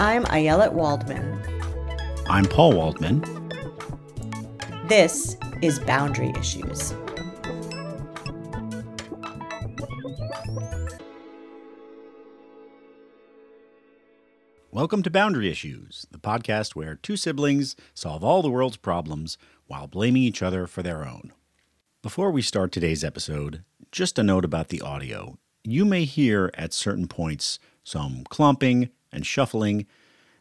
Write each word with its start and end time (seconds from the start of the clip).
I'm 0.00 0.24
Ayelet 0.24 0.72
Waldman. 0.72 1.38
I'm 2.26 2.46
Paul 2.46 2.72
Waldman. 2.72 3.22
This 4.86 5.36
is 5.60 5.78
Boundary 5.78 6.32
Issues. 6.40 6.94
Welcome 14.70 15.02
to 15.02 15.10
Boundary 15.10 15.50
Issues, 15.50 16.06
the 16.10 16.18
podcast 16.18 16.74
where 16.74 16.94
two 16.94 17.18
siblings 17.18 17.76
solve 17.92 18.24
all 18.24 18.40
the 18.40 18.48
world's 18.48 18.78
problems 18.78 19.36
while 19.66 19.86
blaming 19.86 20.22
each 20.22 20.42
other 20.42 20.66
for 20.66 20.82
their 20.82 21.06
own. 21.06 21.34
Before 22.00 22.30
we 22.30 22.40
start 22.40 22.72
today's 22.72 23.04
episode, 23.04 23.64
just 23.92 24.18
a 24.18 24.22
note 24.22 24.46
about 24.46 24.68
the 24.68 24.80
audio. 24.80 25.36
You 25.62 25.84
may 25.84 26.06
hear 26.06 26.50
at 26.54 26.72
certain 26.72 27.06
points 27.06 27.58
some 27.84 28.24
clumping 28.30 28.88
and 29.12 29.26
shuffling. 29.26 29.86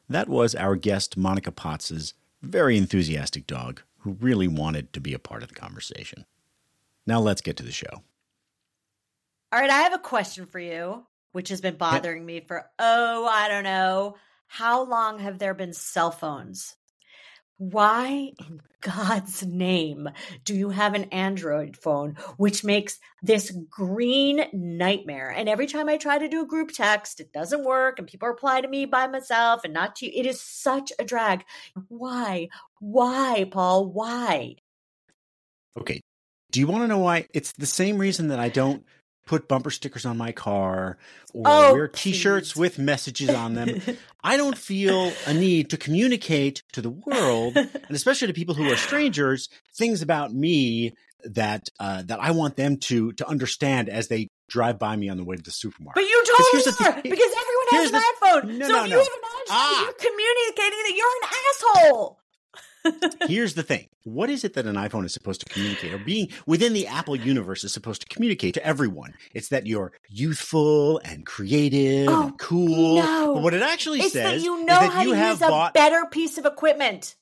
That 0.07 0.29
was 0.29 0.55
our 0.55 0.75
guest 0.75 1.17
Monica 1.17 1.51
Potts's 1.51 2.13
very 2.41 2.77
enthusiastic 2.77 3.45
dog 3.45 3.81
who 3.99 4.17
really 4.21 4.47
wanted 4.47 4.93
to 4.93 5.01
be 5.01 5.13
a 5.13 5.19
part 5.19 5.43
of 5.43 5.49
the 5.49 5.55
conversation. 5.55 6.25
Now 7.05 7.19
let's 7.19 7.41
get 7.41 7.57
to 7.57 7.63
the 7.63 7.71
show. 7.71 8.03
All 9.51 9.59
right, 9.59 9.69
I 9.69 9.81
have 9.81 9.93
a 9.93 9.99
question 9.99 10.45
for 10.45 10.59
you, 10.59 11.05
which 11.31 11.49
has 11.49 11.61
been 11.61 11.75
bothering 11.75 12.25
me 12.25 12.39
for, 12.39 12.69
oh, 12.77 13.27
I 13.27 13.47
don't 13.47 13.63
know. 13.63 14.15
How 14.47 14.83
long 14.83 15.20
have 15.20 15.39
there 15.39 15.53
been 15.53 15.73
cell 15.73 16.11
phones? 16.11 16.75
Why 17.59 18.31
in 18.40 18.62
God's 18.80 19.45
name 19.45 20.08
do 20.45 20.55
you 20.55 20.70
have 20.70 20.94
an 20.94 21.04
Android 21.12 21.76
phone, 21.76 22.16
which 22.38 22.63
makes 22.63 22.99
this 23.22 23.52
green 23.70 24.46
nightmare? 24.54 25.29
And 25.29 25.49
every 25.49 25.68
time 25.68 25.90
I 25.90 25.98
try 25.98 26.18
to 26.18 26.29
do 26.29 26.41
a 26.41 26.48
group 26.48 26.71
text, 26.71 27.20
it 27.20 27.34
doesn't 27.34 27.66
work, 27.66 27.99
and 27.99 28.07
people 28.07 28.29
reply 28.29 28.62
to 28.62 28.68
me 28.70 28.85
by 28.85 29.07
myself 29.07 29.66
and 29.66 29.74
not 29.74 29.98
to 29.98 30.05
you. 30.05 30.13
It 30.16 30.26
is 30.26 30.40
such 30.40 30.93
a 30.98 31.04
drag. 31.04 31.43
Why? 31.90 32.48
Why, 32.79 33.46
Paul? 33.51 33.88
Why? 33.88 34.55
Okay. 35.77 35.99
Do 36.51 36.62
you 36.62 36.68
want 36.68 36.85
to 36.85 36.88
know 36.88 36.99
why? 36.99 37.27
It's 37.34 37.51
the 37.51 37.66
same 37.66 37.98
reason 37.98 38.29
that 38.29 38.40
I 38.40 38.48
don't 38.48 38.85
put 39.25 39.48
bumper 39.48 39.70
stickers 39.70 40.05
on 40.05 40.17
my 40.17 40.31
car 40.31 40.98
or 41.34 41.43
Oh, 41.45 41.73
wear 41.73 41.87
t-shirts 41.87 42.55
with 42.55 42.79
messages 42.79 43.29
on 43.29 43.53
them. 43.53 43.81
I 44.23 44.37
don't 44.37 44.57
feel 44.57 45.11
a 45.27 45.34
need 45.34 45.70
to 45.70 45.77
communicate 45.77 46.63
to 46.73 46.81
the 46.81 46.89
world, 46.89 47.55
and 47.55 47.91
especially 47.91 48.27
to 48.27 48.34
people 48.34 48.55
who 48.55 48.70
are 48.71 48.76
strangers, 48.76 49.49
things 49.76 50.01
about 50.01 50.34
me 50.34 50.93
that 51.23 51.67
uh, 51.79 52.01
that 52.03 52.20
I 52.20 52.31
want 52.31 52.55
them 52.55 52.77
to 52.77 53.11
to 53.13 53.27
understand 53.27 53.89
as 53.89 54.07
they 54.07 54.29
drive 54.49 54.79
by 54.79 54.95
me 54.95 55.09
on 55.09 55.17
the 55.17 55.23
way 55.23 55.35
to 55.35 55.41
the 55.43 55.51
supermarket. 55.51 56.01
But 56.04 56.09
you 56.09 56.23
totally 56.26 56.87
are 56.87 57.01
because 57.04 57.31
everyone 57.37 57.67
has 57.71 57.85
an 57.87 57.91
the- 57.91 57.99
iPhone. 58.26 58.57
No, 58.57 58.67
so 58.67 58.73
no, 58.73 58.83
if 58.83 58.89
no. 58.89 58.95
you 58.95 59.04
have 59.04 59.07
an 59.07 59.20
iPhone, 59.20 59.51
Ah. 59.51 59.83
you're 59.83 59.93
communicating 59.93 60.79
that 60.83 60.93
you're 60.98 61.17
an 61.21 61.85
asshole. 61.85 62.20
Here's 63.27 63.54
the 63.55 63.63
thing. 63.63 63.88
What 64.03 64.30
is 64.30 64.44
it 64.44 64.53
that 64.53 64.66
an 64.66 64.75
iPhone 64.75 65.06
is 65.06 65.13
supposed 65.13 65.41
to 65.41 65.53
communicate 65.53 65.94
or 65.94 65.97
being 65.97 66.30
within 66.46 66.74
the 66.74 66.88
Apple 66.88 67.16
universe 67.16 67.63
is 67.63 67.74
supposed 67.74 68.02
to 68.02 68.08
communicate 68.08 68.53
to 68.56 68.66
everyone? 68.66 69.13
It's 69.34 69.50
that 69.50 69.68
you're 69.68 69.91
youthful 70.08 71.00
and 71.03 71.25
creative 71.25 72.07
Oh, 72.09 72.24
and 72.28 72.40
cool. 72.40 72.96
no. 72.97 73.34
But 73.35 73.44
what 73.44 73.53
it 73.53 73.62
actually 73.62 74.00
It's 74.00 74.13
says 74.13 74.41
that 74.41 74.46
you 74.46 74.57
is 74.59 74.66
know 74.66 74.80
that 74.80 74.91
how 74.91 75.02
you 75.03 75.12
to 75.12 75.18
have 75.18 75.34
use 75.34 75.41
a 75.41 75.47
bought 75.47 75.74
better 75.74 76.06
piece 76.09 76.38
of 76.38 76.46
equipment. 76.46 77.16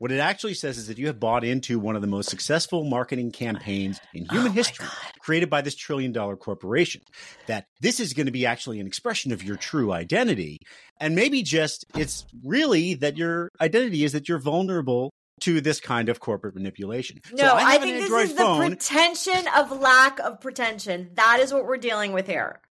What 0.00 0.12
it 0.12 0.18
actually 0.18 0.54
says 0.54 0.78
is 0.78 0.86
that 0.86 0.96
you 0.96 1.08
have 1.08 1.20
bought 1.20 1.44
into 1.44 1.78
one 1.78 1.94
of 1.94 2.00
the 2.00 2.08
most 2.08 2.30
successful 2.30 2.84
marketing 2.84 3.32
campaigns 3.32 4.00
in 4.14 4.26
oh 4.30 4.32
human 4.32 4.52
Oh 4.52 4.54
history, 4.54 4.86
created 5.18 5.50
by 5.50 5.60
this 5.60 5.74
trillion 5.74 6.10
dollar 6.10 6.36
corporation. 6.36 7.02
That 7.48 7.66
this 7.82 8.00
is 8.00 8.14
going 8.14 8.24
to 8.24 8.32
be 8.32 8.46
actually 8.46 8.80
an 8.80 8.86
expression 8.86 9.30
of 9.30 9.44
your 9.44 9.56
true 9.56 9.92
identity. 9.92 10.56
And 10.98 11.14
maybe 11.14 11.42
just 11.42 11.84
it's 11.94 12.24
really 12.42 12.94
that 12.94 13.18
your 13.18 13.50
identity 13.60 14.02
is 14.02 14.12
that 14.12 14.26
you're 14.26 14.38
vulnerable 14.38 15.10
to 15.42 15.60
this 15.60 15.80
kind 15.80 16.08
of 16.08 16.18
corporate 16.18 16.54
manipulation. 16.54 17.18
No, 17.32 17.44
so 17.44 17.54
I, 17.56 17.74
I, 17.74 17.78
think 17.78 17.96
an 17.96 18.10
this 18.10 18.30
is 18.30 18.34
the 18.34 18.56
pretension 18.56 19.48
of 19.54 19.80
lack 19.82 20.18
of 20.20 20.40
pretension. 20.40 21.10
That 21.12 21.40
is 21.40 21.52
what 21.52 21.66
we're 21.66 21.76
dealing 21.76 22.14
with 22.14 22.26
here. 22.26 22.62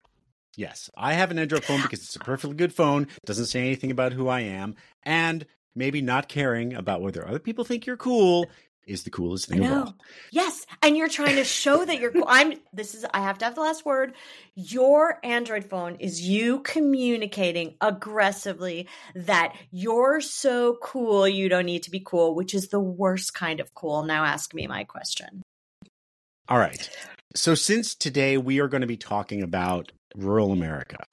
Yes, 0.57 0.89
I 0.97 1.13
have 1.13 1.31
an 1.31 1.39
Android 1.39 1.63
phone 1.63 1.83
because 1.83 2.01
it's 2.01 2.17
a 2.17 2.21
perfectly 2.21 2.57
good 2.57 2.73
phone, 2.73 3.07
doesn't 3.27 3.47
say 3.47 3.61
anything 3.61 3.91
about 3.91 4.15
who 4.15 4.29
I 4.29 4.41
am, 4.41 4.77
and 5.03 5.47
maybe 5.79 6.03
not 6.03 6.29
caring 6.29 6.75
about 6.75 7.01
whether 7.01 7.27
other 7.27 7.39
people 7.39 7.65
think 7.65 7.87
you're 7.87 7.97
cool 7.97 8.47
is 8.89 9.05
the 9.05 9.11
coolest 9.11 9.47
thing 9.47 9.65
of 9.65 9.71
all. 9.71 9.95
Yes, 10.33 10.67
and 10.83 10.97
you're 10.97 11.09
trying 11.09 11.37
to 11.37 11.45
show 11.45 11.85
that 11.85 12.01
you're. 12.01 12.13
I'm. 12.27 12.55
This 12.73 12.95
is. 12.95 13.05
I 13.13 13.21
have 13.21 13.39
to 13.39 13.45
have 13.45 13.55
the 13.55 13.61
last 13.61 13.85
word. 13.85 14.15
Your 14.55 15.19
Android 15.23 15.67
phone 15.67 15.97
is 15.97 16.27
you 16.27 16.61
communicating 16.61 17.75
aggressively 17.81 18.89
that 19.15 19.55
you're 19.71 20.21
so 20.21 20.79
cool. 20.83 21.29
You 21.29 21.49
don't 21.49 21.67
need 21.67 21.83
to 21.85 21.91
be 21.91 22.01
cool, 22.01 22.35
which 22.35 22.55
is 22.55 22.69
the 22.69 22.81
worst 22.81 23.35
kind 23.35 23.61
of 23.61 23.75
cool. 23.75 24.03
Now 24.03 24.25
ask 24.25 24.55
me 24.55 24.67
my 24.67 24.85
question. 24.85 25.43
All 26.49 26.59
right. 26.59 26.89
So 27.35 27.55
since 27.55 27.95
today 27.95 28.39
we 28.39 28.59
are 28.59 28.69
going 28.69 28.81
to 28.81 28.87
be 28.87 28.97
talking 28.97 29.43
about 29.43 29.93
rural 30.17 30.51
America, 30.51 31.05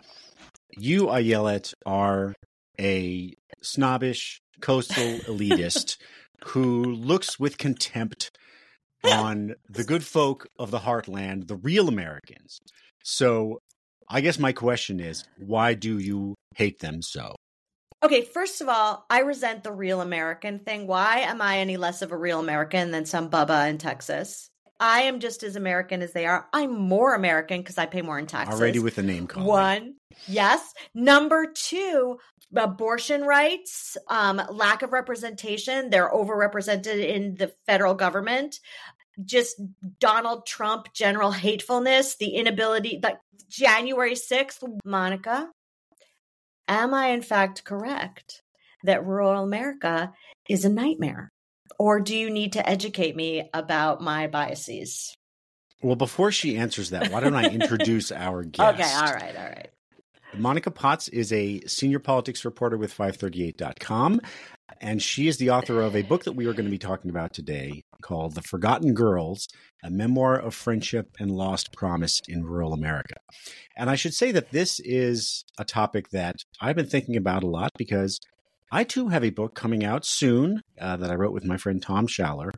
you, 0.77 1.07
Ayelet, 1.07 1.73
are 1.85 2.33
a 2.79 3.33
snobbish 3.61 4.39
coastal 4.61 5.19
elitist 5.19 5.97
who 6.45 6.83
looks 6.83 7.39
with 7.39 7.57
contempt 7.57 8.31
on 9.03 9.55
the 9.69 9.83
good 9.83 10.03
folk 10.03 10.47
of 10.57 10.71
the 10.71 10.79
heartland, 10.79 11.47
the 11.47 11.55
real 11.55 11.87
Americans. 11.87 12.59
So 13.03 13.59
I 14.09 14.21
guess 14.21 14.39
my 14.39 14.51
question 14.51 14.99
is, 14.99 15.23
why 15.37 15.73
do 15.73 15.99
you 15.99 16.35
hate 16.55 16.79
them 16.79 17.01
so? 17.01 17.35
Okay, 18.03 18.21
first 18.21 18.61
of 18.61 18.69
all, 18.69 19.05
I 19.09 19.21
resent 19.21 19.63
the 19.63 19.71
real 19.71 20.01
American 20.01 20.59
thing. 20.59 20.85
Why 20.85 21.19
am 21.19 21.41
I 21.41 21.59
any 21.59 21.77
less 21.77 22.01
of 22.01 22.11
a 22.11 22.17
real 22.17 22.39
American 22.39 22.91
than 22.91 23.05
some 23.05 23.29
Bubba 23.29 23.69
in 23.69 23.77
Texas? 23.77 24.47
I 24.79 25.03
am 25.03 25.19
just 25.19 25.41
as 25.41 25.55
American 25.55 26.01
as 26.01 26.11
they 26.11 26.25
are. 26.25 26.47
I'm 26.51 26.77
more 26.77 27.15
American 27.15 27.61
because 27.61 27.77
I 27.77 27.85
pay 27.85 28.01
more 28.01 28.19
in 28.19 28.27
taxes. 28.27 28.59
Already 28.59 28.79
with 28.79 28.95
the 28.95 29.03
name 29.03 29.25
calling. 29.25 29.47
One, 29.47 29.93
yes. 30.27 30.73
Number 30.93 31.47
two, 31.51 32.17
abortion 32.53 33.23
rights, 33.23 33.97
um, 34.07 34.41
lack 34.49 34.81
of 34.81 34.93
representation. 34.93 35.89
They're 35.89 36.11
overrepresented 36.11 37.07
in 37.07 37.35
the 37.35 37.53
federal 37.65 37.93
government. 37.93 38.59
Just 39.23 39.61
Donald 39.99 40.45
Trump 40.45 40.93
general 40.93 41.31
hatefulness, 41.31 42.17
the 42.17 42.35
inability, 42.35 42.99
like 43.01 43.17
January 43.49 44.13
6th, 44.13 44.63
Monica, 44.83 45.49
am 46.67 46.93
I 46.93 47.07
in 47.07 47.21
fact 47.21 47.63
correct 47.63 48.41
that 48.83 49.05
rural 49.05 49.43
America 49.43 50.13
is 50.49 50.65
a 50.65 50.69
nightmare? 50.69 51.31
Or 51.79 51.99
do 51.99 52.15
you 52.15 52.29
need 52.29 52.53
to 52.53 52.67
educate 52.67 53.15
me 53.15 53.49
about 53.53 54.01
my 54.01 54.27
biases? 54.27 55.15
Well, 55.81 55.95
before 55.95 56.31
she 56.31 56.57
answers 56.57 56.91
that, 56.91 57.11
why 57.11 57.19
don't 57.19 57.35
I 57.35 57.49
introduce 57.49 58.11
our 58.11 58.43
guest? 58.43 58.79
Okay, 58.79 58.93
all 58.93 59.13
right, 59.13 59.35
all 59.35 59.43
right. 59.43 59.69
Monica 60.37 60.71
Potts 60.71 61.07
is 61.07 61.31
a 61.31 61.61
senior 61.61 61.99
politics 61.99 62.45
reporter 62.45 62.77
with 62.77 62.95
538.com, 62.95 64.21
and 64.81 65.01
she 65.01 65.27
is 65.27 65.37
the 65.37 65.49
author 65.49 65.81
of 65.81 65.95
a 65.95 66.01
book 66.01 66.23
that 66.25 66.33
we 66.33 66.45
are 66.45 66.53
going 66.53 66.65
to 66.65 66.71
be 66.71 66.77
talking 66.77 67.09
about 67.09 67.33
today 67.33 67.83
called 68.01 68.35
The 68.35 68.41
Forgotten 68.41 68.93
Girls 68.93 69.47
A 69.83 69.89
Memoir 69.89 70.37
of 70.37 70.53
Friendship 70.53 71.15
and 71.19 71.31
Lost 71.31 71.71
Promise 71.71 72.21
in 72.27 72.43
Rural 72.43 72.73
America. 72.73 73.15
And 73.77 73.89
I 73.89 73.95
should 73.95 74.13
say 74.13 74.31
that 74.31 74.51
this 74.51 74.79
is 74.79 75.45
a 75.57 75.65
topic 75.65 76.09
that 76.09 76.35
I've 76.59 76.75
been 76.75 76.87
thinking 76.87 77.15
about 77.15 77.43
a 77.43 77.47
lot 77.47 77.71
because 77.77 78.19
I 78.71 78.83
too 78.83 79.07
have 79.09 79.23
a 79.23 79.29
book 79.29 79.55
coming 79.55 79.85
out 79.85 80.05
soon 80.05 80.61
uh, 80.79 80.97
that 80.97 81.11
I 81.11 81.15
wrote 81.15 81.33
with 81.33 81.45
my 81.45 81.57
friend 81.57 81.81
Tom 81.81 82.07
Schaller. 82.07 82.51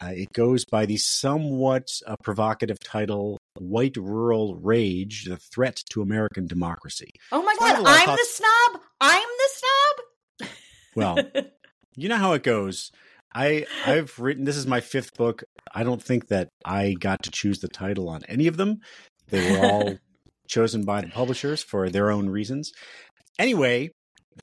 Uh, 0.00 0.12
it 0.14 0.32
goes 0.32 0.64
by 0.64 0.86
the 0.86 0.96
somewhat 0.96 1.88
uh, 2.06 2.16
provocative 2.22 2.78
title 2.80 3.37
White 3.58 3.96
Rural 3.96 4.56
Rage 4.56 5.24
The 5.24 5.36
Threat 5.36 5.82
to 5.90 6.02
American 6.02 6.46
Democracy. 6.46 7.10
Oh 7.32 7.42
my 7.42 7.54
So 7.58 7.64
I 7.64 7.68
have 7.68 7.76
God, 7.76 7.82
a 7.82 7.84
lot 7.84 8.02
of 8.02 8.08
I'm 8.08 8.16
the 8.16 8.26
snob. 8.26 8.82
I'm 9.00 9.28
the 9.38 9.48
snob. 9.54 10.50
Well, 10.94 11.44
you 11.96 12.08
know 12.08 12.16
how 12.16 12.32
it 12.32 12.42
goes. 12.42 12.90
I 13.34 13.66
I've 13.86 14.18
written 14.18 14.44
this 14.44 14.56
is 14.56 14.66
my 14.66 14.80
fifth 14.80 15.14
book. 15.16 15.44
I 15.74 15.84
don't 15.84 16.02
think 16.02 16.28
that 16.28 16.48
I 16.64 16.94
got 16.98 17.22
to 17.24 17.30
choose 17.30 17.58
the 17.58 17.68
title 17.68 18.08
on 18.08 18.22
any 18.28 18.46
of 18.46 18.56
them. 18.56 18.78
They 19.28 19.50
were 19.50 19.66
all 19.66 19.94
chosen 20.48 20.84
by 20.84 21.02
the 21.02 21.08
publishers 21.08 21.62
for 21.62 21.90
their 21.90 22.10
own 22.10 22.30
reasons. 22.30 22.72
Anyway, 23.38 23.90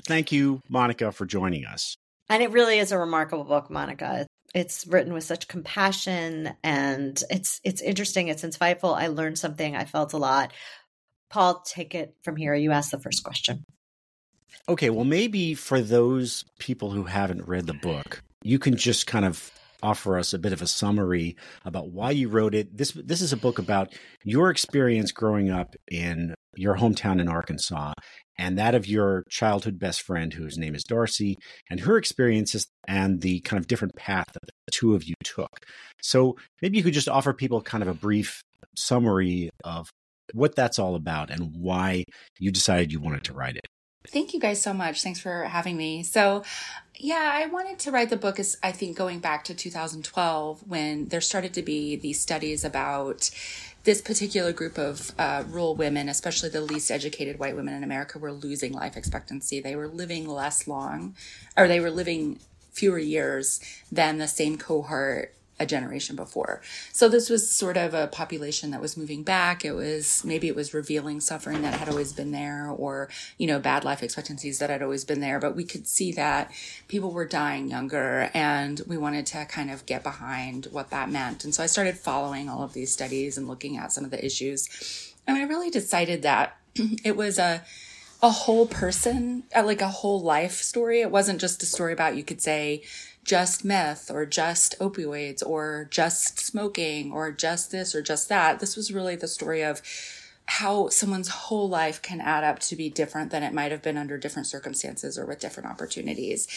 thank 0.06 0.32
you, 0.32 0.62
Monica, 0.70 1.12
for 1.12 1.26
joining 1.26 1.66
us. 1.66 1.96
And 2.30 2.42
it 2.42 2.52
really 2.52 2.80
is 2.80 2.92
a 2.92 2.98
remarkable 2.98 3.44
book, 3.44 3.70
Monica. 3.70 4.26
It's 4.56 4.88
written 4.88 5.13
with 5.13 5.25
such 5.25 5.50
compassion 5.50 6.54
and 6.63 7.22
it's 7.30 7.60
it's 7.63 7.81
interesting, 7.81 8.30
it's 8.30 8.44
insightful. 8.44 8.96
I 8.96 9.07
learned 9.07 9.38
something, 9.38 9.75
I 9.75 9.84
felt 9.84 10.13
a 10.13 10.18
lot. 10.18 10.54
Paul, 11.30 11.62
take 11.62 11.94
it 11.94 12.16
from 12.24 12.38
here. 12.38 12.56
You 12.56 12.72
asked 12.72 12.92
the 12.92 13.00
first 13.00 13.24
question. 13.24 13.66
Okay, 14.69 14.90
well, 14.90 15.06
maybe 15.06 15.54
for 15.54 15.81
those 15.81 16.46
people 16.57 16.92
who 16.92 17.04
haven't 17.04 17.48
read 17.48 17.68
the 17.68 17.74
book, 17.74 18.24
you 18.44 18.57
can 18.57 18.78
just 18.78 19.06
kind 19.06 19.25
of 19.25 19.52
offer 19.84 20.18
us 20.18 20.34
a 20.34 20.40
bit 20.40 20.54
of 20.54 20.62
a 20.62 20.68
summary 20.68 21.36
about 21.66 21.90
why 21.90 22.12
you 22.12 22.30
wrote 22.30 22.56
it. 22.56 22.78
This 22.78 22.94
this 22.94 23.22
is 23.22 23.34
a 23.34 23.38
book 23.38 23.60
about 23.60 23.94
your 24.24 24.50
experience 24.50 25.12
growing 25.12 25.52
up 25.52 25.75
in 25.92 26.34
your 26.57 26.78
hometown 26.78 27.19
in 27.19 27.28
Arkansas 27.28 27.94
and 28.38 28.57
that 28.57 28.75
of 28.75 28.88
your 28.88 29.24
childhood 29.30 29.80
best 29.80 30.02
friend, 30.02 30.34
whose 30.34 30.57
name 30.57 30.75
is 30.75 30.84
Darcy, 30.84 31.38
and 31.69 31.80
her 31.80 31.98
experiences 31.98 32.68
and 32.88 33.22
the 33.22 33.40
kind 33.42 33.60
of 33.60 33.68
different 33.68 33.96
path 33.96 34.28
that 34.34 34.44
the 34.44 34.72
two 34.72 34.94
of 34.96 35.04
you 35.04 35.16
took. 35.24 35.50
So 36.02 36.36
maybe 36.62 36.78
you 36.78 36.84
could 36.84 36.94
just 36.94 37.10
offer 37.10 37.34
people 37.34 37.62
kind 37.62 37.81
of 37.81 37.88
a 37.88 37.94
brief 37.94 38.42
summary 38.75 39.50
of 39.63 39.90
what 40.34 40.56
that's 40.56 40.80
all 40.80 40.96
about 40.96 41.30
and 41.30 41.56
why 41.56 42.04
you 42.40 42.52
decided 42.52 42.92
you 42.92 43.00
wanted 43.00 43.24
to 43.25 43.34
write 43.34 43.56
it. 43.56 43.68
Thank 44.10 44.34
you 44.34 44.40
guys 44.40 44.62
so 44.62 44.74
much. 44.74 45.04
Thanks 45.04 45.19
for 45.19 45.44
having 45.44 45.78
me. 45.78 46.04
So, 46.04 46.44
yeah, 46.98 47.31
I 47.34 47.48
wanted 47.48 47.80
to 47.80 47.92
write 47.92 48.10
the 48.10 48.18
book 48.18 48.40
is 48.40 48.57
I 48.63 48.72
think 48.72 48.98
going 48.98 49.19
back 49.19 49.44
to 49.46 49.54
2012 49.54 50.68
when 50.68 51.07
there 51.10 51.22
started 51.22 51.54
to 51.56 51.62
be 51.62 51.96
these 51.96 52.19
studies 52.19 52.63
about 52.63 53.30
this 53.84 54.02
particular 54.02 54.52
group 54.52 54.78
of 54.78 55.12
uh, 55.19 55.44
rural 55.48 55.75
women, 55.75 56.10
especially 56.10 56.50
the 56.50 56.62
least 56.62 56.90
educated 56.90 57.38
white 57.38 57.56
women 57.56 57.74
in 57.74 57.84
America, 57.84 58.18
were 58.18 58.31
losing 58.31 58.74
life 58.74 58.98
expectancy. 58.98 59.60
They 59.60 59.75
were 59.75 59.88
living 59.88 60.28
less 60.28 60.68
long, 60.68 61.16
or 61.56 61.68
they 61.68 61.80
were 61.80 61.92
living 61.92 62.40
fewer 62.72 63.00
years 63.00 63.62
than 63.92 64.18
the 64.18 64.28
same 64.28 64.57
cohort 64.57 65.34
a 65.60 65.66
generation 65.66 66.16
before. 66.16 66.62
So 66.92 67.07
this 67.07 67.30
was 67.30 67.50
sort 67.50 67.78
of 67.78 67.94
a 67.94 68.07
population 68.07 68.72
that 68.72 68.81
was 68.81 68.98
moving 68.98 69.24
back. 69.24 69.63
It 69.63 69.72
was 69.72 70.24
maybe 70.25 70.48
it 70.48 70.56
was 70.56 70.74
revealing 70.74 71.22
suffering 71.22 71.62
that 71.62 71.75
had 71.75 71.88
always 71.88 72.12
been 72.12 72.31
there 72.31 72.68
or, 72.69 73.10
you 73.38 73.48
know, 73.48 73.60
bad 73.60 73.86
life 73.86 74.04
expectancies 74.04 74.60
that 74.60 74.69
had 74.69 74.84
always 74.84 75.06
been 75.06 75.22
there, 75.22 75.40
but 75.40 75.56
we 75.56 75.63
could 75.63 75.88
see 75.88 76.12
that 76.13 76.52
people 76.88 77.12
were 77.12 77.25
dying 77.25 77.69
younger 77.69 78.30
and 78.34 78.81
we 78.86 78.98
wanted 78.98 79.25
to 79.28 79.46
kind 79.46 79.72
of 79.72 79.86
get 79.86 80.04
behind 80.04 80.68
what 80.72 80.90
that 80.90 81.10
meant. 81.10 81.46
And 81.46 81.56
so 81.56 81.63
I 81.63 81.68
started 81.68 81.98
following 81.98 82.50
all 82.50 82.63
of 82.63 82.74
these 82.74 82.92
studies 82.92 83.38
and 83.38 83.48
looking 83.48 83.78
at 83.78 83.94
some 83.94 84.04
of 84.04 84.12
the 84.12 84.24
issues. 84.24 85.13
And 85.25 85.38
I 85.38 85.44
really 85.44 85.69
decided 85.69 86.22
that 86.24 86.57
it 87.04 87.16
was 87.16 87.40
a 87.40 87.63
a 88.24 88.30
whole 88.30 88.66
person, 88.66 89.44
uh, 89.56 89.63
like 89.63 89.81
a 89.81 89.90
whole 89.90 90.22
life 90.22 90.62
story. 90.62 91.02
It 91.02 91.12
wasn't 91.12 91.40
just 91.40 91.62
a 91.62 91.66
story 91.66 91.94
about 91.94 92.16
you 92.16 92.24
could 92.24 92.42
say 92.42 92.81
just 93.25 93.66
meth 93.66 94.10
or 94.10 94.25
just 94.25 94.80
opioids 94.80 95.45
or 95.45 95.88
just 95.89 96.39
smoking 96.39 97.12
or 97.12 97.31
just 97.31 97.72
this 97.72 97.94
or 97.94 98.01
just 98.01 98.30
that. 98.30 98.60
This 98.60 98.77
was 98.77 98.94
really 98.94 99.16
the 99.16 99.27
story 99.27 99.63
of 99.63 99.81
how 100.48 100.89
someone's 100.89 101.27
whole 101.27 101.68
life 101.68 102.01
can 102.04 102.22
add 102.22 102.44
up 102.44 102.60
to 102.60 102.75
be 102.75 102.88
different 102.88 103.31
than 103.31 103.42
it 103.42 103.51
might 103.51 103.72
have 103.72 103.81
been 103.81 103.98
under 103.98 104.16
different 104.16 104.45
circumstances 104.45 105.18
or 105.18 105.25
with 105.25 105.39
different 105.39 105.68
opportunities. 105.68 106.48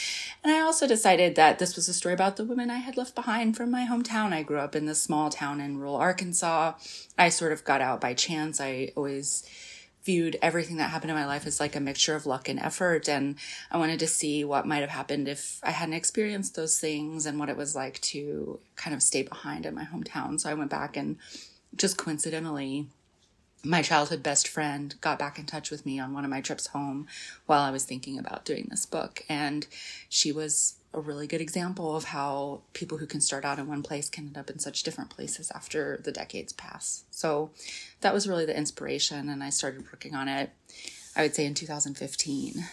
And 0.45 0.53
I 0.53 0.61
also 0.61 0.87
decided 0.87 1.37
that 1.37 1.59
this 1.59 1.75
was 1.75 1.89
a 1.89 1.95
story 1.95 2.13
about 2.13 2.37
the 2.37 2.45
women 2.45 2.71
I 2.71 2.77
had 2.77 2.99
left 2.99 3.15
behind 3.15 3.57
from 3.57 3.71
my 3.71 3.87
hometown. 3.87 4.35
I 4.35 4.43
grew 4.43 4.59
up 4.59 4.77
in 4.77 4.85
this 4.85 5.03
small 5.03 5.31
town 5.31 5.59
in 5.59 5.79
rural 5.79 5.97
Arkansas. 5.97 6.75
I 7.17 7.31
sort 7.31 7.53
of 7.53 7.65
got 7.65 7.81
out 7.81 7.99
by 7.99 8.13
chance. 8.13 8.61
I 8.61 8.93
always 8.95 9.43
viewed 10.09 10.39
everything 10.41 10.79
that 10.79 10.89
happened 10.89 11.11
in 11.11 11.17
my 11.19 11.27
life 11.27 11.47
as 11.47 11.61
like 11.61 11.77
a 11.77 11.81
mixture 11.81 12.15
of 12.15 12.25
luck 12.25 12.49
and 12.49 12.59
effort. 12.59 13.11
And 13.11 13.35
I 13.71 13.77
wanted 13.77 13.99
to 13.99 14.07
see 14.07 14.43
what 14.43 14.67
might 14.67 14.81
have 14.81 14.89
happened 14.89 15.29
if 15.29 15.61
I 15.63 15.71
hadn't 15.71 15.93
experienced 15.93 16.57
those 16.57 16.81
things 16.81 17.27
and 17.27 17.39
what 17.39 17.51
it 17.51 17.59
was 17.59 17.77
like 17.77 18.01
to 18.13 18.59
kind 18.75 18.95
of 18.95 19.03
stay 19.03 19.23
behind 19.23 19.67
in 19.67 19.75
my 19.75 19.85
hometown. 19.85 20.41
So 20.41 20.49
I 20.49 20.55
went 20.55 20.71
back 20.71 20.97
and 20.97 21.19
just 21.77 21.99
coincidentally, 21.99 22.87
my 23.63 23.83
childhood 23.83 24.23
best 24.23 24.49
friend 24.49 24.95
got 25.03 25.19
back 25.19 25.39
in 25.39 25.45
touch 25.45 25.71
with 25.71 25.85
me 25.85 26.01
on 26.01 26.15
one 26.15 26.25
of 26.25 26.31
my 26.31 26.41
trips 26.41 26.69
home 26.69 27.07
while 27.45 27.61
I 27.61 27.71
was 27.71 27.85
thinking 27.85 28.19
about 28.19 28.47
doing 28.47 28.69
this 28.71 28.87
book. 28.87 29.27
And 29.29 29.67
she 30.09 30.33
was 30.33 30.77
a 30.95 31.01
really 31.01 31.27
good 31.27 31.41
example 31.41 31.95
of 31.95 32.05
how 32.05 32.63
people 32.73 32.99
who 32.99 33.07
can 33.07 33.21
start 33.21 33.45
out 33.45 33.59
in 33.59 33.67
one 33.67 33.83
place 33.83 34.09
can 34.09 34.27
end 34.29 34.39
up 34.39 34.49
in 34.49 34.59
such 34.59 34.83
different 34.83 35.11
places 35.11 35.51
after 35.55 36.01
the 36.03 36.13
decades 36.13 36.53
pass. 36.53 37.05
So 37.11 37.51
that 38.01 38.15
was 38.15 38.29
really 38.29 38.47
the 38.47 38.57
inspiration, 38.57 39.29
and 39.29 39.45
I 39.45 39.51
started 39.51 39.85
working 39.93 40.15
on 40.15 40.29
it, 40.29 40.51
I 41.15 41.23
would 41.23 41.35
say, 41.35 41.45
in 41.45 41.55
2015. 41.55 42.65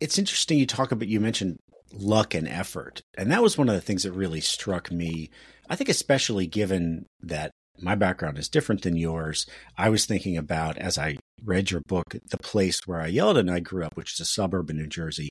It's 0.00 0.18
interesting 0.18 0.58
you 0.58 0.66
talk 0.66 0.92
about, 0.92 1.08
you 1.08 1.20
mentioned 1.20 1.58
luck 1.92 2.34
and 2.34 2.48
effort. 2.48 3.00
And 3.16 3.30
that 3.30 3.42
was 3.42 3.56
one 3.56 3.68
of 3.68 3.74
the 3.74 3.80
things 3.80 4.02
that 4.02 4.12
really 4.12 4.40
struck 4.40 4.90
me. 4.90 5.30
I 5.70 5.76
think, 5.76 5.88
especially 5.88 6.46
given 6.46 7.06
that 7.22 7.52
my 7.80 7.94
background 7.94 8.38
is 8.38 8.48
different 8.48 8.82
than 8.82 8.96
yours, 8.96 9.46
I 9.78 9.88
was 9.88 10.04
thinking 10.04 10.36
about 10.36 10.76
as 10.76 10.98
I 10.98 11.16
read 11.42 11.70
your 11.70 11.80
book, 11.86 12.16
the 12.30 12.38
place 12.38 12.80
where 12.86 13.00
Ayelet 13.00 13.38
and 13.38 13.50
I 13.50 13.60
grew 13.60 13.84
up, 13.84 13.96
which 13.96 14.14
is 14.14 14.20
a 14.20 14.24
suburb 14.24 14.70
in 14.70 14.76
New 14.76 14.86
Jersey 14.86 15.30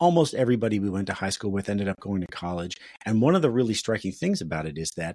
almost 0.00 0.34
everybody 0.34 0.78
we 0.78 0.90
went 0.90 1.06
to 1.06 1.12
high 1.12 1.30
school 1.30 1.52
with 1.52 1.68
ended 1.68 1.88
up 1.88 2.00
going 2.00 2.22
to 2.22 2.26
college. 2.28 2.76
And 3.04 3.20
one 3.20 3.34
of 3.34 3.42
the 3.42 3.50
really 3.50 3.74
striking 3.74 4.12
things 4.12 4.40
about 4.40 4.66
it 4.66 4.78
is 4.78 4.90
that 4.96 5.14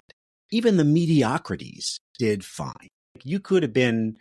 even 0.50 0.76
the 0.76 0.84
mediocrities 0.84 1.98
did 2.18 2.44
fine. 2.44 2.88
You 3.24 3.40
could 3.40 3.62
have 3.62 3.72
been 3.72 4.16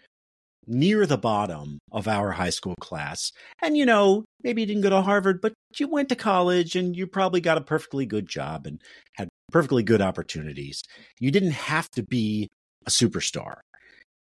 near 0.68 1.06
the 1.06 1.18
bottom 1.18 1.78
of 1.92 2.08
our 2.08 2.32
high 2.32 2.50
school 2.50 2.74
class. 2.80 3.32
And, 3.62 3.78
you 3.78 3.86
know, 3.86 4.26
maybe 4.44 4.62
you 4.62 4.66
didn't 4.66 4.82
go 4.82 4.90
to 4.90 5.02
Harvard, 5.02 5.40
but 5.42 5.54
you 5.78 5.88
went 5.88 6.10
to 6.10 6.16
college 6.16 6.76
and 6.76 6.96
you 6.96 7.06
probably 7.06 7.42
got 7.42 7.60
a 7.60 7.62
perfectly 7.62 8.08
good 8.08 8.28
job 8.28 8.66
and 8.66 8.82
had 9.16 9.30
perfectly 9.52 9.84
good 9.84 10.02
opportunities. 10.02 10.82
You 11.20 11.30
didn't 11.30 11.52
have 11.52 11.90
to 11.92 12.04
be 12.04 12.50
a 12.88 12.90
superstar. 12.90 13.58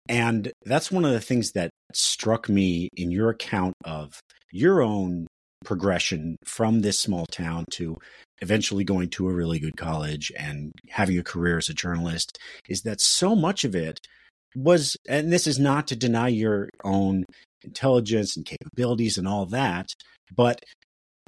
And 0.07 0.51
that's 0.65 0.91
one 0.91 1.05
of 1.05 1.11
the 1.11 1.21
things 1.21 1.51
that 1.51 1.69
struck 1.93 2.47
me 2.47 2.89
in 2.95 3.11
your 3.11 3.29
account 3.29 3.73
of 3.83 4.19
your 4.51 4.81
own 4.81 5.27
progression 5.65 6.37
from 6.45 6.81
this 6.81 6.99
small 6.99 7.25
town 7.25 7.65
to 7.71 7.97
eventually 8.41 8.83
going 8.83 9.09
to 9.09 9.27
a 9.27 9.33
really 9.33 9.59
good 9.59 9.77
college 9.77 10.31
and 10.37 10.71
having 10.89 11.17
a 11.17 11.23
career 11.23 11.57
as 11.57 11.69
a 11.69 11.73
journalist 11.73 12.37
is 12.67 12.81
that 12.81 12.99
so 12.99 13.35
much 13.35 13.63
of 13.63 13.75
it 13.75 13.99
was 14.55 14.97
and 15.07 15.31
this 15.31 15.47
is 15.47 15.59
not 15.59 15.87
to 15.87 15.95
deny 15.95 16.27
your 16.27 16.69
own 16.83 17.23
intelligence 17.63 18.35
and 18.35 18.45
capabilities 18.45 19.17
and 19.17 19.27
all 19.27 19.45
that 19.45 19.87
but 20.35 20.63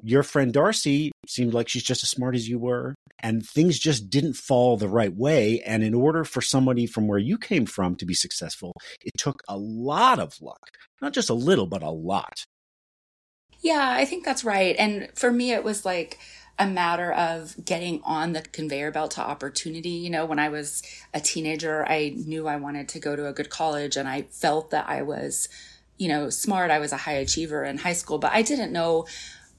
your 0.04 0.24
friend 0.24 0.52
Darcy 0.52 1.12
seemed 1.28 1.54
like 1.54 1.70
she's 1.70 1.84
just 1.84 2.04
as 2.04 2.10
smart 2.10 2.36
as 2.36 2.48
you 2.48 2.60
were, 2.60 2.94
and 3.20 3.46
things 3.46 3.80
just 3.80 4.10
didn't 4.10 4.34
fall 4.34 4.76
the 4.76 4.90
right 4.90 5.16
way. 5.16 5.62
And 5.62 5.82
in 5.82 5.94
order 5.94 6.26
for 6.26 6.42
somebody 6.42 6.86
from 6.86 7.08
where 7.08 7.20
you 7.20 7.38
came 7.38 7.66
from 7.66 7.96
to 7.96 8.06
be 8.06 8.14
successful, 8.14 8.74
it 9.02 9.14
took 9.18 9.42
a 9.48 9.58
lot 9.58 10.20
of 10.20 10.34
luck, 10.42 10.60
not 11.02 11.14
just 11.14 11.30
a 11.30 11.34
little, 11.34 11.68
but 11.68 11.84
a 11.84 11.90
lot. 11.90 12.44
Yeah, 13.64 13.94
I 13.98 14.04
think 14.06 14.26
that's 14.26 14.44
right. 14.44 14.76
And 14.78 15.10
for 15.16 15.32
me, 15.32 15.54
it 15.54 15.64
was 15.64 15.86
like 15.86 16.20
a 16.60 16.68
matter 16.68 17.12
of 17.14 17.56
getting 17.64 18.02
on 18.04 18.34
the 18.34 18.42
conveyor 18.42 18.92
belt 18.92 19.12
to 19.12 19.22
opportunity. 19.22 19.90
You 19.90 20.10
know, 20.10 20.26
when 20.26 20.38
I 20.38 20.50
was 20.50 20.84
a 21.14 21.22
teenager, 21.22 21.86
I 21.88 22.14
knew 22.16 22.48
I 22.48 22.58
wanted 22.58 22.90
to 22.90 23.00
go 23.00 23.16
to 23.16 23.28
a 23.28 23.34
good 23.34 23.50
college 23.50 23.96
and 23.96 24.08
I 24.08 24.24
felt 24.24 24.70
that 24.72 24.88
I 24.90 25.02
was, 25.02 25.48
you 25.98 26.10
know, 26.10 26.30
smart. 26.30 26.72
I 26.72 26.80
was 26.80 26.92
a 26.92 26.98
high 26.98 27.14
achiever 27.14 27.64
in 27.64 27.78
high 27.78 27.94
school, 27.94 28.20
but 28.20 28.34
I 28.34 28.42
didn't 28.42 28.74
know 28.74 29.08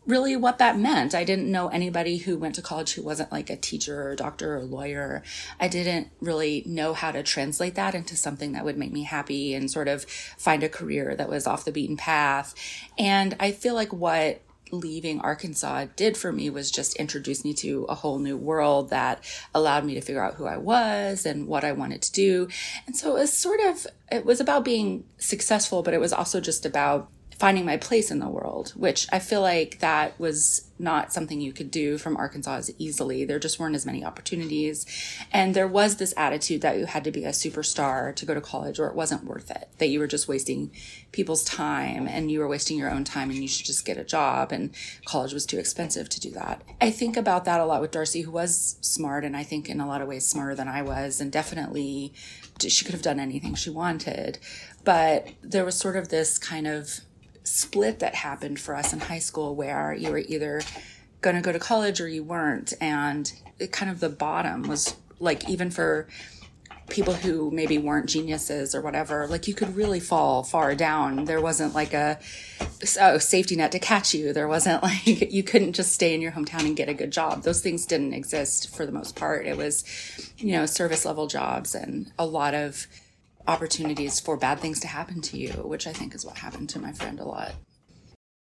really 0.06 0.37
what 0.37 0.58
that 0.58 0.78
meant. 0.78 1.14
I 1.14 1.25
didn't 1.25 1.50
know 1.50 1.68
anybody 1.68 2.18
who 2.18 2.37
went 2.37 2.54
to 2.56 2.62
college 2.62 2.92
who 2.92 3.02
wasn't 3.02 3.32
like 3.32 3.50
a 3.50 3.56
teacher 3.56 4.02
or 4.02 4.12
a 4.12 4.16
doctor 4.16 4.54
or 4.54 4.58
a 4.58 4.64
lawyer. 4.64 5.23
I 5.58 5.68
didn't 5.68 6.08
really 6.20 6.62
know 6.66 6.94
how 6.94 7.11
to 7.12 7.23
translate 7.23 7.75
that 7.76 7.94
into 7.94 8.16
something 8.16 8.52
that 8.52 8.64
would 8.64 8.76
make 8.76 8.92
me 8.92 9.04
happy 9.04 9.54
and 9.54 9.70
sort 9.70 9.88
of 9.88 10.04
find 10.04 10.62
a 10.62 10.68
career 10.68 11.14
that 11.16 11.28
was 11.28 11.46
off 11.46 11.64
the 11.64 11.73
beaten 11.73 11.96
path. 11.96 12.54
And 12.99 13.37
I 13.40 13.52
feel 13.52 13.75
like 13.75 13.92
what 13.92 14.42
leaving 14.70 15.20
Arkansas 15.20 15.87
did 15.96 16.16
for 16.16 16.32
me 16.32 16.50
was 16.50 16.70
just 16.70 16.96
introduce 16.96 17.44
me 17.44 17.54
to 17.54 17.84
a 17.84 17.94
whole 17.94 18.18
new 18.18 18.37
world 18.37 18.90
that 18.90 19.23
allowed 19.54 19.84
me 19.84 19.94
to 19.94 20.00
figure 20.00 20.23
out 20.23 20.34
who 20.34 20.46
I 20.46 20.56
was 20.56 21.26
and 21.26 21.46
what 21.46 21.64
I 21.64 21.73
wanted 21.73 22.02
to 22.02 22.12
do. 22.12 22.49
And 22.87 22.96
so 22.96 23.11
it 23.11 23.20
was 23.20 23.32
sort 23.32 23.61
of, 23.61 23.87
it 24.11 24.25
was 24.25 24.40
about 24.40 24.64
being 24.64 25.04
successful, 25.18 25.82
but 25.82 25.94
it 25.94 26.00
was 26.00 26.12
also 26.12 26.40
just 26.40 26.66
about 26.66 27.08
finding 27.38 27.64
my 27.64 27.76
place 27.76 28.11
in 28.11 28.21
the 28.21 28.29
world, 28.29 28.71
which 28.76 29.07
I 29.12 29.19
feel 29.19 29.41
like 29.41 29.81
that 29.81 30.19
was 30.19 30.71
not 30.79 31.12
something 31.12 31.41
you 31.41 31.53
could 31.53 31.71
do 31.71 31.99
from 31.99 32.17
Arkansas 32.17 32.57
as 32.57 32.75
easily. 32.79 33.25
There 33.25 33.38
just 33.38 33.59
weren't 33.59 33.76
as 33.76 33.87
many 33.87 34.05
opportunities. 34.05 34.87
And 35.33 35.55
there 35.55 35.69
was 35.69 35.97
this 35.97 36.14
attitude 36.17 36.62
that 36.62 36.79
you 36.79 36.87
had 36.87 37.05
to 37.05 37.11
be 37.11 37.25
a 37.25 37.31
superstar 37.31 38.14
to 38.14 38.26
go 38.26 38.35
to 38.35 38.41
college 38.41 38.79
or 38.79 38.88
it 38.88 38.95
wasn't 38.95 39.25
worth 39.25 39.50
it, 39.50 39.69
that 39.79 39.88
you 39.88 40.00
were 40.00 40.07
just 40.07 40.29
wasting 40.29 40.71
people's 41.12 41.45
time 41.45 42.09
and 42.09 42.31
you 42.31 42.41
were 42.41 42.49
wasting 42.49 42.79
your 42.79 42.91
own 42.91 43.05
time 43.05 43.31
and 43.31 43.38
you 43.38 43.49
should 43.49 43.67
just 43.67 43.85
get 43.85 43.97
a 43.97 44.05
job 44.05 44.53
and 44.53 44.71
college 45.05 45.33
was 45.33 45.47
too 45.47 45.59
expensive 45.59 46.09
to 46.09 46.21
do 46.21 46.31
that. 46.31 46.62
I 46.81 46.91
think 46.91 47.17
about 47.17 47.45
that 47.45 47.61
a 47.61 47.64
lot 47.64 47.81
with 47.81 47.93
Darcy, 47.93 48.23
who 48.23 48.33
was 48.33 48.76
smart 48.81 49.25
and 49.25 49.37
I 49.37 49.45
think 49.45 49.69
in 49.69 49.81
a 49.81 49.87
lot 49.87 50.03
of 50.03 50.09
ways 50.09 50.26
smarter 50.26 50.55
than 50.55 50.69
I 50.69 50.83
was 50.83 51.21
and 51.21 51.31
definitely 51.31 52.12
she 52.61 52.85
could 52.85 52.95
have 52.95 53.03
done 53.03 53.21
anything 53.21 53.55
she 53.55 53.71
wanted. 53.71 54.38
But 54.83 55.29
there 55.43 55.64
was 55.64 55.76
sort 55.76 55.97
of 55.97 56.09
this 56.09 56.38
kind 56.38 56.67
of 56.67 57.00
split 57.44 58.00
that 58.00 58.14
happened 58.14 58.58
for 58.58 58.74
us 58.74 58.92
in 58.92 59.00
high 59.00 59.18
school 59.18 59.54
where 59.54 59.94
you 59.94 60.10
were 60.10 60.18
either 60.18 60.62
going 61.20 61.36
to 61.36 61.42
go 61.42 61.52
to 61.52 61.58
college 61.58 62.00
or 62.00 62.08
you 62.08 62.24
weren't. 62.24 62.72
And 62.80 63.32
it 63.58 63.70
kind 63.70 63.90
of 63.90 64.00
the 64.00 64.08
bottom 64.08 64.62
was 64.62 64.96
like, 65.20 65.48
even 65.48 65.70
for 65.70 66.08
people 66.90 67.14
who 67.14 67.50
maybe 67.50 67.78
weren't 67.78 68.08
geniuses 68.08 68.74
or 68.74 68.80
whatever, 68.80 69.26
like 69.26 69.48
you 69.48 69.54
could 69.54 69.74
really 69.74 70.00
fall 70.00 70.42
far 70.42 70.74
down. 70.74 71.24
There 71.24 71.40
wasn't 71.40 71.74
like 71.74 71.94
a, 71.94 72.18
a 73.00 73.20
safety 73.20 73.56
net 73.56 73.72
to 73.72 73.78
catch 73.78 74.14
you. 74.14 74.32
There 74.32 74.48
wasn't 74.48 74.82
like 74.82 75.32
you 75.32 75.42
couldn't 75.42 75.72
just 75.72 75.92
stay 75.92 76.14
in 76.14 76.20
your 76.20 76.32
hometown 76.32 76.66
and 76.66 76.76
get 76.76 76.88
a 76.88 76.94
good 76.94 77.10
job. 77.10 77.42
Those 77.42 77.62
things 77.62 77.86
didn't 77.86 78.12
exist 78.12 78.74
for 78.74 78.84
the 78.84 78.92
most 78.92 79.16
part. 79.16 79.46
It 79.46 79.56
was, 79.56 79.84
you 80.38 80.52
know, 80.52 80.66
service 80.66 81.04
level 81.04 81.26
jobs 81.26 81.74
and 81.74 82.12
a 82.18 82.26
lot 82.26 82.54
of 82.54 82.86
opportunities 83.46 84.20
for 84.20 84.36
bad 84.36 84.60
things 84.60 84.80
to 84.80 84.88
happen 84.88 85.20
to 85.22 85.38
you, 85.38 85.52
which 85.52 85.86
I 85.86 85.92
think 85.92 86.14
is 86.14 86.24
what 86.24 86.38
happened 86.38 86.68
to 86.70 86.78
my 86.78 86.92
friend 86.92 87.20
a 87.20 87.24
lot. 87.24 87.52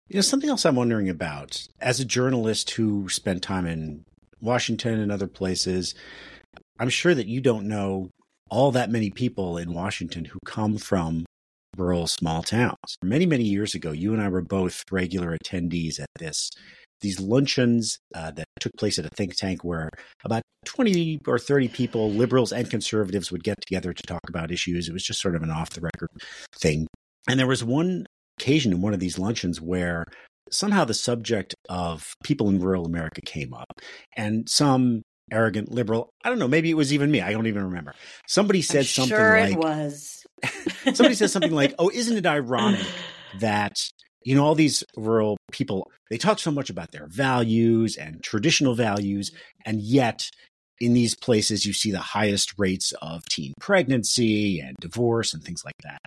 You 0.07 0.15
know, 0.15 0.21
something 0.21 0.49
else 0.49 0.65
I'm 0.65 0.75
wondering 0.75 1.09
about 1.09 1.67
as 1.81 1.99
a 1.99 2.05
journalist 2.05 2.71
who 2.71 3.09
spent 3.09 3.41
time 3.41 3.65
in 3.65 4.05
Washington 4.39 4.99
and 4.99 5.11
other 5.11 5.27
places, 5.27 5.95
I'm 6.79 6.89
sure 6.89 7.15
that 7.15 7.27
you 7.27 7.41
don't 7.41 7.67
know 7.67 8.09
all 8.49 8.71
that 8.71 8.91
many 8.91 9.09
people 9.09 9.57
in 9.57 9.73
Washington 9.73 10.25
who 10.25 10.39
come 10.45 10.77
from 10.77 11.25
rural 11.75 12.07
small 12.07 12.43
towns. 12.43 12.97
Many, 13.03 13.25
many 13.25 13.43
years 13.43 13.73
ago, 13.73 13.91
you 13.91 14.13
and 14.13 14.21
I 14.21 14.29
were 14.29 14.41
both 14.41 14.83
regular 14.91 15.35
attendees 15.35 15.99
at 15.99 16.09
this 16.19 16.51
these 17.01 17.19
luncheons 17.19 17.99
uh, 18.13 18.31
that 18.31 18.45
took 18.59 18.71
place 18.77 18.97
at 18.97 19.05
a 19.05 19.09
think 19.09 19.35
tank 19.35 19.63
where 19.63 19.89
about 20.23 20.41
20 20.65 21.19
or 21.27 21.37
30 21.37 21.67
people, 21.69 22.11
liberals 22.11 22.51
and 22.51 22.69
conservatives, 22.69 23.31
would 23.31 23.43
get 23.43 23.59
together 23.61 23.93
to 23.93 24.03
talk 24.03 24.21
about 24.29 24.51
issues. 24.51 24.89
It 24.89 24.93
was 24.93 25.03
just 25.03 25.21
sort 25.21 25.35
of 25.35 25.43
an 25.43 25.51
off 25.51 25.71
the 25.71 25.81
record 25.81 26.09
thing. 26.59 26.87
And 27.27 27.39
there 27.39 27.47
was 27.47 27.63
one 27.63 28.05
occasion 28.39 28.71
in 28.71 28.81
one 28.81 28.93
of 28.93 28.99
these 28.99 29.19
luncheons 29.19 29.61
where 29.61 30.05
somehow 30.51 30.85
the 30.85 30.93
subject 30.93 31.55
of 31.69 32.13
people 32.23 32.49
in 32.49 32.59
rural 32.59 32.85
America 32.85 33.21
came 33.21 33.53
up, 33.53 33.81
and 34.15 34.47
some 34.49 35.01
arrogant 35.31 35.71
liberal, 35.71 36.09
I 36.23 36.29
don't 36.29 36.39
know, 36.39 36.47
maybe 36.47 36.69
it 36.69 36.75
was 36.75 36.93
even 36.93 37.09
me, 37.11 37.21
I 37.21 37.31
don't 37.31 37.47
even 37.47 37.63
remember. 37.63 37.93
Somebody 38.27 38.61
said 38.61 38.79
I'm 38.79 38.85
something 38.85 39.17
sure 39.17 39.39
like, 39.39 39.53
it 39.53 39.57
was. 39.57 40.25
somebody 40.93 41.15
said 41.15 41.31
something 41.31 41.51
like, 41.51 41.73
"Oh, 41.79 41.89
isn't 41.89 42.17
it 42.17 42.25
ironic 42.25 42.85
that 43.39 43.77
you 44.25 44.35
know 44.35 44.43
all 44.43 44.55
these 44.55 44.83
rural 44.97 45.37
people 45.53 45.89
they 46.09 46.17
talk 46.17 46.39
so 46.39 46.51
much 46.51 46.69
about 46.69 46.91
their 46.91 47.07
values 47.07 47.95
and 47.95 48.21
traditional 48.21 48.75
values, 48.75 49.31
and 49.65 49.81
yet." 49.81 50.29
In 50.81 50.93
these 50.93 51.15
places, 51.15 51.65
you 51.65 51.71
see 51.71 51.91
the 51.91 51.99
highest 51.99 52.55
rates 52.57 52.91
of 53.01 53.23
teen 53.29 53.53
pregnancy 53.61 54.59
and 54.59 54.75
divorce 54.81 55.33
and 55.33 55.41
things 55.41 55.63
like 55.63 55.77
that. 55.83 55.99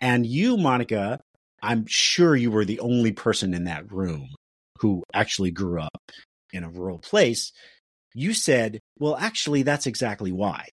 And 0.00 0.24
you, 0.24 0.56
Monica, 0.56 1.20
I'm 1.62 1.84
sure 1.86 2.34
you 2.34 2.50
were 2.50 2.64
the 2.64 2.80
only 2.80 3.12
person 3.12 3.52
in 3.52 3.64
that 3.64 3.92
room 3.92 4.30
who 4.78 5.02
actually 5.12 5.50
grew 5.50 5.82
up 5.82 6.10
in 6.54 6.64
a 6.64 6.70
rural 6.70 6.98
place. 6.98 7.52
You 8.14 8.32
said, 8.32 8.80
well, 8.98 9.16
actually, 9.16 9.62
that's 9.62 9.86
exactly 9.86 10.32
why. 10.32 10.68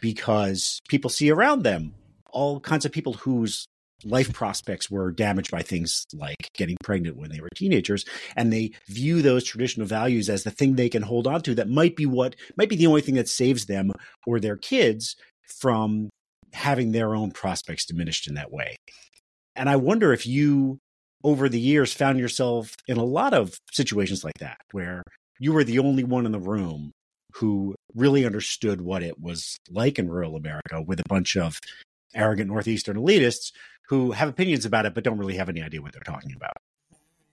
Because 0.00 0.78
people 0.88 1.10
see 1.10 1.30
around 1.30 1.64
them 1.64 1.94
all 2.30 2.60
kinds 2.60 2.84
of 2.84 2.92
people 2.92 3.14
whose 3.14 3.66
life 4.04 4.32
prospects 4.32 4.90
were 4.90 5.10
damaged 5.10 5.50
by 5.50 5.62
things 5.62 6.04
like 6.12 6.50
getting 6.54 6.76
pregnant 6.82 7.16
when 7.16 7.30
they 7.30 7.40
were 7.40 7.48
teenagers 7.54 8.04
and 8.36 8.52
they 8.52 8.70
view 8.88 9.22
those 9.22 9.44
traditional 9.44 9.86
values 9.86 10.28
as 10.28 10.44
the 10.44 10.50
thing 10.50 10.74
they 10.74 10.88
can 10.88 11.02
hold 11.02 11.26
on 11.26 11.40
to 11.40 11.54
that 11.54 11.68
might 11.68 11.96
be 11.96 12.06
what 12.06 12.36
might 12.56 12.68
be 12.68 12.76
the 12.76 12.86
only 12.86 13.00
thing 13.00 13.14
that 13.14 13.28
saves 13.28 13.66
them 13.66 13.92
or 14.26 14.38
their 14.38 14.56
kids 14.56 15.16
from 15.60 16.10
having 16.52 16.92
their 16.92 17.14
own 17.14 17.30
prospects 17.30 17.86
diminished 17.86 18.28
in 18.28 18.34
that 18.34 18.52
way. 18.52 18.76
And 19.54 19.68
i 19.68 19.76
wonder 19.76 20.12
if 20.12 20.26
you 20.26 20.78
over 21.24 21.48
the 21.48 21.60
years 21.60 21.92
found 21.92 22.18
yourself 22.18 22.74
in 22.86 22.98
a 22.98 23.04
lot 23.04 23.32
of 23.32 23.58
situations 23.72 24.22
like 24.22 24.38
that 24.38 24.58
where 24.72 25.02
you 25.40 25.52
were 25.52 25.64
the 25.64 25.78
only 25.78 26.04
one 26.04 26.26
in 26.26 26.32
the 26.32 26.38
room 26.38 26.92
who 27.34 27.74
really 27.94 28.24
understood 28.24 28.80
what 28.80 29.02
it 29.02 29.18
was 29.20 29.58
like 29.70 29.98
in 29.98 30.08
rural 30.08 30.36
america 30.36 30.80
with 30.80 31.00
a 31.00 31.08
bunch 31.08 31.36
of 31.36 31.58
arrogant 32.16 32.48
northeastern 32.48 32.96
elitists 32.96 33.52
who 33.88 34.12
have 34.12 34.28
opinions 34.28 34.64
about 34.64 34.86
it 34.86 34.94
but 34.94 35.04
don't 35.04 35.18
really 35.18 35.36
have 35.36 35.48
any 35.48 35.62
idea 35.62 35.80
what 35.80 35.92
they're 35.92 36.00
talking 36.02 36.32
about. 36.34 36.52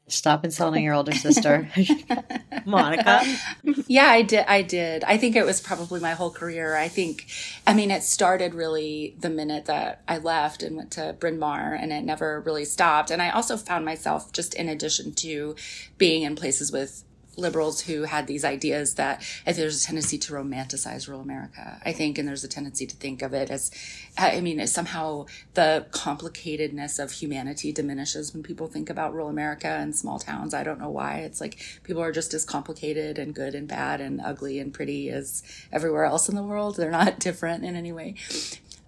Stop 0.07 0.43
insulting 0.43 0.83
your 0.83 0.95
older 0.95 1.13
sister, 1.13 1.69
Monica. 2.65 3.21
Yeah, 3.87 4.07
I 4.07 4.21
did. 4.21 4.45
I 4.47 4.61
did. 4.61 5.03
I 5.03 5.17
think 5.17 5.35
it 5.35 5.45
was 5.45 5.61
probably 5.61 5.99
my 5.99 6.11
whole 6.11 6.31
career. 6.31 6.75
I 6.75 6.87
think, 6.87 7.27
I 7.67 7.73
mean, 7.73 7.91
it 7.91 8.03
started 8.03 8.53
really 8.53 9.15
the 9.19 9.29
minute 9.29 9.65
that 9.65 10.01
I 10.07 10.17
left 10.17 10.63
and 10.63 10.75
went 10.75 10.91
to 10.91 11.15
Bryn 11.19 11.37
Mawr, 11.37 11.73
and 11.73 11.91
it 11.91 12.03
never 12.03 12.41
really 12.41 12.65
stopped. 12.65 13.11
And 13.11 13.21
I 13.21 13.29
also 13.29 13.55
found 13.55 13.85
myself 13.85 14.31
just 14.31 14.53
in 14.55 14.67
addition 14.67 15.13
to 15.15 15.55
being 15.97 16.23
in 16.23 16.35
places 16.35 16.71
with 16.71 17.03
liberals 17.35 17.81
who 17.81 18.03
had 18.03 18.27
these 18.27 18.45
ideas 18.45 18.95
that 18.95 19.23
there's 19.45 19.83
a 19.83 19.85
tendency 19.85 20.17
to 20.17 20.33
romanticize 20.33 21.07
rural 21.07 21.21
America, 21.21 21.81
I 21.85 21.91
think, 21.91 22.17
and 22.17 22.27
there's 22.27 22.43
a 22.43 22.47
tendency 22.47 22.85
to 22.85 22.95
think 22.95 23.21
of 23.21 23.33
it 23.33 23.49
as, 23.49 23.71
I 24.17 24.41
mean, 24.41 24.59
as 24.59 24.71
somehow 24.71 25.25
the 25.53 25.85
complicatedness 25.91 27.03
of 27.03 27.11
humanity 27.11 27.71
diminishes 27.71 28.33
when 28.33 28.43
people 28.43 28.67
think 28.67 28.89
about 28.89 29.13
rural 29.13 29.29
America 29.29 29.67
and 29.67 29.95
small 29.95 30.19
towns. 30.19 30.53
I 30.53 30.63
don't 30.63 30.79
know 30.79 30.89
why. 30.89 31.19
It's 31.19 31.41
like 31.41 31.59
people 31.83 32.01
are 32.01 32.11
just 32.11 32.33
as 32.33 32.45
complicated 32.45 33.17
and 33.17 33.33
good 33.33 33.55
and 33.55 33.67
bad 33.67 34.01
and 34.01 34.21
ugly 34.21 34.59
and 34.59 34.73
pretty 34.73 35.09
as 35.09 35.43
everywhere 35.71 36.05
else 36.05 36.29
in 36.29 36.35
the 36.35 36.43
world. 36.43 36.75
They're 36.75 36.91
not 36.91 37.19
different 37.19 37.63
in 37.63 37.75
any 37.75 37.91
way. 37.91 38.15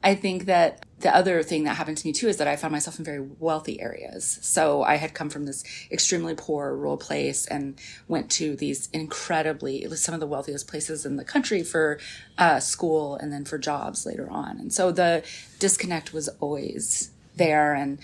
I 0.05 0.13
think 0.13 0.45
that 0.45 0.85
the 0.99 1.13
other 1.13 1.41
thing 1.41 1.63
that 1.63 1.75
happened 1.75 1.97
to 1.97 2.07
me 2.07 2.13
too 2.13 2.27
is 2.27 2.37
that 2.37 2.47
I 2.47 2.55
found 2.55 2.71
myself 2.71 2.99
in 2.99 3.05
very 3.05 3.19
wealthy 3.39 3.81
areas. 3.81 4.37
So 4.43 4.83
I 4.83 4.95
had 4.95 5.15
come 5.15 5.31
from 5.31 5.45
this 5.45 5.63
extremely 5.91 6.35
poor 6.35 6.75
rural 6.75 6.95
place 6.95 7.47
and 7.47 7.81
went 8.07 8.29
to 8.31 8.55
these 8.55 8.87
incredibly, 8.93 9.89
some 9.95 10.13
of 10.13 10.19
the 10.19 10.27
wealthiest 10.27 10.67
places 10.67 11.07
in 11.07 11.17
the 11.17 11.25
country 11.25 11.63
for 11.63 11.99
uh, 12.37 12.59
school 12.59 13.15
and 13.15 13.33
then 13.33 13.45
for 13.45 13.57
jobs 13.57 14.05
later 14.05 14.29
on. 14.29 14.59
And 14.59 14.71
so 14.71 14.91
the 14.91 15.23
disconnect 15.57 16.13
was 16.13 16.29
always 16.39 17.09
there. 17.35 17.73
And 17.73 17.97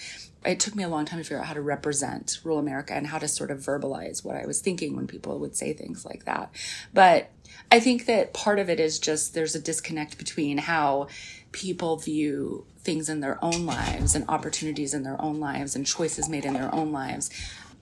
it 0.44 0.60
took 0.60 0.76
me 0.76 0.84
a 0.84 0.90
long 0.90 1.06
time 1.06 1.20
to 1.20 1.24
figure 1.24 1.40
out 1.40 1.46
how 1.46 1.54
to 1.54 1.62
represent 1.62 2.40
rural 2.44 2.60
America 2.60 2.96
and 2.96 3.08
how 3.08 3.20
to 3.20 3.28
sort 3.28 3.52
of 3.52 3.60
verbalize 3.60 4.26
what 4.26 4.36
I 4.36 4.48
was 4.48 4.60
thinking 4.60 4.96
when 4.96 5.06
people 5.06 5.38
would 5.38 5.56
say 5.56 5.74
things 5.74 6.04
like 6.04 6.26
that. 6.26 6.52
But 6.96 7.30
I 7.72 7.80
think 7.80 8.06
that 8.08 8.34
part 8.34 8.60
of 8.60 8.70
it 8.70 8.80
is 8.80 9.00
just 9.00 9.34
there's 9.34 9.56
a 9.56 9.62
disconnect 9.62 10.18
between 10.18 10.58
how 10.58 11.08
people 11.52 11.98
view 11.98 12.66
things 12.80 13.10
in 13.10 13.20
their 13.20 13.44
own 13.44 13.66
lives 13.66 14.16
and 14.16 14.26
opportunities 14.28 14.94
in 14.94 15.04
their 15.04 15.22
own 15.22 15.40
lives 15.40 15.76
and 15.76 15.86
choices 15.86 16.28
made 16.28 16.46
in 16.46 16.54
their 16.54 16.74
own 16.74 16.92
lives. 16.92 17.30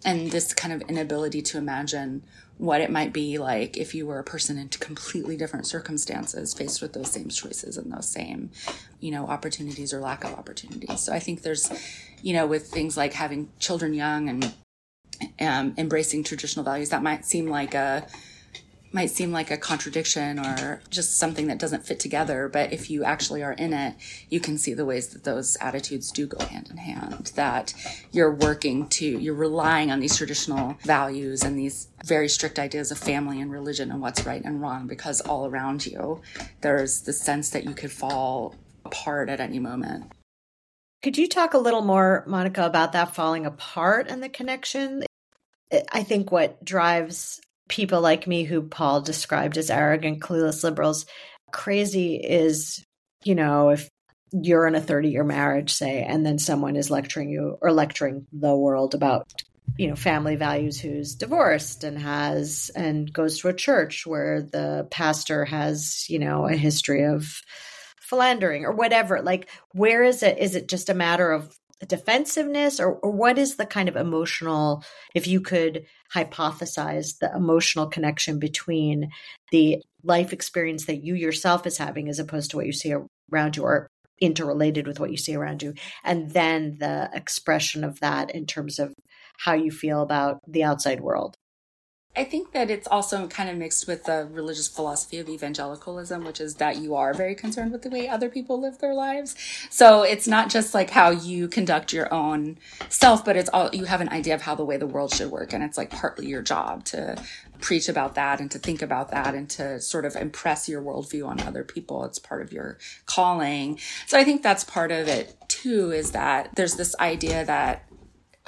And 0.04 0.32
this 0.32 0.54
kind 0.54 0.74
of 0.74 0.90
inability 0.90 1.42
to 1.42 1.58
imagine 1.58 2.24
what 2.58 2.82
it 2.82 2.92
might 2.92 3.14
be 3.14 3.38
like 3.38 3.78
if 3.78 3.96
you 3.96 4.06
were 4.06 4.20
a 4.20 4.24
person 4.24 4.58
in 4.58 4.68
completely 4.68 5.38
different 5.38 5.66
circumstances 5.66 6.54
faced 6.54 6.82
with 6.82 6.92
those 6.94 7.12
same 7.12 7.30
choices 7.30 7.78
and 7.78 7.92
those 7.92 8.10
same, 8.10 8.50
you 9.00 9.12
know, 9.12 9.26
opportunities 9.28 9.94
or 9.94 10.00
lack 10.00 10.24
of 10.26 10.34
opportunities. 10.34 11.00
So 11.00 11.14
I 11.14 11.20
think 11.20 11.42
there's, 11.42 11.72
you 12.22 12.34
know, 12.34 12.46
with 12.46 12.68
things 12.68 12.98
like 12.98 13.14
having 13.14 13.50
children 13.60 13.94
young 13.94 14.28
and 14.30 14.54
um, 15.40 15.74
embracing 15.78 16.24
traditional 16.24 16.66
values, 16.66 16.90
that 16.90 17.04
might 17.04 17.26
seem 17.26 17.48
like 17.48 17.74
a, 17.74 18.06
might 18.92 19.12
seem 19.12 19.32
like 19.32 19.52
a 19.52 19.58
contradiction 19.58 20.40
or 20.40 20.82
just 20.90 21.18
something 21.18 21.48
that 21.48 21.60
doesn't 21.60 21.86
fit 21.86 22.00
together. 22.00 22.50
But 22.50 22.74
if 22.74 22.90
you 22.90 23.04
actually 23.04 23.44
are 23.44 23.54
in 23.54 23.74
it, 23.74 23.96
you 24.30 24.40
can 24.40 24.58
see 24.58 24.74
the 24.74 24.86
ways 24.86 25.10
that 25.10 25.24
those 25.24 25.58
attitudes 25.62 26.12
do 26.12 26.28
go 26.28 26.44
hand 26.46 26.70
in 26.70 26.78
hand. 26.78 27.32
That 27.36 27.74
you're 28.12 28.34
working 28.34 28.88
to, 28.90 29.06
you're 29.06 29.34
relying 29.34 29.92
on 29.92 30.00
these 30.00 30.18
traditional 30.18 30.78
values 30.84 31.44
and 31.44 31.58
these 31.58 31.88
very 32.06 32.30
strict 32.30 32.60
ideas 32.60 32.92
of 32.92 32.98
family 32.98 33.42
and 33.42 33.52
religion 33.52 33.92
and 33.92 34.02
what's 34.02 34.26
right 34.26 34.44
and 34.44 34.62
wrong 34.62 34.88
because 34.88 35.22
all 35.22 35.46
around 35.46 35.86
you, 35.86 36.22
there's 36.62 37.02
the 37.02 37.14
sense 37.14 37.50
that 37.52 37.66
you 37.66 37.74
could 37.74 37.92
fall 37.92 38.56
apart 38.86 39.30
at 39.30 39.40
any 39.40 39.60
moment. 39.60 40.12
Could 41.02 41.18
you 41.18 41.30
talk 41.30 41.54
a 41.54 41.58
little 41.58 41.82
more, 41.82 42.24
Monica, 42.28 42.66
about 42.66 42.92
that 42.92 43.16
falling 43.16 43.46
apart 43.46 44.08
and 44.10 44.22
the 44.22 44.28
connection? 44.28 45.04
I 45.92 46.04
think 46.04 46.32
what 46.32 46.66
drives 46.66 47.40
people 47.70 48.02
like 48.02 48.28
me 48.28 48.44
who 48.44 48.64
Paul 48.64 49.02
described 49.02 49.58
as 49.58 49.70
arrogant, 49.70 50.22
clueless 50.22 50.64
liberals 50.64 51.06
crazy 51.52 52.16
is, 52.16 52.84
you 53.24 53.36
know, 53.36 53.70
if 53.70 53.90
you're 54.32 54.68
in 54.68 54.76
a 54.76 54.82
30 54.82 55.10
year 55.10 55.24
marriage, 55.24 55.72
say, 55.72 56.04
and 56.04 56.26
then 56.26 56.38
someone 56.38 56.76
is 56.76 56.92
lecturing 56.92 57.30
you 57.30 57.58
or 57.62 57.72
lecturing 57.72 58.28
the 58.32 58.56
world 58.56 58.94
about, 58.94 59.32
you 59.78 59.88
know, 59.88 59.96
family 59.96 60.36
values 60.36 60.80
who's 60.80 61.16
divorced 61.16 61.84
and 61.84 61.98
has 61.98 62.70
and 62.76 63.12
goes 63.12 63.40
to 63.40 63.48
a 63.48 63.54
church 63.54 64.06
where 64.06 64.42
the 64.42 64.88
pastor 64.92 65.46
has, 65.46 66.06
you 66.10 66.20
know, 66.20 66.48
a 66.48 66.56
history 66.56 67.04
of 67.04 67.42
philandering 68.02 68.66
or 68.66 68.72
whatever. 68.72 69.22
Like, 69.22 69.50
where 69.74 70.04
is 70.04 70.24
it? 70.24 70.38
Is 70.38 70.56
it 70.56 70.68
just 70.68 70.90
a 70.90 70.96
matter 70.96 71.32
of 71.32 71.56
defensiveness 71.88 72.80
or, 72.80 72.96
or 72.96 73.12
what 73.12 73.38
is 73.38 73.56
the 73.56 73.66
kind 73.66 73.88
of 73.88 73.96
emotional 73.96 74.84
if 75.16 75.28
you 75.28 75.40
could 75.42 75.86
hypothesize 76.14 77.20
the 77.20 77.32
emotional 77.36 77.88
connection 77.88 78.40
between 78.40 79.12
the 79.52 79.82
life 80.04 80.34
experience 80.34 80.86
that 80.86 81.04
you 81.04 81.16
yourself 81.16 81.68
is 81.68 81.78
having 81.78 82.10
as 82.10 82.20
opposed 82.20 82.52
to 82.52 82.58
what 82.58 82.66
you 82.66 82.74
see 82.74 82.96
around 83.32 83.58
you 83.58 83.64
or 83.64 83.88
interrelated 84.22 84.86
with 84.86 85.00
what 85.00 85.12
you 85.12 85.18
see 85.18 85.36
around 85.36 85.64
you 85.64 85.74
and 86.04 86.32
then 86.32 86.78
the 86.80 87.10
expression 87.14 87.84
of 87.84 88.00
that 88.02 88.32
in 88.32 88.46
terms 88.46 88.80
of 88.80 88.94
how 89.38 89.54
you 89.54 89.72
feel 89.72 90.02
about 90.02 90.40
the 90.48 90.64
outside 90.64 91.00
world 91.00 91.36
I 92.16 92.24
think 92.26 92.52
that 92.52 92.70
it's 92.70 92.88
also 92.88 93.28
kind 93.28 93.50
of 93.50 93.56
mixed 93.56 93.88
with 93.88 94.04
the 94.04 94.28
religious 94.32 94.68
philosophy 94.68 95.20
of 95.20 95.30
evangelicalism, 95.30 96.26
which 96.26 96.42
is 96.42 96.56
that 96.56 96.78
you 96.78 96.96
are 96.96 97.14
very 97.14 97.36
concerned 97.36 97.72
with 97.72 97.84
the 97.84 97.90
way 97.90 98.10
other 98.10 98.30
people 98.30 98.60
live 98.60 98.80
their 98.80 98.94
lives. 98.94 99.36
So 99.70 100.02
it's 100.02 100.28
not 100.28 100.50
just 100.50 100.74
like 100.74 100.90
how 100.90 101.12
you 101.12 101.48
conduct 101.48 101.94
your 101.94 102.14
own 102.14 102.58
self, 102.90 103.24
but 103.24 103.38
it's 103.38 103.50
all 103.50 103.70
you 103.74 103.86
have 103.86 104.02
an 104.02 104.10
idea 104.10 104.36
of 104.36 104.42
how 104.42 104.56
the 104.56 104.66
way 104.66 104.76
the 104.76 104.88
world 104.88 105.14
should 105.14 105.32
work. 105.32 105.54
And 105.54 105.64
it's 105.64 105.78
like 105.78 105.92
partly 105.92 106.28
your 106.28 106.42
job 106.42 106.84
to 106.86 107.24
preach 107.62 107.88
about 107.88 108.16
that 108.16 108.40
and 108.40 108.50
to 108.52 108.60
think 108.60 108.82
about 108.82 109.12
that 109.12 109.36
and 109.36 109.50
to 109.52 109.80
sort 109.80 110.06
of 110.06 110.16
impress 110.16 110.68
your 110.68 110.82
worldview 110.82 111.28
on 111.28 111.40
other 111.42 111.64
people. 111.64 112.04
It's 112.06 112.20
part 112.20 112.42
of 112.42 112.52
your 112.52 112.78
calling. 113.06 113.80
So 114.08 114.18
I 114.18 114.24
think 114.24 114.44
that's 114.44 114.64
part 114.64 114.92
of 114.92 115.08
it 115.08 115.36
too, 115.48 115.92
is 115.92 116.12
that 116.12 116.56
there's 116.56 116.76
this 116.76 116.96
idea 117.00 117.46
that 117.46 117.86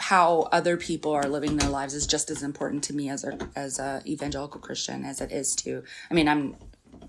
how 0.02 0.50
other 0.52 0.78
people 0.78 1.12
are 1.12 1.28
living 1.28 1.58
their 1.58 1.70
lives 1.70 1.94
is 1.94 2.08
just 2.08 2.30
as 2.32 2.42
important 2.44 2.84
to 2.86 2.94
me 2.94 3.10
as 3.10 3.24
a 3.24 3.38
as 3.56 3.80
a 3.80 4.02
evangelical 4.06 4.60
Christian 4.60 5.06
as 5.06 5.22
it 5.22 5.32
is 5.32 5.56
to. 5.58 5.84
I 6.10 6.14
mean, 6.14 6.28
I'm 6.28 6.56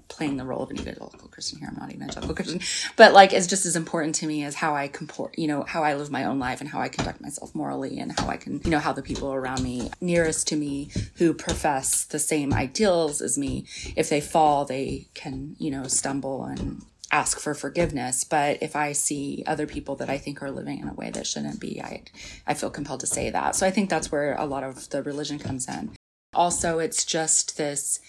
playing 0.08 0.36
the 0.36 0.44
role 0.44 0.62
of 0.62 0.70
an 0.70 0.78
evangelical 0.78 1.28
Christian 1.28 1.58
here. 1.58 1.68
I'm 1.70 1.78
not 1.80 1.90
evangelical 1.90 2.34
Christian, 2.34 2.60
but 2.96 3.14
like 3.14 3.32
it's 3.32 3.46
just 3.46 3.64
as 3.64 3.76
important 3.76 4.14
to 4.16 4.26
me 4.26 4.44
as 4.44 4.54
how 4.54 4.74
I 4.74 4.88
comport, 4.88 5.38
you 5.38 5.48
know, 5.48 5.62
how 5.62 5.82
I 5.82 5.94
live 5.94 6.10
my 6.10 6.24
own 6.24 6.38
life 6.38 6.60
and 6.60 6.68
how 6.68 6.80
I 6.80 6.88
conduct 6.88 7.20
myself 7.22 7.54
morally 7.54 7.98
and 7.98 8.12
how 8.18 8.28
I 8.28 8.36
can, 8.36 8.60
you 8.62 8.70
know, 8.70 8.78
how 8.78 8.92
the 8.92 9.02
people 9.02 9.32
around 9.32 9.62
me 9.62 9.90
nearest 10.00 10.46
to 10.48 10.56
me 10.56 10.90
who 11.16 11.32
profess 11.32 12.04
the 12.04 12.18
same 12.18 12.52
ideals 12.52 13.22
as 13.22 13.38
me, 13.38 13.66
if 13.96 14.10
they 14.10 14.20
fall, 14.20 14.66
they 14.66 15.08
can, 15.14 15.56
you 15.58 15.70
know, 15.70 15.84
stumble 15.84 16.44
and 16.44 16.84
ask 17.12 17.38
for 17.38 17.54
forgiveness. 17.54 18.24
But 18.24 18.62
if 18.62 18.74
I 18.74 18.92
see 18.92 19.44
other 19.46 19.66
people 19.66 19.94
that 19.96 20.10
I 20.10 20.18
think 20.18 20.42
are 20.42 20.50
living 20.50 20.80
in 20.80 20.88
a 20.88 20.94
way 20.94 21.10
that 21.10 21.26
shouldn't 21.26 21.60
be, 21.60 21.80
I, 21.80 22.02
I 22.46 22.54
feel 22.54 22.70
compelled 22.70 23.00
to 23.00 23.06
say 23.06 23.30
that. 23.30 23.54
So 23.54 23.66
I 23.66 23.70
think 23.70 23.90
that's 23.90 24.10
where 24.10 24.34
a 24.34 24.46
lot 24.46 24.64
of 24.64 24.88
the 24.88 25.02
religion 25.02 25.38
comes 25.38 25.68
in. 25.68 25.92
Also, 26.34 26.78
it's 26.78 27.04
just 27.04 27.58
this, 27.58 28.00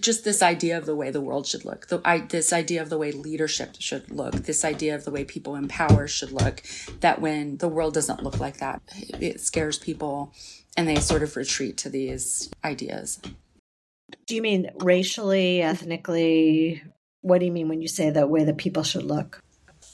just 0.00 0.24
this 0.24 0.42
idea 0.42 0.76
of 0.76 0.84
the 0.84 0.96
way 0.96 1.10
the 1.10 1.20
world 1.20 1.46
should 1.46 1.64
look, 1.64 1.86
the, 1.86 2.00
I, 2.04 2.18
this 2.18 2.52
idea 2.52 2.82
of 2.82 2.90
the 2.90 2.98
way 2.98 3.12
leadership 3.12 3.76
should 3.78 4.10
look, 4.10 4.34
this 4.34 4.64
idea 4.64 4.96
of 4.96 5.04
the 5.04 5.12
way 5.12 5.24
people 5.24 5.54
in 5.54 5.68
power 5.68 6.08
should 6.08 6.32
look, 6.32 6.62
that 7.00 7.20
when 7.20 7.58
the 7.58 7.68
world 7.68 7.94
doesn't 7.94 8.24
look 8.24 8.40
like 8.40 8.56
that, 8.58 8.82
it 9.20 9.40
scares 9.40 9.78
people 9.78 10.32
and 10.76 10.88
they 10.88 10.96
sort 10.96 11.22
of 11.22 11.36
retreat 11.36 11.76
to 11.78 11.88
these 11.88 12.50
ideas. 12.64 13.20
Do 14.26 14.34
you 14.34 14.42
mean 14.42 14.70
racially, 14.80 15.62
ethnically, 15.62 16.82
what 17.26 17.40
do 17.40 17.46
you 17.46 17.52
mean 17.52 17.68
when 17.68 17.82
you 17.82 17.88
say 17.88 18.10
the 18.10 18.26
way 18.26 18.44
that 18.44 18.56
people 18.56 18.82
should 18.82 19.04
look? 19.04 19.42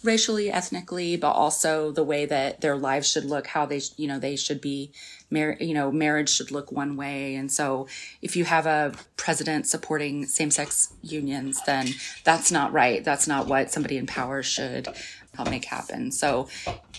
racially 0.04 0.50
ethnically 0.50 1.16
but 1.16 1.30
also 1.30 1.92
the 1.92 2.02
way 2.02 2.26
that 2.26 2.60
their 2.60 2.76
lives 2.76 3.08
should 3.08 3.24
look 3.24 3.46
how 3.46 3.64
they 3.64 3.80
you 3.96 4.08
know 4.08 4.18
they 4.18 4.34
should 4.34 4.60
be 4.60 4.90
mar- 5.30 5.56
you 5.60 5.74
know 5.74 5.90
marriage 5.90 6.28
should 6.28 6.50
look 6.50 6.70
one 6.70 6.96
way. 6.96 7.34
And 7.34 7.50
so 7.50 7.86
if 8.20 8.36
you 8.36 8.44
have 8.44 8.66
a 8.66 8.92
president 9.16 9.66
supporting 9.66 10.26
same-sex 10.26 10.92
unions 11.02 11.60
then 11.66 11.88
that's 12.24 12.52
not 12.52 12.72
right. 12.72 13.04
That's 13.04 13.26
not 13.26 13.46
what 13.46 13.72
somebody 13.72 13.96
in 13.96 14.06
power 14.06 14.42
should 14.42 14.88
help 15.34 15.48
make 15.48 15.64
happen. 15.64 16.12
So 16.12 16.48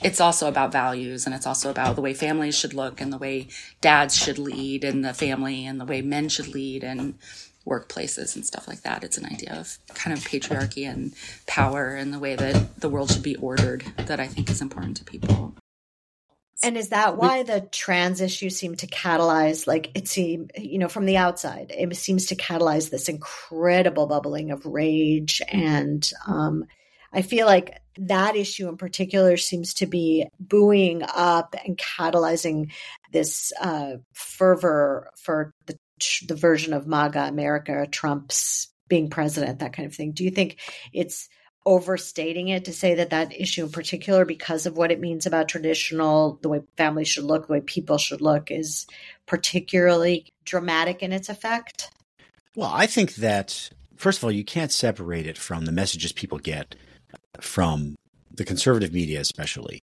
it's 0.01 0.19
also 0.19 0.47
about 0.47 0.71
values 0.71 1.25
and 1.25 1.35
it's 1.35 1.45
also 1.45 1.69
about 1.69 1.95
the 1.95 2.01
way 2.01 2.13
families 2.13 2.57
should 2.57 2.73
look 2.73 2.99
and 2.99 3.13
the 3.13 3.17
way 3.17 3.47
dads 3.79 4.15
should 4.15 4.39
lead 4.39 4.83
in 4.83 5.01
the 5.01 5.13
family 5.13 5.65
and 5.65 5.79
the 5.79 5.85
way 5.85 6.01
men 6.01 6.29
should 6.29 6.47
lead 6.47 6.83
and 6.83 7.15
workplaces 7.67 8.35
and 8.35 8.45
stuff 8.45 8.67
like 8.67 8.81
that. 8.81 9.03
It's 9.03 9.17
an 9.17 9.25
idea 9.25 9.53
of 9.53 9.77
kind 9.93 10.17
of 10.17 10.23
patriarchy 10.23 10.89
and 10.89 11.13
power 11.47 11.95
and 11.95 12.13
the 12.13 12.19
way 12.19 12.35
that 12.35 12.79
the 12.79 12.89
world 12.89 13.11
should 13.11 13.23
be 13.23 13.35
ordered 13.37 13.83
that 13.97 14.19
I 14.19 14.27
think 14.27 14.49
is 14.49 14.61
important 14.61 14.97
to 14.97 15.03
people. 15.03 15.55
And 16.63 16.77
is 16.77 16.89
that 16.89 17.17
why 17.17 17.43
the 17.43 17.67
trans 17.71 18.21
issue 18.21 18.49
seemed 18.49 18.79
to 18.79 18.87
catalyze, 18.87 19.67
like 19.67 19.91
it 19.95 20.07
seemed, 20.07 20.51
you 20.57 20.79
know, 20.79 20.87
from 20.87 21.05
the 21.05 21.17
outside, 21.17 21.73
it 21.77 21.93
seems 21.97 22.27
to 22.27 22.37
catalyze 22.37 22.89
this 22.89 23.09
incredible 23.09 24.07
bubbling 24.07 24.51
of 24.51 24.65
rage. 24.65 25.41
And 25.49 26.09
um, 26.25 26.65
I 27.11 27.21
feel 27.21 27.47
like 27.47 27.81
that 27.97 28.37
issue 28.37 28.69
in 28.69 28.77
particular 28.77 29.35
seems 29.35 29.73
to 29.75 29.85
be 29.85 30.25
buoying 30.39 31.03
up 31.03 31.53
and 31.65 31.77
catalyzing 31.77 32.71
this 33.11 33.51
uh, 33.59 33.97
fervor 34.13 35.09
for 35.17 35.53
the 35.65 35.77
the 36.27 36.35
version 36.35 36.73
of 36.73 36.87
MAGA 36.87 37.27
America, 37.27 37.87
Trump's 37.89 38.67
being 38.87 39.09
president, 39.09 39.59
that 39.59 39.73
kind 39.73 39.85
of 39.85 39.95
thing. 39.95 40.11
Do 40.11 40.23
you 40.23 40.31
think 40.31 40.59
it's 40.91 41.29
overstating 41.65 42.49
it 42.49 42.65
to 42.65 42.73
say 42.73 42.95
that 42.95 43.11
that 43.11 43.39
issue 43.39 43.63
in 43.63 43.71
particular, 43.71 44.25
because 44.25 44.65
of 44.65 44.75
what 44.75 44.91
it 44.91 44.99
means 44.99 45.25
about 45.25 45.47
traditional, 45.47 46.37
the 46.41 46.49
way 46.49 46.61
families 46.75 47.07
should 47.07 47.23
look, 47.23 47.47
the 47.47 47.53
way 47.53 47.61
people 47.61 47.97
should 47.97 48.21
look, 48.21 48.51
is 48.51 48.85
particularly 49.25 50.33
dramatic 50.43 51.01
in 51.01 51.13
its 51.13 51.29
effect? 51.29 51.89
Well, 52.55 52.71
I 52.71 52.85
think 52.85 53.15
that, 53.15 53.69
first 53.95 54.17
of 54.17 54.25
all, 54.25 54.31
you 54.31 54.43
can't 54.43 54.71
separate 54.71 55.25
it 55.25 55.37
from 55.37 55.65
the 55.65 55.71
messages 55.71 56.11
people 56.11 56.37
get 56.37 56.75
from 57.39 57.95
the 58.29 58.43
conservative 58.43 58.91
media, 58.91 59.21
especially, 59.21 59.79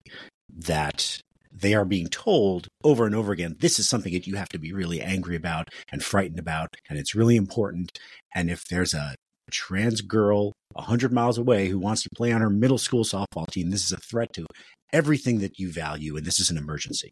that 0.54 1.20
they 1.60 1.74
are 1.74 1.84
being 1.84 2.08
told 2.08 2.68
over 2.84 3.06
and 3.06 3.14
over 3.14 3.32
again, 3.32 3.56
this 3.60 3.78
is 3.78 3.88
something 3.88 4.12
that 4.12 4.26
you 4.26 4.36
have 4.36 4.48
to 4.50 4.58
be 4.58 4.72
really 4.72 5.00
angry 5.00 5.36
about 5.36 5.68
and 5.90 6.02
frightened 6.02 6.38
about, 6.38 6.68
and 6.88 6.98
it's 6.98 7.14
really 7.14 7.36
important. 7.36 7.98
And 8.34 8.50
if 8.50 8.64
there's 8.64 8.94
a 8.94 9.14
trans 9.50 10.00
girl 10.00 10.52
100 10.74 11.12
miles 11.12 11.36
away 11.36 11.68
who 11.68 11.78
wants 11.78 12.02
to 12.02 12.08
play 12.14 12.32
on 12.32 12.40
her 12.40 12.50
middle 12.50 12.78
school 12.78 13.04
softball 13.04 13.46
team, 13.50 13.70
this 13.70 13.84
is 13.84 13.92
a 13.92 13.96
threat 13.96 14.32
to 14.34 14.46
everything 14.92 15.38
that 15.40 15.58
you 15.58 15.72
value, 15.72 16.16
and 16.16 16.26
this 16.26 16.40
is 16.40 16.50
an 16.50 16.56
emergency. 16.56 17.10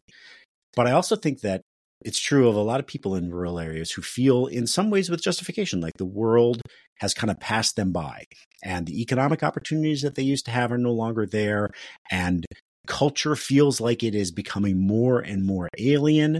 But 0.75 0.87
I 0.87 0.91
also 0.91 1.15
think 1.15 1.41
that 1.41 1.61
it's 2.05 2.19
true 2.19 2.47
of 2.47 2.55
a 2.55 2.61
lot 2.61 2.79
of 2.79 2.87
people 2.87 3.15
in 3.15 3.31
rural 3.31 3.59
areas 3.59 3.91
who 3.91 4.01
feel, 4.01 4.45
in 4.47 4.67
some 4.67 4.89
ways, 4.89 5.09
with 5.09 5.21
justification, 5.21 5.81
like 5.81 5.97
the 5.97 6.05
world 6.05 6.61
has 6.99 7.13
kind 7.13 7.31
of 7.31 7.39
passed 7.39 7.75
them 7.75 7.91
by 7.91 8.23
and 8.63 8.85
the 8.85 9.01
economic 9.01 9.43
opportunities 9.43 10.01
that 10.01 10.15
they 10.15 10.23
used 10.23 10.45
to 10.45 10.51
have 10.51 10.71
are 10.71 10.77
no 10.77 10.91
longer 10.91 11.25
there. 11.25 11.69
And 12.11 12.45
culture 12.89 13.35
feels 13.35 13.79
like 13.79 14.03
it 14.03 14.15
is 14.15 14.31
becoming 14.31 14.85
more 14.85 15.19
and 15.19 15.45
more 15.45 15.69
alien. 15.77 16.39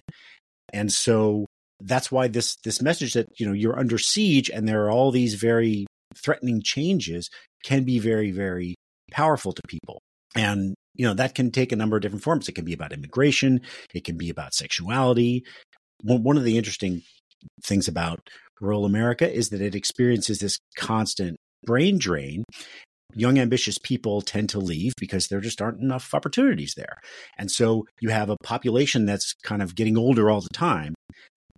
And 0.73 0.91
so 0.91 1.45
that's 1.79 2.11
why 2.11 2.27
this 2.27 2.57
this 2.65 2.81
message 2.81 3.13
that 3.13 3.27
you 3.37 3.45
know 3.45 3.53
you're 3.53 3.79
under 3.79 3.97
siege 3.97 4.49
and 4.49 4.67
there 4.67 4.83
are 4.85 4.91
all 4.91 5.11
these 5.11 5.35
very 5.35 5.85
threatening 6.17 6.61
changes 6.61 7.29
can 7.63 7.85
be 7.85 7.99
very 7.99 8.31
very 8.31 8.75
powerful 9.11 9.53
to 9.53 9.61
people. 9.69 10.01
And 10.35 10.75
you 10.95 11.05
know 11.05 11.13
that 11.13 11.35
can 11.35 11.51
take 11.51 11.71
a 11.71 11.77
number 11.77 11.95
of 11.95 12.01
different 12.01 12.23
forms. 12.23 12.49
It 12.49 12.55
can 12.55 12.65
be 12.65 12.73
about 12.73 12.91
immigration, 12.91 13.61
it 13.93 14.03
can 14.03 14.17
be 14.17 14.29
about 14.29 14.53
sexuality. 14.53 15.45
One 16.03 16.37
of 16.37 16.43
the 16.43 16.57
interesting 16.57 17.03
things 17.63 17.87
about 17.87 18.19
rural 18.59 18.85
America 18.85 19.31
is 19.31 19.49
that 19.49 19.61
it 19.61 19.75
experiences 19.75 20.39
this 20.39 20.57
constant 20.77 21.37
brain 21.65 21.97
drain 21.97 22.43
young 23.15 23.39
ambitious 23.39 23.77
people 23.77 24.21
tend 24.21 24.49
to 24.49 24.59
leave 24.59 24.93
because 24.99 25.27
there 25.27 25.41
just 25.41 25.61
aren't 25.61 25.81
enough 25.81 26.13
opportunities 26.13 26.73
there. 26.75 26.97
And 27.37 27.51
so 27.51 27.85
you 27.99 28.09
have 28.09 28.29
a 28.29 28.37
population 28.43 29.05
that's 29.05 29.33
kind 29.43 29.61
of 29.61 29.75
getting 29.75 29.97
older 29.97 30.29
all 30.29 30.41
the 30.41 30.49
time. 30.49 30.93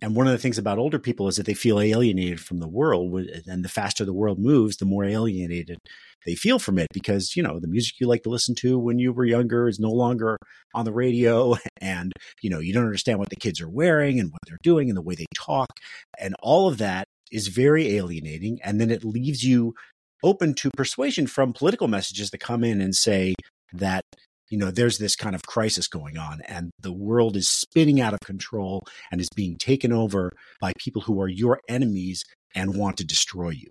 And 0.00 0.16
one 0.16 0.26
of 0.26 0.32
the 0.32 0.38
things 0.38 0.58
about 0.58 0.78
older 0.78 0.98
people 0.98 1.28
is 1.28 1.36
that 1.36 1.46
they 1.46 1.54
feel 1.54 1.78
alienated 1.80 2.40
from 2.40 2.58
the 2.58 2.68
world. 2.68 3.14
And 3.46 3.64
the 3.64 3.68
faster 3.68 4.04
the 4.04 4.12
world 4.12 4.38
moves 4.38 4.76
the 4.76 4.84
more 4.84 5.04
alienated 5.04 5.78
they 6.24 6.34
feel 6.34 6.58
from 6.58 6.78
it 6.78 6.88
because 6.92 7.36
you 7.36 7.42
know 7.42 7.58
the 7.58 7.68
music 7.68 7.94
you 8.00 8.06
like 8.06 8.22
to 8.22 8.30
listen 8.30 8.54
to 8.56 8.78
when 8.78 8.98
you 8.98 9.12
were 9.12 9.24
younger 9.24 9.68
is 9.68 9.80
no 9.80 9.90
longer 9.90 10.36
on 10.74 10.84
the 10.84 10.92
radio. 10.92 11.56
And 11.80 12.12
you 12.42 12.48
know 12.48 12.60
you 12.60 12.72
don't 12.72 12.84
understand 12.84 13.18
what 13.18 13.30
the 13.30 13.36
kids 13.36 13.60
are 13.60 13.68
wearing 13.68 14.20
and 14.20 14.30
what 14.30 14.38
they're 14.46 14.58
doing 14.62 14.88
and 14.88 14.96
the 14.96 15.02
way 15.02 15.16
they 15.16 15.26
talk. 15.34 15.68
And 16.16 16.36
all 16.40 16.68
of 16.68 16.78
that 16.78 17.06
is 17.32 17.48
very 17.48 17.96
alienating. 17.96 18.60
And 18.62 18.80
then 18.80 18.90
it 18.90 19.04
leaves 19.04 19.42
you 19.42 19.74
open 20.22 20.54
to 20.54 20.70
persuasion 20.76 21.26
from 21.26 21.52
political 21.52 21.88
messages 21.88 22.30
that 22.30 22.38
come 22.38 22.64
in 22.64 22.80
and 22.80 22.94
say 22.94 23.34
that 23.72 24.02
you 24.50 24.58
know 24.58 24.70
there's 24.70 24.98
this 24.98 25.16
kind 25.16 25.34
of 25.34 25.42
crisis 25.44 25.88
going 25.88 26.18
on 26.18 26.42
and 26.46 26.70
the 26.80 26.92
world 26.92 27.36
is 27.36 27.48
spinning 27.48 28.00
out 28.00 28.12
of 28.12 28.20
control 28.20 28.84
and 29.10 29.20
is 29.20 29.28
being 29.34 29.56
taken 29.56 29.92
over 29.92 30.30
by 30.60 30.72
people 30.78 31.02
who 31.02 31.20
are 31.20 31.28
your 31.28 31.60
enemies 31.68 32.24
and 32.54 32.76
want 32.76 32.98
to 32.98 33.04
destroy 33.04 33.50
you. 33.50 33.70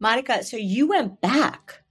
Monica 0.00 0.42
so 0.42 0.56
you 0.56 0.88
went 0.88 1.20
back. 1.20 1.82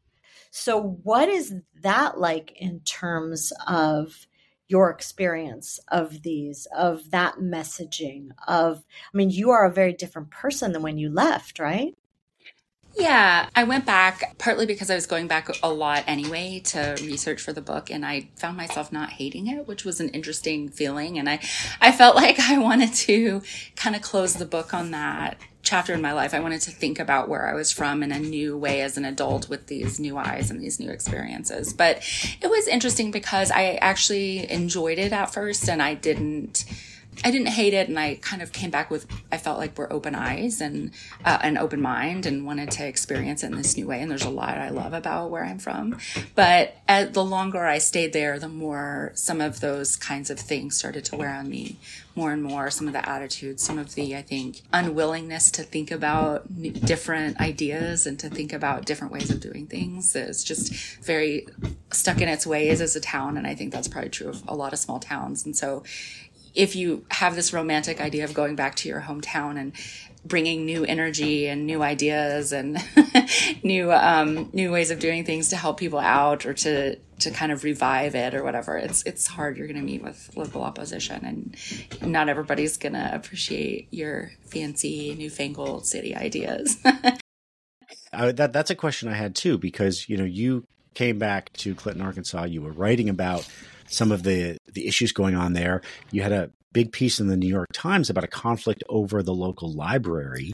So 0.51 0.99
what 1.03 1.29
is 1.29 1.55
that 1.81 2.19
like 2.19 2.53
in 2.55 2.81
terms 2.81 3.51
of 3.67 4.27
your 4.67 4.89
experience 4.89 5.79
of 5.89 6.23
these 6.23 6.67
of 6.75 7.11
that 7.11 7.35
messaging 7.35 8.29
of 8.47 8.83
i 9.13 9.17
mean 9.17 9.29
you 9.29 9.51
are 9.51 9.65
a 9.65 9.73
very 9.73 9.93
different 9.93 10.31
person 10.31 10.71
than 10.71 10.81
when 10.81 10.97
you 10.97 11.09
left 11.09 11.59
right 11.59 11.93
yeah, 12.95 13.49
I 13.55 13.63
went 13.63 13.85
back 13.85 14.37
partly 14.37 14.65
because 14.65 14.89
I 14.91 14.95
was 14.95 15.07
going 15.07 15.27
back 15.27 15.49
a 15.63 15.69
lot 15.69 16.03
anyway 16.05 16.61
to 16.65 16.95
research 17.01 17.41
for 17.41 17.51
the 17.51 17.61
book 17.61 17.89
and 17.89 18.05
I 18.05 18.29
found 18.35 18.55
myself 18.55 18.91
not 18.91 19.11
hating 19.11 19.47
it, 19.47 19.67
which 19.67 19.83
was 19.83 19.99
an 19.99 20.09
interesting 20.09 20.69
feeling 20.69 21.17
and 21.17 21.29
I 21.29 21.39
I 21.81 21.91
felt 21.91 22.15
like 22.23 22.39
I 22.39 22.57
wanted 22.59 22.93
to 22.93 23.41
kind 23.75 23.95
of 23.95 24.01
close 24.01 24.35
the 24.35 24.45
book 24.45 24.73
on 24.73 24.91
that 24.91 25.37
chapter 25.63 25.93
in 25.93 26.01
my 26.01 26.11
life. 26.11 26.33
I 26.33 26.39
wanted 26.41 26.61
to 26.61 26.71
think 26.71 26.99
about 26.99 27.29
where 27.29 27.47
I 27.47 27.53
was 27.53 27.71
from 27.71 28.03
in 28.03 28.11
a 28.11 28.19
new 28.19 28.57
way 28.57 28.81
as 28.81 28.97
an 28.97 29.05
adult 29.05 29.49
with 29.49 29.67
these 29.67 29.99
new 29.99 30.17
eyes 30.17 30.51
and 30.51 30.61
these 30.61 30.79
new 30.79 30.89
experiences. 30.89 31.73
But 31.73 32.03
it 32.41 32.49
was 32.49 32.67
interesting 32.67 33.11
because 33.11 33.49
I 33.49 33.75
actually 33.75 34.51
enjoyed 34.51 34.99
it 34.99 35.13
at 35.13 35.33
first 35.33 35.69
and 35.69 35.81
I 35.81 35.93
didn't 35.93 36.65
I 37.23 37.31
didn't 37.31 37.47
hate 37.47 37.73
it, 37.73 37.89
and 37.89 37.99
I 37.99 38.15
kind 38.15 38.41
of 38.41 38.51
came 38.51 38.69
back 38.69 38.89
with 38.89 39.07
I 39.31 39.37
felt 39.37 39.57
like 39.57 39.77
we're 39.77 39.91
open 39.91 40.15
eyes 40.15 40.61
and 40.61 40.91
uh, 41.25 41.39
an 41.41 41.57
open 41.57 41.81
mind, 41.81 42.25
and 42.25 42.45
wanted 42.45 42.71
to 42.71 42.87
experience 42.87 43.43
it 43.43 43.47
in 43.47 43.55
this 43.55 43.75
new 43.77 43.87
way. 43.87 44.01
And 44.01 44.09
there's 44.09 44.23
a 44.23 44.29
lot 44.29 44.57
I 44.57 44.69
love 44.69 44.93
about 44.93 45.31
where 45.31 45.43
I'm 45.43 45.59
from, 45.59 45.97
but 46.35 46.77
at, 46.87 47.13
the 47.13 47.23
longer 47.23 47.65
I 47.65 47.77
stayed 47.77 48.13
there, 48.13 48.39
the 48.39 48.49
more 48.49 49.11
some 49.15 49.41
of 49.41 49.59
those 49.59 49.95
kinds 49.95 50.29
of 50.29 50.39
things 50.39 50.77
started 50.77 51.05
to 51.05 51.15
wear 51.15 51.29
on 51.29 51.49
me 51.49 51.77
more 52.15 52.31
and 52.31 52.43
more. 52.43 52.69
Some 52.69 52.87
of 52.87 52.93
the 52.93 53.07
attitudes, 53.09 53.63
some 53.63 53.79
of 53.79 53.95
the 53.95 54.15
I 54.15 54.21
think 54.21 54.61
unwillingness 54.71 55.49
to 55.51 55.63
think 55.63 55.91
about 55.91 56.45
different 56.85 57.39
ideas 57.41 58.05
and 58.05 58.19
to 58.19 58.29
think 58.29 58.53
about 58.53 58.85
different 58.85 59.11
ways 59.11 59.31
of 59.31 59.39
doing 59.39 59.65
things 59.65 60.15
is 60.15 60.43
just 60.43 60.73
very 61.03 61.47
stuck 61.91 62.21
in 62.21 62.29
its 62.29 62.45
ways 62.45 62.81
as 62.81 62.95
a 62.95 63.01
town, 63.01 63.37
and 63.37 63.47
I 63.47 63.55
think 63.55 63.73
that's 63.73 63.87
probably 63.87 64.09
true 64.09 64.29
of 64.29 64.43
a 64.47 64.55
lot 64.55 64.73
of 64.73 64.79
small 64.79 64.99
towns. 64.99 65.45
And 65.45 65.55
so 65.55 65.83
if 66.53 66.75
you 66.75 67.05
have 67.11 67.35
this 67.35 67.53
romantic 67.53 67.99
idea 67.99 68.23
of 68.23 68.33
going 68.33 68.55
back 68.55 68.75
to 68.75 68.89
your 68.89 69.01
hometown 69.01 69.59
and 69.59 69.73
bringing 70.25 70.65
new 70.65 70.85
energy 70.85 71.47
and 71.47 71.65
new 71.65 71.83
ideas 71.83 72.53
and 72.53 72.77
new 73.63 73.91
um, 73.91 74.49
new 74.53 74.71
ways 74.71 74.89
of 74.91 74.99
doing 74.99 75.25
things 75.25 75.49
to 75.49 75.55
help 75.55 75.79
people 75.79 75.99
out 75.99 76.45
or 76.45 76.53
to 76.53 76.95
to 77.19 77.31
kind 77.31 77.51
of 77.51 77.63
revive 77.63 78.15
it 78.15 78.33
or 78.33 78.43
whatever 78.43 78.77
it's 78.77 79.03
it's 79.03 79.27
hard. 79.27 79.57
You're 79.57 79.67
going 79.67 79.79
to 79.79 79.85
meet 79.85 80.03
with 80.03 80.31
local 80.35 80.63
opposition 80.63 81.25
and 81.25 82.09
not 82.09 82.29
everybody's 82.29 82.77
going 82.77 82.93
to 82.93 83.13
appreciate 83.13 83.87
your 83.91 84.31
fancy 84.45 85.15
newfangled 85.15 85.85
city 85.85 86.15
ideas. 86.15 86.77
Uh, 88.11 88.31
that 88.31 88.53
that's 88.53 88.69
a 88.69 88.75
question 88.75 89.09
i 89.09 89.13
had 89.13 89.35
too 89.35 89.57
because 89.57 90.07
you 90.07 90.15
know 90.15 90.23
you 90.23 90.63
came 90.93 91.17
back 91.17 91.51
to 91.53 91.73
clinton 91.75 92.03
arkansas. 92.03 92.43
You 92.43 92.61
were 92.61 92.71
writing 92.71 93.09
about 93.09 93.47
some 93.93 94.11
of 94.11 94.23
the 94.23 94.57
the 94.73 94.87
issues 94.87 95.11
going 95.11 95.35
on 95.35 95.53
there. 95.53 95.81
You 96.11 96.23
had 96.23 96.31
a 96.31 96.49
big 96.73 96.91
piece 96.91 97.19
in 97.19 97.27
the 97.27 97.37
New 97.37 97.47
York 97.47 97.69
Times 97.73 98.09
about 98.09 98.23
a 98.23 98.27
conflict 98.27 98.83
over 98.89 99.21
the 99.21 99.33
local 99.33 99.71
library. 99.71 100.51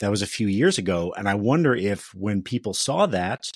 That 0.00 0.10
was 0.10 0.22
a 0.22 0.26
few 0.26 0.46
years 0.46 0.78
ago, 0.78 1.12
and 1.16 1.28
I 1.28 1.34
wonder 1.34 1.74
if 1.74 2.14
when 2.14 2.42
people 2.42 2.72
saw 2.72 3.06
that, 3.06 3.50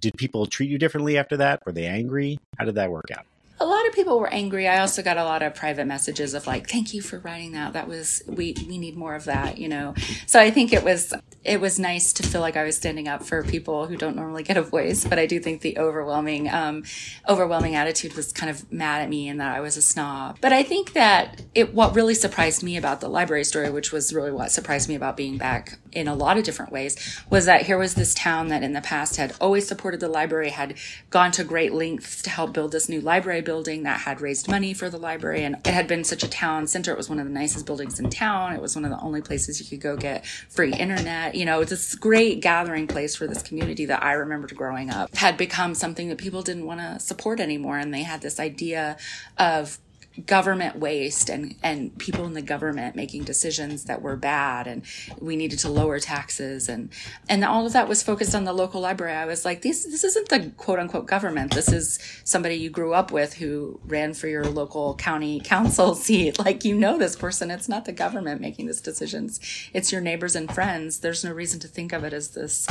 did 0.00 0.12
people 0.16 0.46
treat 0.46 0.70
you 0.70 0.78
differently 0.78 1.18
after 1.18 1.36
that? 1.38 1.60
Were 1.66 1.72
they 1.72 1.86
angry? 1.86 2.38
How 2.56 2.66
did 2.66 2.76
that 2.76 2.92
work 2.92 3.10
out? 3.12 3.26
A 3.60 3.66
lot 3.66 3.86
of 3.86 3.92
people 3.92 4.18
were 4.18 4.32
angry. 4.32 4.68
I 4.68 4.78
also 4.80 5.02
got 5.02 5.16
a 5.16 5.24
lot 5.24 5.42
of 5.42 5.54
private 5.54 5.86
messages 5.86 6.34
of 6.34 6.46
like, 6.46 6.68
"Thank 6.68 6.94
you 6.94 7.02
for 7.02 7.18
writing 7.18 7.52
that. 7.52 7.72
That 7.72 7.88
was 7.88 8.22
we 8.26 8.54
we 8.66 8.78
need 8.78 8.96
more 8.96 9.14
of 9.14 9.24
that." 9.24 9.58
You 9.58 9.68
know. 9.68 9.94
So 10.26 10.40
I 10.40 10.50
think 10.50 10.72
it 10.72 10.84
was 10.84 11.12
it 11.44 11.60
was 11.60 11.78
nice 11.78 12.12
to 12.12 12.22
feel 12.22 12.40
like 12.40 12.56
I 12.56 12.64
was 12.64 12.76
standing 12.76 13.08
up 13.08 13.22
for 13.24 13.42
people 13.42 13.86
who 13.86 13.96
don't 13.96 14.16
normally 14.16 14.42
get 14.42 14.56
a 14.56 14.62
voice. 14.62 15.04
But 15.04 15.18
I 15.18 15.26
do 15.26 15.40
think 15.40 15.62
the 15.62 15.78
overwhelming 15.78 16.48
um, 16.48 16.84
overwhelming 17.28 17.74
attitude 17.74 18.14
was 18.14 18.32
kind 18.32 18.50
of 18.50 18.70
mad 18.72 19.02
at 19.02 19.08
me 19.08 19.28
and 19.28 19.40
that 19.40 19.56
I 19.56 19.60
was 19.60 19.76
a 19.76 19.82
snob. 19.82 20.38
But 20.40 20.52
I 20.52 20.62
think 20.62 20.92
that 20.92 21.42
it 21.54 21.74
what 21.74 21.94
really 21.94 22.14
surprised 22.14 22.62
me 22.62 22.76
about 22.76 23.00
the 23.00 23.08
library 23.08 23.44
story, 23.44 23.70
which 23.70 23.92
was 23.92 24.12
really 24.12 24.32
what 24.32 24.50
surprised 24.50 24.88
me 24.88 24.94
about 24.94 25.16
being 25.16 25.38
back 25.38 25.78
in 25.98 26.08
a 26.08 26.14
lot 26.14 26.38
of 26.38 26.44
different 26.44 26.72
ways, 26.72 26.96
was 27.30 27.46
that 27.46 27.62
here 27.62 27.78
was 27.78 27.94
this 27.94 28.14
town 28.14 28.48
that 28.48 28.62
in 28.62 28.72
the 28.72 28.80
past 28.80 29.16
had 29.16 29.34
always 29.40 29.66
supported 29.66 30.00
the 30.00 30.08
library, 30.08 30.50
had 30.50 30.74
gone 31.10 31.32
to 31.32 31.44
great 31.44 31.72
lengths 31.72 32.22
to 32.22 32.30
help 32.30 32.52
build 32.52 32.72
this 32.72 32.88
new 32.88 33.00
library 33.00 33.40
building 33.40 33.82
that 33.82 34.00
had 34.00 34.20
raised 34.20 34.48
money 34.48 34.72
for 34.72 34.88
the 34.88 34.98
library. 34.98 35.44
And 35.44 35.56
it 35.56 35.74
had 35.74 35.86
been 35.86 36.04
such 36.04 36.22
a 36.22 36.28
town 36.28 36.66
center. 36.66 36.92
It 36.92 36.96
was 36.96 37.08
one 37.08 37.18
of 37.18 37.26
the 37.26 37.32
nicest 37.32 37.66
buildings 37.66 37.98
in 37.98 38.10
town. 38.10 38.54
It 38.54 38.62
was 38.62 38.74
one 38.74 38.84
of 38.84 38.90
the 38.90 39.00
only 39.00 39.20
places 39.20 39.60
you 39.60 39.66
could 39.66 39.82
go 39.82 39.96
get 39.96 40.26
free 40.26 40.72
internet. 40.72 41.34
You 41.34 41.44
know, 41.44 41.60
it's 41.60 41.70
this 41.70 41.94
great 41.94 42.40
gathering 42.40 42.86
place 42.86 43.16
for 43.16 43.26
this 43.26 43.42
community 43.42 43.86
that 43.86 44.02
I 44.02 44.12
remembered 44.12 44.54
growing 44.56 44.90
up 44.90 45.14
had 45.14 45.36
become 45.36 45.74
something 45.74 46.08
that 46.08 46.18
people 46.18 46.42
didn't 46.42 46.66
want 46.66 46.80
to 46.80 47.00
support 47.00 47.40
anymore. 47.40 47.78
And 47.78 47.92
they 47.92 48.02
had 48.02 48.20
this 48.20 48.40
idea 48.40 48.96
of 49.36 49.78
government 50.26 50.76
waste 50.76 51.28
and 51.28 51.54
and 51.62 51.96
people 51.98 52.24
in 52.24 52.32
the 52.32 52.42
government 52.42 52.96
making 52.96 53.24
decisions 53.24 53.84
that 53.84 54.02
were 54.02 54.16
bad 54.16 54.66
and 54.66 54.82
we 55.20 55.36
needed 55.36 55.58
to 55.58 55.68
lower 55.68 55.98
taxes 55.98 56.68
and 56.68 56.90
and 57.28 57.44
all 57.44 57.66
of 57.66 57.72
that 57.72 57.88
was 57.88 58.02
focused 58.02 58.34
on 58.34 58.44
the 58.44 58.52
local 58.52 58.80
library. 58.80 59.14
I 59.14 59.24
was 59.24 59.44
like 59.44 59.62
this 59.62 59.84
this 59.84 60.04
isn't 60.04 60.28
the 60.28 60.52
quote 60.56 60.78
unquote 60.78 61.06
government. 61.06 61.54
This 61.54 61.70
is 61.70 61.98
somebody 62.24 62.56
you 62.56 62.70
grew 62.70 62.92
up 62.92 63.12
with 63.12 63.34
who 63.34 63.80
ran 63.84 64.14
for 64.14 64.28
your 64.28 64.44
local 64.44 64.94
county 64.96 65.40
council 65.40 65.94
seat. 65.94 66.38
Like 66.38 66.64
you 66.64 66.74
know 66.74 66.98
this 66.98 67.16
person. 67.16 67.50
It's 67.50 67.68
not 67.68 67.84
the 67.84 67.92
government 67.92 68.40
making 68.40 68.66
these 68.66 68.80
decisions. 68.80 69.40
It's 69.72 69.92
your 69.92 70.00
neighbors 70.00 70.36
and 70.36 70.52
friends. 70.52 71.00
There's 71.00 71.24
no 71.24 71.32
reason 71.32 71.60
to 71.60 71.68
think 71.68 71.92
of 71.92 72.04
it 72.04 72.12
as 72.12 72.30
this 72.30 72.66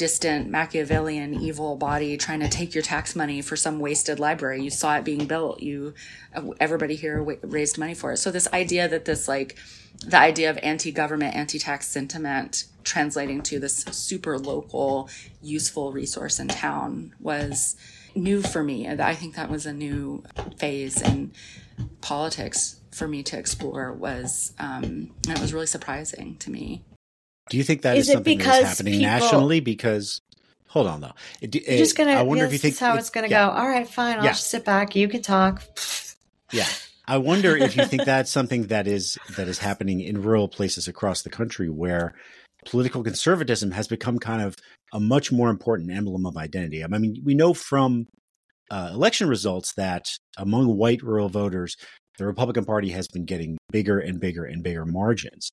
distant 0.00 0.48
Machiavellian 0.48 1.34
evil 1.34 1.76
body 1.76 2.16
trying 2.16 2.40
to 2.40 2.48
take 2.48 2.74
your 2.74 2.82
tax 2.82 3.14
money 3.14 3.42
for 3.42 3.54
some 3.54 3.78
wasted 3.78 4.18
library. 4.18 4.62
You 4.62 4.70
saw 4.70 4.96
it 4.96 5.04
being 5.04 5.26
built. 5.26 5.60
You, 5.60 5.92
everybody 6.58 6.96
here 6.96 7.22
raised 7.42 7.76
money 7.76 7.92
for 7.92 8.12
it. 8.12 8.16
So 8.16 8.30
this 8.30 8.48
idea 8.50 8.88
that 8.88 9.04
this 9.04 9.28
like, 9.28 9.58
the 10.06 10.18
idea 10.18 10.48
of 10.48 10.58
anti-government, 10.62 11.36
anti-tax 11.36 11.86
sentiment 11.86 12.64
translating 12.82 13.42
to 13.42 13.60
this 13.60 13.84
super 13.90 14.38
local, 14.38 15.10
useful 15.42 15.92
resource 15.92 16.40
in 16.40 16.48
town 16.48 17.14
was 17.20 17.76
new 18.14 18.40
for 18.40 18.64
me. 18.64 18.88
I 18.88 19.14
think 19.14 19.34
that 19.34 19.50
was 19.50 19.66
a 19.66 19.72
new 19.74 20.24
phase 20.56 21.02
in 21.02 21.32
politics 22.00 22.80
for 22.90 23.06
me 23.06 23.22
to 23.24 23.38
explore 23.38 23.92
was, 23.92 24.54
um, 24.58 25.10
and 25.28 25.36
it 25.36 25.40
was 25.40 25.52
really 25.52 25.66
surprising 25.66 26.36
to 26.38 26.50
me. 26.50 26.82
Do 27.50 27.56
you 27.56 27.64
think 27.64 27.82
that 27.82 27.96
is, 27.96 28.08
is 28.08 28.14
something 28.14 28.38
that's 28.38 28.78
happening 28.78 29.00
people, 29.00 29.10
nationally? 29.10 29.60
Because 29.60 30.22
hold 30.68 30.86
on 30.86 31.00
though, 31.00 31.12
it, 31.42 31.54
it, 31.54 31.78
just 31.78 31.96
gonna. 31.96 32.12
I 32.12 32.22
wonder 32.22 32.44
if 32.44 32.52
you 32.52 32.58
think 32.58 32.74
that's 32.74 32.80
how 32.80 32.96
it's, 32.96 33.10
gonna 33.10 33.28
yeah. 33.28 33.46
go. 33.46 33.52
All 33.52 33.68
right, 33.68 33.86
fine. 33.86 34.18
I'll 34.18 34.24
yeah. 34.24 34.30
just 34.30 34.48
sit 34.48 34.64
back. 34.64 34.96
You 34.96 35.08
can 35.08 35.20
talk. 35.20 35.62
Yeah, 36.52 36.66
I 37.06 37.18
wonder 37.18 37.56
if 37.56 37.76
you 37.76 37.84
think 37.84 38.04
that's 38.04 38.28
something 38.28 38.66
that 38.66 38.88
is 38.88 39.16
that 39.36 39.46
is 39.46 39.60
happening 39.60 40.00
in 40.00 40.20
rural 40.20 40.48
places 40.48 40.88
across 40.88 41.22
the 41.22 41.30
country 41.30 41.70
where 41.70 42.16
political 42.66 43.04
conservatism 43.04 43.70
has 43.70 43.86
become 43.86 44.18
kind 44.18 44.42
of 44.42 44.56
a 44.92 44.98
much 44.98 45.30
more 45.30 45.48
important 45.48 45.92
emblem 45.92 46.26
of 46.26 46.36
identity. 46.36 46.82
I 46.82 46.88
mean, 46.88 47.22
we 47.24 47.34
know 47.34 47.54
from 47.54 48.08
uh, 48.70 48.90
election 48.92 49.28
results 49.28 49.74
that 49.74 50.08
among 50.36 50.76
white 50.76 51.02
rural 51.02 51.28
voters, 51.28 51.76
the 52.18 52.26
Republican 52.26 52.64
Party 52.64 52.90
has 52.90 53.08
been 53.08 53.24
getting 53.24 53.58
bigger 53.70 53.98
and 53.98 54.20
bigger 54.20 54.44
and 54.44 54.62
bigger 54.62 54.84
margins. 54.84 55.52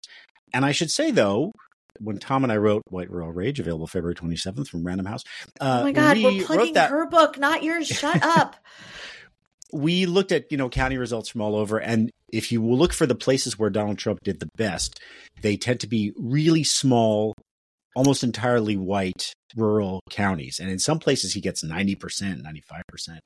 And 0.54 0.66
I 0.66 0.72
should 0.72 0.92
say, 0.92 1.12
though, 1.12 1.52
when 2.00 2.18
Tom 2.18 2.44
and 2.44 2.52
I 2.52 2.58
wrote 2.58 2.84
White 2.90 3.10
Rural 3.10 3.32
Rage, 3.32 3.60
available 3.60 3.88
February 3.88 4.16
27th 4.16 4.68
from 4.68 4.86
Random 4.86 5.06
House. 5.06 5.24
Uh, 5.60 5.80
oh 5.82 5.84
my 5.84 5.92
God, 5.92 6.18
we 6.18 6.42
are 6.42 6.46
plugging 6.46 6.76
her 6.76 7.08
book, 7.08 7.38
not 7.38 7.64
yours. 7.64 7.88
Shut 7.88 8.24
up. 8.24 8.56
we 9.74 10.06
looked 10.06 10.32
at 10.32 10.52
you 10.52 10.58
know 10.58 10.70
county 10.70 10.98
results 10.98 11.30
from 11.30 11.42
all 11.42 11.56
over, 11.56 11.78
and 11.78 12.10
if 12.32 12.52
you 12.52 12.64
look 12.64 12.94
for 12.94 13.06
the 13.06 13.16
places 13.16 13.58
where 13.58 13.70
Donald 13.70 13.98
Trump 13.98 14.20
did 14.24 14.40
the 14.40 14.50
best, 14.56 15.00
they 15.42 15.58
tend 15.58 15.80
to 15.82 15.88
be 15.88 16.14
really 16.18 16.64
small, 16.64 17.34
almost 17.96 18.24
entirely 18.24 18.76
white 18.76 19.34
rural 19.56 20.02
counties. 20.10 20.60
And 20.60 20.70
in 20.70 20.80
some 20.80 21.00
places, 21.00 21.34
he 21.34 21.42
gets 21.42 21.64
90%, 21.64 21.96
95%. 22.44 23.20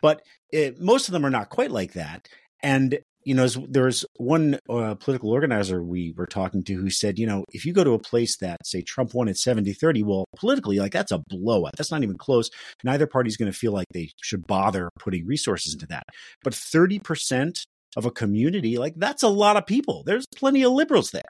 But 0.00 0.22
it, 0.50 0.80
most 0.80 1.08
of 1.08 1.12
them 1.12 1.26
are 1.26 1.30
not 1.30 1.50
quite 1.50 1.70
like 1.70 1.92
that. 1.92 2.26
And 2.62 2.98
you 3.26 3.34
know, 3.34 3.48
there's 3.48 4.06
one 4.18 4.56
uh, 4.70 4.94
political 4.94 5.30
organizer 5.30 5.82
we 5.82 6.14
were 6.16 6.28
talking 6.28 6.62
to 6.62 6.74
who 6.74 6.90
said, 6.90 7.18
you 7.18 7.26
know, 7.26 7.44
if 7.52 7.66
you 7.66 7.72
go 7.72 7.82
to 7.82 7.90
a 7.90 7.98
place 7.98 8.36
that, 8.36 8.64
say, 8.64 8.82
Trump 8.82 9.14
won 9.14 9.28
at 9.28 9.36
70 9.36 9.72
30, 9.72 10.04
well, 10.04 10.26
politically, 10.36 10.78
like 10.78 10.92
that's 10.92 11.10
a 11.10 11.18
blowout. 11.26 11.72
That's 11.76 11.90
not 11.90 12.04
even 12.04 12.16
close. 12.16 12.50
Neither 12.84 13.08
party's 13.08 13.36
going 13.36 13.50
to 13.50 13.58
feel 13.58 13.72
like 13.72 13.88
they 13.92 14.12
should 14.22 14.46
bother 14.46 14.90
putting 15.00 15.26
resources 15.26 15.74
into 15.74 15.86
that. 15.88 16.04
But 16.44 16.52
30% 16.52 17.66
of 17.96 18.06
a 18.06 18.12
community, 18.12 18.78
like 18.78 18.94
that's 18.96 19.24
a 19.24 19.28
lot 19.28 19.56
of 19.56 19.66
people. 19.66 20.04
There's 20.06 20.26
plenty 20.36 20.62
of 20.62 20.70
liberals 20.70 21.10
there. 21.10 21.22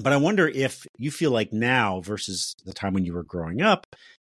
But 0.00 0.12
I 0.12 0.18
wonder 0.18 0.46
if 0.46 0.86
you 0.98 1.10
feel 1.10 1.32
like 1.32 1.52
now 1.52 2.00
versus 2.00 2.54
the 2.64 2.72
time 2.72 2.94
when 2.94 3.04
you 3.04 3.12
were 3.12 3.24
growing 3.24 3.60
up, 3.60 3.88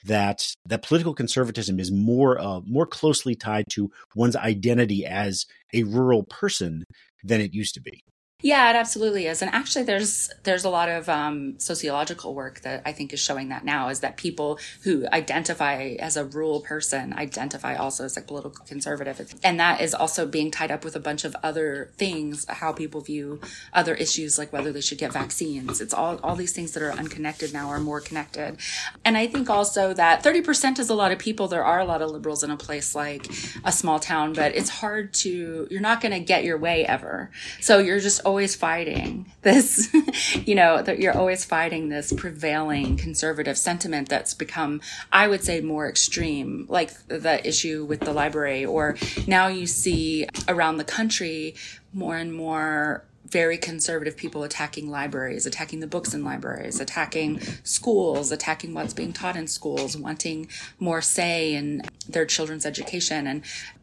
that 0.05 0.55
that 0.67 0.83
political 0.83 1.15
conservatism 1.15 1.79
is 1.79 1.91
more 1.91 2.39
uh, 2.39 2.61
more 2.67 2.87
closely 2.87 3.35
tied 3.35 3.67
to 3.71 3.91
one's 4.15 4.37
identity 4.37 5.07
as 5.07 5.47
a 5.73 5.85
rural 5.85 6.25
person 6.25 6.85
than 7.23 7.41
it 7.41 7.55
used 7.55 7.75
to 7.75 7.81
be. 7.81 8.03
Yeah, 8.43 8.69
it 8.71 8.77
absolutely 8.77 9.27
is. 9.27 9.41
And 9.41 9.55
actually 9.55 9.85
there's 9.85 10.31
there's 10.43 10.65
a 10.65 10.69
lot 10.69 10.89
of 10.89 11.09
um, 11.09 11.59
sociological 11.59 12.35
work 12.35 12.61
that 12.63 12.83
I 12.85 12.93
think 12.93 13.13
is 13.13 13.21
showing 13.21 13.51
that 13.51 13.65
now 13.65 13.89
is 13.89 14.01
that 14.01 14.17
people 14.17 14.59
who 14.83 15.07
identify 15.13 15.95
as 16.01 16.17
a 16.17 16.25
rural 16.25 16.61
person 16.61 17.13
identify 17.13 17.77
also 17.77 18.05
as 18.05 18.17
a 18.17 18.21
political 18.21 18.65
conservative. 18.67 19.35
And 19.45 19.61
that 19.61 19.81
is 19.81 19.95
also 19.95 20.27
being 20.27 20.51
tied 20.51 20.73
up 20.73 20.85
with 20.85 20.97
a 20.97 21.01
bunch 21.01 21.25
of 21.25 21.37
other 21.43 21.91
things, 21.97 22.45
how 22.49 22.73
people 22.73 23.01
view 23.01 23.41
other 23.73 23.95
issues 23.95 24.39
like 24.39 24.53
whether 24.53 24.73
they 24.73 24.81
should 24.81 24.99
get 24.99 25.13
vaccines. 25.13 25.81
It's 25.81 25.95
all 25.95 26.19
all 26.25 26.35
these 26.35 26.53
things 26.53 26.73
that 26.73 26.83
are 26.83 26.93
unconnected 26.93 27.53
now 27.53 27.69
are 27.69 27.81
more 27.81 28.01
connected. 28.01 28.57
And 29.05 29.17
I 29.17 29.29
think 29.29 29.49
also 29.51 29.95
that 29.95 30.25
30% 30.25 30.81
is 30.81 30.91
a 30.91 30.95
lot 30.95 31.13
of 31.13 31.19
people. 31.21 31.47
There 31.47 31.65
are 31.65 31.79
a 31.79 31.85
lot 31.85 32.03
of 32.03 32.11
liberals 32.11 32.43
in 32.43 32.51
a 32.51 32.57
place 32.57 32.95
like 32.97 33.29
a 33.65 33.71
small 33.71 34.01
town, 34.01 34.33
but 34.33 34.57
it's 34.57 34.69
hard 34.69 35.15
to 35.15 35.69
you're 35.71 35.81
not 35.81 36.01
going 36.01 36.13
to 36.13 36.21
get 36.21 36.43
your 36.43 36.59
way 36.59 36.85
ever. 36.85 37.31
So 37.61 37.79
you're 37.79 38.01
just 38.01 38.21
always 38.33 38.55
fighting 38.55 39.27
this, 39.43 39.95
you 40.47 40.55
know, 40.55 40.81
that 40.81 40.99
you're 40.99 41.15
always 41.15 41.45
fighting 41.45 41.91
this 41.91 42.15
prevailing 42.15 42.97
conservative 42.97 43.59
sentiment 43.59 44.09
that's 44.09 44.33
become, 44.33 44.81
I 45.13 45.29
would 45.29 45.45
say, 45.45 45.61
more 45.61 45.87
extreme, 45.87 46.65
like 46.71 46.91
the 47.09 47.47
issue 47.47 47.85
with 47.85 48.01
the 48.01 48.13
library, 48.15 48.65
or 48.65 48.97
now 49.27 49.49
you 49.49 49.67
see 49.67 50.27
around 50.49 50.79
the 50.79 50.85
country 50.85 51.57
more 51.93 52.17
and 52.17 52.33
more 52.33 53.05
very 53.27 53.59
conservative 53.59 54.17
people 54.17 54.45
attacking 54.45 54.91
libraries, 54.91 55.45
attacking 55.45 55.81
the 55.81 55.87
books 55.87 56.15
in 56.15 56.25
libraries, 56.25 56.81
attacking 56.81 57.39
schools, 57.65 58.33
attacking 58.33 58.73
what's 58.73 58.95
being 58.95 59.13
taught 59.13 59.37
in 59.37 59.47
schools, 59.47 59.95
wanting 59.95 60.49
more 60.79 61.03
say 61.03 61.55
in 61.55 61.83
their 62.09 62.25
children's 62.25 62.65
education, 62.65 63.27
and 63.27 63.43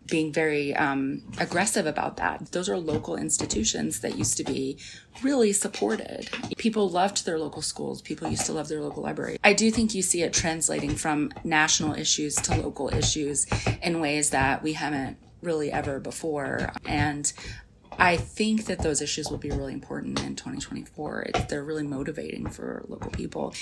being 0.10 0.32
very 0.32 0.76
um, 0.76 1.24
aggressive 1.40 1.86
about 1.86 2.18
that. 2.18 2.52
Those 2.52 2.70
are 2.70 2.78
local 2.78 3.16
institutions 3.16 4.02
that 4.02 4.18
used 4.18 4.38
to 4.38 4.44
be 4.44 4.78
really 5.22 5.54
supported. 5.54 6.30
People 6.58 6.90
loved 6.90 7.26
their 7.26 7.40
local 7.40 7.62
schools. 7.62 8.02
People 8.02 8.30
used 8.30 8.46
to 8.46 8.54
love 8.54 8.68
their 8.68 8.82
local 8.82 9.04
library. 9.04 9.38
I 9.44 9.54
do 9.54 9.72
think 9.72 9.94
you 9.94 10.02
see 10.02 10.24
it 10.24 10.34
translating 10.34 10.96
from 10.96 11.32
national 11.44 11.94
issues 11.96 12.36
to 12.36 12.56
local 12.56 12.94
issues 12.94 13.48
in 13.82 14.00
ways 14.00 14.32
that 14.32 14.64
we 14.64 14.74
haven't 14.74 15.18
really 15.42 15.72
ever 15.72 16.00
before. 16.00 16.72
And 16.86 17.32
I 17.98 18.16
think 18.16 18.66
that 18.66 18.80
those 18.80 19.02
issues 19.02 19.30
will 19.30 19.38
be 19.38 19.50
really 19.50 19.74
important 19.74 20.20
in 20.22 20.36
2024. 20.36 21.22
It, 21.22 21.50
they're 21.50 21.64
really 21.64 21.86
motivating 21.86 22.50
for 22.50 22.86
local 22.88 23.12
people. 23.12 23.54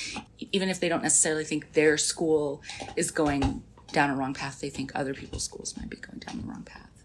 Even 0.52 0.70
if 0.70 0.80
they 0.80 0.90
don't 0.90 1.04
necessarily 1.04 1.44
think 1.44 1.74
their 1.74 1.98
school 1.98 2.62
is 2.96 3.10
going 3.10 3.64
down 3.92 4.10
a 4.10 4.16
wrong 4.16 4.34
path, 4.34 4.60
they 4.60 4.70
think 4.70 4.92
other 4.94 5.14
people's 5.14 5.44
schools 5.44 5.76
might 5.78 5.90
be 5.90 5.98
going 5.98 6.20
down 6.20 6.42
the 6.42 6.48
wrong 6.48 6.64
path. 6.64 7.04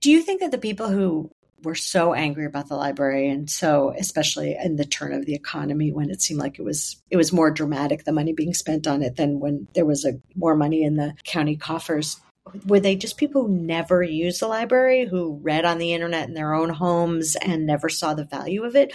Do 0.00 0.10
you 0.10 0.22
think 0.22 0.40
that 0.40 0.50
the 0.50 0.58
people 0.58 0.88
who 0.88 1.30
were 1.62 1.74
so 1.76 2.12
angry 2.12 2.44
about 2.44 2.68
the 2.68 2.76
library 2.76 3.28
and 3.28 3.48
so 3.48 3.94
especially 3.96 4.56
in 4.60 4.74
the 4.74 4.84
turn 4.84 5.12
of 5.12 5.26
the 5.26 5.34
economy 5.34 5.92
when 5.92 6.10
it 6.10 6.20
seemed 6.20 6.40
like 6.40 6.58
it 6.58 6.62
was 6.62 7.00
it 7.08 7.16
was 7.16 7.32
more 7.32 7.52
dramatic 7.52 8.02
the 8.02 8.10
money 8.10 8.32
being 8.32 8.52
spent 8.52 8.88
on 8.88 9.00
it 9.00 9.14
than 9.14 9.38
when 9.38 9.68
there 9.74 9.84
was 9.84 10.04
a 10.04 10.18
more 10.34 10.56
money 10.56 10.82
in 10.82 10.96
the 10.96 11.14
county 11.22 11.54
coffers 11.54 12.20
were 12.66 12.80
they 12.80 12.96
just 12.96 13.16
people 13.16 13.46
who 13.46 13.54
never 13.54 14.02
used 14.02 14.40
the 14.40 14.48
library, 14.48 15.04
who 15.04 15.38
read 15.42 15.64
on 15.64 15.78
the 15.78 15.92
internet 15.92 16.28
in 16.28 16.34
their 16.34 16.54
own 16.54 16.70
homes 16.70 17.36
and 17.36 17.66
never 17.66 17.88
saw 17.88 18.14
the 18.14 18.24
value 18.24 18.64
of 18.64 18.76
it? 18.76 18.92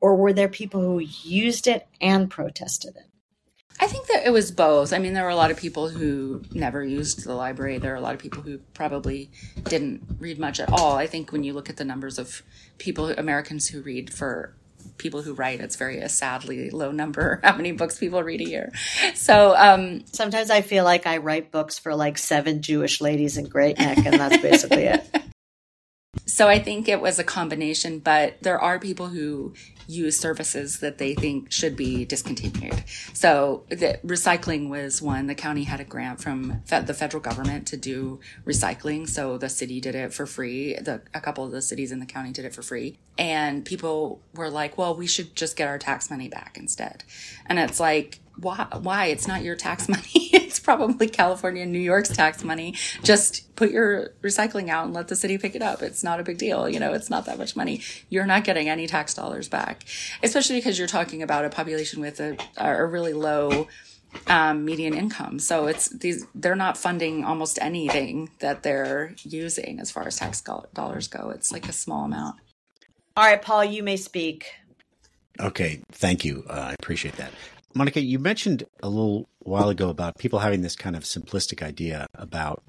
Or 0.00 0.16
were 0.16 0.32
there 0.32 0.48
people 0.48 0.80
who 0.80 0.98
used 0.98 1.66
it 1.66 1.86
and 2.00 2.30
protested 2.30 2.96
it? 2.96 3.06
I 3.80 3.86
think 3.86 4.06
that 4.06 4.24
it 4.24 4.30
was 4.30 4.50
both. 4.50 4.92
I 4.92 4.98
mean, 4.98 5.14
there 5.14 5.24
were 5.24 5.30
a 5.30 5.36
lot 5.36 5.50
of 5.50 5.56
people 5.56 5.88
who 5.88 6.42
never 6.52 6.84
used 6.84 7.24
the 7.24 7.34
library. 7.34 7.78
There 7.78 7.92
are 7.92 7.96
a 7.96 8.00
lot 8.00 8.14
of 8.14 8.20
people 8.20 8.42
who 8.42 8.58
probably 8.72 9.30
didn't 9.64 10.02
read 10.18 10.38
much 10.38 10.60
at 10.60 10.72
all. 10.72 10.96
I 10.96 11.06
think 11.06 11.32
when 11.32 11.42
you 11.42 11.52
look 11.52 11.68
at 11.68 11.76
the 11.76 11.84
numbers 11.84 12.18
of 12.18 12.42
people, 12.78 13.10
Americans 13.10 13.68
who 13.68 13.82
read 13.82 14.12
for 14.12 14.54
people 14.98 15.22
who 15.22 15.34
write. 15.34 15.60
It's 15.60 15.76
very 15.76 15.98
a 15.98 16.08
sadly 16.08 16.70
low 16.70 16.92
number 16.92 17.40
how 17.44 17.56
many 17.56 17.72
books 17.72 17.98
people 17.98 18.22
read 18.22 18.40
a 18.40 18.48
year. 18.48 18.72
So 19.14 19.54
um, 19.56 20.04
sometimes 20.12 20.50
I 20.50 20.60
feel 20.60 20.84
like 20.84 21.06
I 21.06 21.18
write 21.18 21.50
books 21.50 21.78
for 21.78 21.94
like 21.94 22.18
seven 22.18 22.62
Jewish 22.62 23.00
ladies 23.00 23.36
in 23.36 23.46
Great 23.46 23.78
Neck, 23.78 23.98
and 23.98 24.14
that's 24.14 24.38
basically 24.38 24.84
it. 24.84 25.04
So 26.26 26.48
I 26.48 26.58
think 26.58 26.88
it 26.88 27.00
was 27.00 27.18
a 27.18 27.24
combination, 27.24 27.98
but 27.98 28.42
there 28.42 28.58
are 28.58 28.78
people 28.78 29.08
who 29.08 29.54
use 29.86 30.18
services 30.18 30.80
that 30.80 30.98
they 30.98 31.14
think 31.14 31.52
should 31.52 31.76
be 31.76 32.04
discontinued. 32.04 32.84
So 33.12 33.64
the 33.68 33.98
recycling 34.04 34.68
was 34.68 35.02
one. 35.02 35.26
The 35.26 35.34
county 35.34 35.64
had 35.64 35.80
a 35.80 35.84
grant 35.84 36.20
from 36.20 36.62
the 36.68 36.94
federal 36.94 37.22
government 37.22 37.66
to 37.68 37.76
do 37.76 38.20
recycling. 38.46 39.08
So 39.08 39.36
the 39.36 39.48
city 39.48 39.80
did 39.80 39.94
it 39.94 40.14
for 40.14 40.26
free. 40.26 40.76
The, 40.76 41.02
a 41.12 41.20
couple 41.20 41.44
of 41.44 41.52
the 41.52 41.62
cities 41.62 41.92
in 41.92 42.00
the 42.00 42.06
county 42.06 42.32
did 42.32 42.44
it 42.44 42.54
for 42.54 42.62
free. 42.62 42.98
And 43.18 43.64
people 43.64 44.22
were 44.34 44.50
like, 44.50 44.78
well, 44.78 44.94
we 44.94 45.06
should 45.06 45.36
just 45.36 45.56
get 45.56 45.68
our 45.68 45.78
tax 45.78 46.10
money 46.10 46.28
back 46.28 46.56
instead. 46.58 47.04
And 47.46 47.58
it's 47.58 47.78
like, 47.78 48.20
why, 48.36 48.66
why? 48.80 49.06
It's 49.06 49.28
not 49.28 49.42
your 49.42 49.56
tax 49.56 49.88
money. 49.88 50.43
It's 50.64 50.76
probably 50.78 51.08
California 51.08 51.62
and 51.62 51.72
New 51.72 51.78
York's 51.78 52.08
tax 52.08 52.42
money. 52.42 52.74
Just 53.02 53.54
put 53.54 53.70
your 53.70 54.14
recycling 54.22 54.70
out 54.70 54.86
and 54.86 54.94
let 54.94 55.08
the 55.08 55.16
city 55.16 55.36
pick 55.36 55.54
it 55.54 55.60
up. 55.60 55.82
It's 55.82 56.02
not 56.02 56.20
a 56.20 56.22
big 56.22 56.38
deal. 56.38 56.70
You 56.70 56.80
know, 56.80 56.94
it's 56.94 57.10
not 57.10 57.26
that 57.26 57.36
much 57.36 57.54
money. 57.54 57.82
You're 58.08 58.24
not 58.24 58.44
getting 58.44 58.70
any 58.70 58.86
tax 58.86 59.12
dollars 59.12 59.46
back, 59.46 59.84
especially 60.22 60.56
because 60.56 60.78
you're 60.78 60.88
talking 60.88 61.22
about 61.22 61.44
a 61.44 61.50
population 61.50 62.00
with 62.00 62.18
a, 62.18 62.38
a 62.56 62.86
really 62.86 63.12
low 63.12 63.68
um, 64.26 64.64
median 64.64 64.94
income. 64.94 65.38
So 65.38 65.66
it's 65.66 65.90
these, 65.90 66.26
they're 66.34 66.56
not 66.56 66.78
funding 66.78 67.24
almost 67.24 67.58
anything 67.60 68.30
that 68.38 68.62
they're 68.62 69.14
using 69.22 69.80
as 69.80 69.90
far 69.90 70.06
as 70.06 70.16
tax 70.16 70.40
dollars 70.40 71.08
go. 71.08 71.28
It's 71.28 71.52
like 71.52 71.68
a 71.68 71.72
small 71.72 72.06
amount. 72.06 72.36
All 73.18 73.24
right, 73.24 73.42
Paul, 73.42 73.64
you 73.64 73.82
may 73.82 73.98
speak. 73.98 74.46
Okay, 75.38 75.82
thank 75.92 76.24
you. 76.24 76.44
Uh, 76.48 76.68
I 76.70 76.72
appreciate 76.72 77.16
that. 77.16 77.32
Monica, 77.74 78.00
you 78.00 78.20
mentioned 78.20 78.64
a 78.84 78.88
little 78.88 79.28
while 79.44 79.68
ago 79.68 79.88
about 79.88 80.18
people 80.18 80.38
having 80.38 80.62
this 80.62 80.76
kind 80.76 80.96
of 80.96 81.04
simplistic 81.04 81.62
idea 81.62 82.06
about 82.14 82.64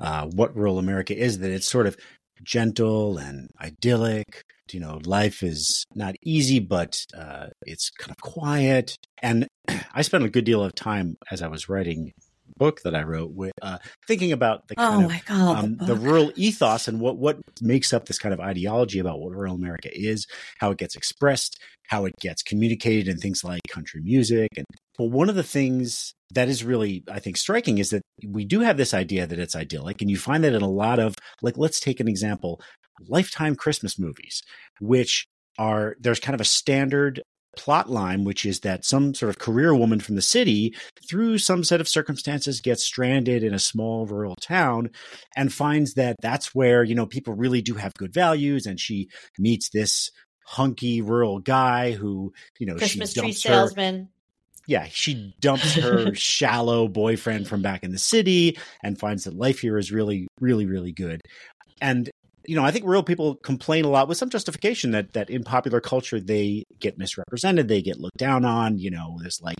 uh, 0.00 0.26
what 0.26 0.56
rural 0.56 0.78
America 0.78 1.16
is, 1.16 1.38
that 1.40 1.50
it's 1.50 1.66
sort 1.68 1.86
of 1.86 1.96
gentle 2.42 3.18
and 3.18 3.50
idyllic. 3.60 4.44
You 4.72 4.80
know, 4.80 5.00
life 5.04 5.42
is 5.42 5.84
not 5.94 6.14
easy, 6.22 6.60
but 6.60 7.04
uh, 7.16 7.48
it's 7.62 7.90
kind 7.90 8.12
of 8.12 8.18
quiet. 8.18 8.96
And 9.20 9.48
I 9.94 10.02
spent 10.02 10.24
a 10.24 10.30
good 10.30 10.44
deal 10.44 10.62
of 10.62 10.74
time 10.74 11.16
as 11.30 11.42
I 11.42 11.48
was 11.48 11.68
writing 11.68 12.12
book 12.60 12.82
that 12.82 12.94
I 12.94 13.02
wrote 13.02 13.32
with 13.32 13.52
uh, 13.62 13.78
thinking 14.06 14.32
about 14.32 14.68
the 14.68 14.76
kind 14.76 15.04
oh 15.04 15.06
of 15.06 15.24
God, 15.24 15.64
um, 15.64 15.76
the, 15.78 15.86
the, 15.86 15.94
rural 15.96 16.30
ethos 16.36 16.86
and 16.86 17.00
what 17.00 17.16
what 17.16 17.38
makes 17.62 17.92
up 17.94 18.04
this 18.04 18.18
kind 18.18 18.34
of 18.34 18.38
ideology 18.38 18.98
about 18.98 19.18
what 19.18 19.32
rural 19.32 19.54
America 19.54 19.88
is, 19.92 20.26
how 20.58 20.70
it 20.70 20.78
gets 20.78 20.94
expressed, 20.94 21.58
how 21.88 22.04
it 22.04 22.12
gets 22.20 22.42
communicated 22.42 23.08
in 23.08 23.16
things 23.16 23.42
like 23.42 23.62
country 23.68 24.02
music. 24.02 24.48
And 24.56 24.66
well, 24.98 25.08
one 25.08 25.30
of 25.30 25.36
the 25.36 25.42
things 25.42 26.12
that 26.34 26.48
is 26.48 26.62
really, 26.62 27.02
I 27.10 27.18
think, 27.18 27.38
striking 27.38 27.78
is 27.78 27.90
that 27.90 28.02
we 28.24 28.44
do 28.44 28.60
have 28.60 28.76
this 28.76 28.92
idea 28.92 29.26
that 29.26 29.38
it's 29.38 29.56
idyllic, 29.56 30.02
and 30.02 30.10
you 30.10 30.18
find 30.18 30.44
that 30.44 30.54
in 30.54 30.62
a 30.62 30.68
lot 30.68 30.98
of 30.98 31.14
like, 31.40 31.56
let's 31.56 31.80
take 31.80 31.98
an 31.98 32.08
example, 32.08 32.60
lifetime 33.08 33.56
Christmas 33.56 33.98
movies, 33.98 34.42
which 34.80 35.26
are 35.58 35.96
there's 35.98 36.20
kind 36.20 36.34
of 36.34 36.40
a 36.42 36.44
standard 36.44 37.22
plot 37.60 37.90
line, 37.90 38.24
which 38.24 38.46
is 38.46 38.60
that 38.60 38.86
some 38.86 39.12
sort 39.12 39.28
of 39.28 39.38
career 39.38 39.74
woman 39.74 40.00
from 40.00 40.16
the 40.16 40.22
city, 40.22 40.74
through 41.06 41.36
some 41.36 41.62
set 41.62 41.78
of 41.78 41.86
circumstances, 41.86 42.62
gets 42.62 42.82
stranded 42.82 43.44
in 43.44 43.52
a 43.52 43.58
small 43.58 44.06
rural 44.06 44.34
town 44.36 44.88
and 45.36 45.52
finds 45.52 45.92
that 45.94 46.16
that's 46.22 46.54
where, 46.54 46.82
you 46.82 46.94
know, 46.94 47.04
people 47.04 47.34
really 47.34 47.60
do 47.60 47.74
have 47.74 47.92
good 47.94 48.14
values. 48.14 48.64
And 48.64 48.80
she 48.80 49.10
meets 49.38 49.68
this 49.68 50.10
hunky 50.46 51.02
rural 51.02 51.38
guy 51.38 51.92
who, 51.92 52.32
you 52.58 52.66
know, 52.66 52.76
Christmas 52.76 53.12
she 53.12 53.20
tree 53.20 53.28
dumps 53.28 53.42
salesman. 53.42 54.00
Her, 54.00 54.08
yeah, 54.66 54.86
she 54.90 55.34
dumps 55.40 55.74
her 55.74 56.14
shallow 56.14 56.88
boyfriend 56.88 57.46
from 57.46 57.60
back 57.60 57.84
in 57.84 57.92
the 57.92 57.98
city 57.98 58.58
and 58.82 58.98
finds 58.98 59.24
that 59.24 59.34
life 59.34 59.58
here 59.58 59.76
is 59.76 59.92
really, 59.92 60.28
really, 60.40 60.64
really 60.64 60.92
good. 60.92 61.20
And 61.82 62.08
you 62.46 62.56
know, 62.56 62.64
I 62.64 62.70
think 62.70 62.84
rural 62.84 63.02
people 63.02 63.36
complain 63.36 63.84
a 63.84 63.88
lot 63.88 64.08
with 64.08 64.18
some 64.18 64.30
justification 64.30 64.90
that 64.92 65.12
that 65.12 65.30
in 65.30 65.44
popular 65.44 65.80
culture 65.80 66.20
they 66.20 66.64
get 66.78 66.98
misrepresented, 66.98 67.68
they 67.68 67.82
get 67.82 68.00
looked 68.00 68.18
down 68.18 68.44
on. 68.44 68.78
You 68.78 68.90
know, 68.90 69.18
there's 69.20 69.40
like 69.42 69.58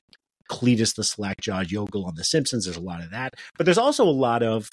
Cletus 0.51 0.95
the 0.95 1.05
slack-jawed 1.05 1.71
yokel 1.71 2.07
on 2.07 2.15
The 2.17 2.25
Simpsons. 2.25 2.65
There's 2.65 2.77
a 2.77 2.81
lot 2.81 3.03
of 3.03 3.11
that, 3.11 3.35
but 3.57 3.65
there's 3.65 3.79
also 3.79 4.05
a 4.05 4.11
lot 4.11 4.43
of 4.43 4.69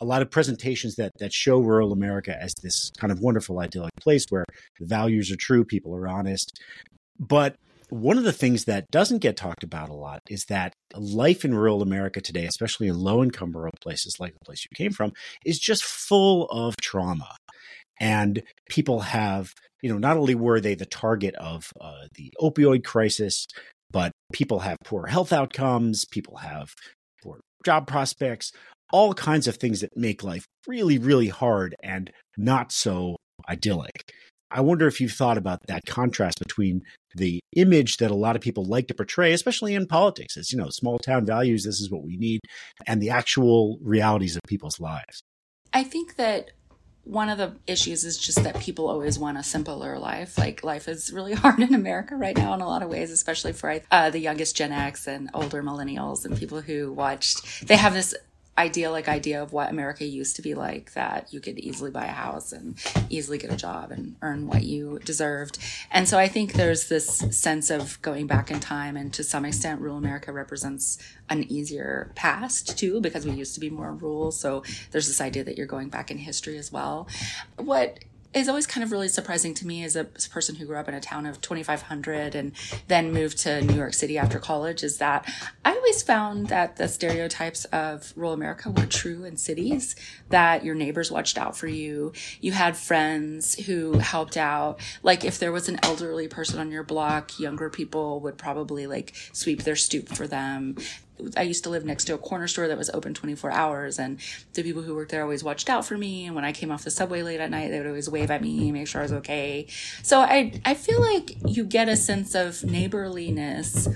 a 0.00 0.04
lot 0.04 0.22
of 0.22 0.30
presentations 0.30 0.96
that 0.96 1.12
that 1.18 1.32
show 1.32 1.58
rural 1.58 1.92
America 1.92 2.36
as 2.40 2.54
this 2.62 2.90
kind 2.98 3.12
of 3.12 3.20
wonderful 3.20 3.60
idyllic 3.60 3.94
place 4.00 4.24
where 4.30 4.44
the 4.78 4.86
values 4.86 5.30
are 5.30 5.36
true, 5.36 5.64
people 5.64 5.94
are 5.94 6.08
honest. 6.08 6.58
But 7.18 7.56
one 7.90 8.16
of 8.16 8.24
the 8.24 8.32
things 8.32 8.64
that 8.64 8.90
doesn't 8.90 9.18
get 9.18 9.36
talked 9.36 9.64
about 9.64 9.88
a 9.88 9.94
lot 9.94 10.20
is 10.28 10.44
that 10.46 10.72
life 10.94 11.44
in 11.44 11.54
rural 11.54 11.82
America 11.82 12.20
today, 12.20 12.46
especially 12.46 12.86
in 12.86 12.96
low 12.96 13.22
income 13.22 13.52
rural 13.52 13.74
places 13.80 14.16
like 14.20 14.32
the 14.32 14.44
place 14.44 14.64
you 14.64 14.74
came 14.74 14.92
from, 14.92 15.12
is 15.44 15.58
just 15.58 15.82
full 15.82 16.46
of 16.46 16.76
trauma. 16.80 17.36
And 18.00 18.42
people 18.68 19.00
have, 19.00 19.52
you 19.82 19.92
know, 19.92 19.98
not 19.98 20.16
only 20.16 20.34
were 20.34 20.60
they 20.60 20.74
the 20.74 20.86
target 20.86 21.34
of 21.36 21.70
uh, 21.80 22.06
the 22.14 22.32
opioid 22.40 22.82
crisis, 22.82 23.46
but 23.90 24.12
people 24.32 24.60
have 24.60 24.78
poor 24.84 25.06
health 25.06 25.32
outcomes, 25.32 26.04
people 26.06 26.38
have 26.38 26.72
poor 27.22 27.40
job 27.64 27.86
prospects, 27.86 28.52
all 28.92 29.14
kinds 29.14 29.46
of 29.46 29.56
things 29.56 29.80
that 29.80 29.96
make 29.96 30.24
life 30.24 30.46
really, 30.66 30.98
really 30.98 31.28
hard 31.28 31.74
and 31.82 32.10
not 32.36 32.72
so 32.72 33.16
idyllic. 33.48 34.12
I 34.50 34.62
wonder 34.62 34.86
if 34.88 35.00
you've 35.00 35.12
thought 35.12 35.38
about 35.38 35.66
that 35.68 35.82
contrast 35.86 36.38
between 36.40 36.82
the 37.14 37.40
image 37.54 37.98
that 37.98 38.10
a 38.10 38.16
lot 38.16 38.34
of 38.34 38.42
people 38.42 38.64
like 38.64 38.88
to 38.88 38.94
portray, 38.94 39.32
especially 39.32 39.74
in 39.74 39.86
politics, 39.86 40.36
as 40.36 40.50
you 40.50 40.58
know, 40.58 40.70
small 40.70 40.98
town 40.98 41.24
values, 41.24 41.64
this 41.64 41.80
is 41.80 41.90
what 41.90 42.02
we 42.02 42.16
need, 42.16 42.40
and 42.86 43.00
the 43.00 43.10
actual 43.10 43.78
realities 43.80 44.34
of 44.34 44.42
people's 44.48 44.80
lives. 44.80 45.22
I 45.72 45.84
think 45.84 46.16
that 46.16 46.50
one 47.04 47.28
of 47.28 47.38
the 47.38 47.56
issues 47.66 48.04
is 48.04 48.18
just 48.18 48.42
that 48.44 48.60
people 48.60 48.88
always 48.88 49.18
want 49.18 49.38
a 49.38 49.42
simpler 49.42 49.98
life. 49.98 50.38
Like 50.38 50.62
life 50.62 50.88
is 50.88 51.12
really 51.12 51.34
hard 51.42 51.60
in 51.60 51.74
America 51.74 52.16
right 52.16 52.36
now 52.36 52.54
in 52.54 52.60
a 52.60 52.66
lot 52.66 52.82
of 52.82 52.88
ways, 52.88 53.10
especially 53.10 53.52
for 53.52 53.80
uh, 53.90 54.10
the 54.10 54.18
youngest 54.18 54.56
Gen 54.56 54.72
X 54.72 55.06
and 55.06 55.30
older 55.34 55.62
millennials 55.62 56.24
and 56.24 56.36
people 56.36 56.60
who 56.60 56.92
watched. 56.92 57.66
They 57.66 57.76
have 57.76 57.94
this 57.94 58.14
idyllic 58.60 59.08
idea 59.08 59.42
of 59.42 59.54
what 59.54 59.70
America 59.70 60.04
used 60.04 60.36
to 60.36 60.42
be 60.42 60.54
like 60.54 60.92
that 60.92 61.32
you 61.32 61.40
could 61.40 61.58
easily 61.58 61.90
buy 61.90 62.04
a 62.04 62.12
house 62.12 62.52
and 62.52 62.78
easily 63.08 63.38
get 63.38 63.50
a 63.50 63.56
job 63.56 63.90
and 63.90 64.16
earn 64.20 64.46
what 64.46 64.62
you 64.64 64.98
deserved. 65.02 65.58
And 65.90 66.06
so 66.06 66.18
I 66.18 66.28
think 66.28 66.52
there's 66.52 66.88
this 66.88 67.06
sense 67.30 67.70
of 67.70 68.00
going 68.02 68.26
back 68.26 68.50
in 68.50 68.60
time 68.60 68.98
and 68.98 69.12
to 69.14 69.24
some 69.24 69.46
extent 69.46 69.80
rural 69.80 69.96
America 69.96 70.30
represents 70.30 70.98
an 71.30 71.44
easier 71.50 72.12
past 72.14 72.76
too 72.78 73.00
because 73.00 73.24
we 73.24 73.32
used 73.32 73.54
to 73.54 73.60
be 73.60 73.70
more 73.70 73.94
rural. 73.94 74.30
So 74.30 74.62
there's 74.90 75.06
this 75.06 75.22
idea 75.22 75.42
that 75.44 75.56
you're 75.56 75.66
going 75.66 75.88
back 75.88 76.10
in 76.10 76.18
history 76.18 76.58
as 76.58 76.70
well. 76.70 77.08
What 77.56 78.00
is 78.32 78.48
always 78.48 78.66
kind 78.66 78.84
of 78.84 78.92
really 78.92 79.08
surprising 79.08 79.54
to 79.54 79.66
me 79.66 79.82
as 79.82 79.96
a 79.96 80.04
person 80.04 80.54
who 80.54 80.64
grew 80.64 80.76
up 80.76 80.88
in 80.88 80.94
a 80.94 81.00
town 81.00 81.26
of 81.26 81.40
2,500 81.40 82.34
and 82.34 82.52
then 82.86 83.12
moved 83.12 83.38
to 83.38 83.60
New 83.62 83.74
York 83.74 83.92
City 83.92 84.18
after 84.18 84.38
college 84.38 84.84
is 84.84 84.98
that 84.98 85.28
I 85.64 85.74
always 85.74 86.02
found 86.02 86.46
that 86.48 86.76
the 86.76 86.86
stereotypes 86.86 87.64
of 87.66 88.12
rural 88.14 88.32
America 88.32 88.70
were 88.70 88.86
true 88.86 89.24
in 89.24 89.36
cities, 89.36 89.96
that 90.28 90.64
your 90.64 90.76
neighbors 90.76 91.10
watched 91.10 91.38
out 91.38 91.56
for 91.56 91.66
you. 91.66 92.12
You 92.40 92.52
had 92.52 92.76
friends 92.76 93.56
who 93.66 93.98
helped 93.98 94.36
out. 94.36 94.78
Like 95.02 95.24
if 95.24 95.40
there 95.40 95.50
was 95.50 95.68
an 95.68 95.80
elderly 95.82 96.28
person 96.28 96.60
on 96.60 96.70
your 96.70 96.84
block, 96.84 97.40
younger 97.40 97.68
people 97.68 98.20
would 98.20 98.38
probably 98.38 98.86
like 98.86 99.12
sweep 99.32 99.64
their 99.64 99.76
stoop 99.76 100.08
for 100.08 100.28
them. 100.28 100.76
I 101.36 101.42
used 101.42 101.64
to 101.64 101.70
live 101.70 101.84
next 101.84 102.04
to 102.04 102.14
a 102.14 102.18
corner 102.18 102.48
store 102.48 102.68
that 102.68 102.78
was 102.78 102.90
open 102.90 103.14
24 103.14 103.50
hours 103.50 103.98
and 103.98 104.18
the 104.54 104.62
people 104.62 104.82
who 104.82 104.94
worked 104.94 105.10
there 105.10 105.22
always 105.22 105.44
watched 105.44 105.68
out 105.68 105.84
for 105.84 105.96
me. 105.96 106.26
And 106.26 106.34
when 106.34 106.44
I 106.44 106.52
came 106.52 106.70
off 106.70 106.84
the 106.84 106.90
subway 106.90 107.22
late 107.22 107.40
at 107.40 107.50
night, 107.50 107.70
they 107.70 107.78
would 107.78 107.86
always 107.86 108.08
wave 108.08 108.30
at 108.30 108.42
me, 108.42 108.60
mm-hmm. 108.60 108.72
make 108.72 108.88
sure 108.88 109.00
I 109.00 109.04
was 109.04 109.12
okay. 109.12 109.66
So 110.02 110.20
I, 110.20 110.60
I 110.64 110.74
feel 110.74 111.00
like 111.00 111.36
you 111.46 111.64
get 111.64 111.88
a 111.88 111.96
sense 111.96 112.34
of 112.34 112.64
neighborliness 112.64 113.88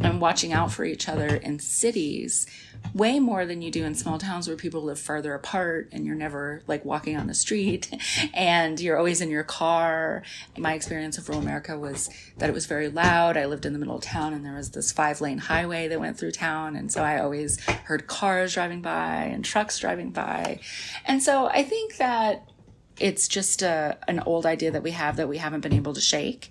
and 0.00 0.20
watching 0.20 0.52
out 0.52 0.72
for 0.72 0.84
each 0.84 1.08
other 1.08 1.26
in 1.26 1.58
cities 1.58 2.46
way 2.94 3.18
more 3.18 3.46
than 3.46 3.62
you 3.62 3.70
do 3.70 3.84
in 3.84 3.94
small 3.94 4.18
towns 4.18 4.46
where 4.46 4.56
people 4.56 4.82
live 4.82 4.98
farther 4.98 5.34
apart 5.34 5.88
and 5.92 6.04
you're 6.04 6.14
never 6.14 6.62
like 6.66 6.84
walking 6.84 7.16
on 7.16 7.26
the 7.26 7.34
street 7.34 7.90
and 8.34 8.80
you're 8.80 8.98
always 8.98 9.20
in 9.20 9.30
your 9.30 9.44
car. 9.44 10.22
My 10.58 10.74
experience 10.74 11.16
of 11.18 11.28
rural 11.28 11.42
America 11.42 11.78
was 11.78 12.10
that 12.38 12.50
it 12.50 12.52
was 12.52 12.66
very 12.66 12.88
loud. 12.88 13.36
I 13.36 13.46
lived 13.46 13.64
in 13.64 13.72
the 13.72 13.78
middle 13.78 13.96
of 13.96 14.02
town 14.02 14.34
and 14.34 14.44
there 14.44 14.54
was 14.54 14.70
this 14.70 14.92
five 14.92 15.20
lane 15.20 15.38
highway 15.38 15.88
that 15.88 16.00
went 16.00 16.18
through 16.18 16.32
town. 16.32 16.76
And 16.76 16.92
so 16.92 17.02
I 17.02 17.20
always 17.20 17.60
heard 17.60 18.06
cars 18.06 18.54
driving 18.54 18.82
by 18.82 19.24
and 19.24 19.44
trucks 19.44 19.78
driving 19.78 20.10
by. 20.10 20.60
And 21.06 21.22
so 21.22 21.46
I 21.46 21.62
think 21.62 21.96
that 21.96 22.48
it's 23.00 23.26
just 23.26 23.62
a, 23.62 23.98
an 24.06 24.20
old 24.20 24.44
idea 24.46 24.70
that 24.70 24.82
we 24.82 24.90
have 24.90 25.16
that 25.16 25.28
we 25.28 25.38
haven't 25.38 25.60
been 25.60 25.72
able 25.72 25.94
to 25.94 26.00
shake 26.00 26.50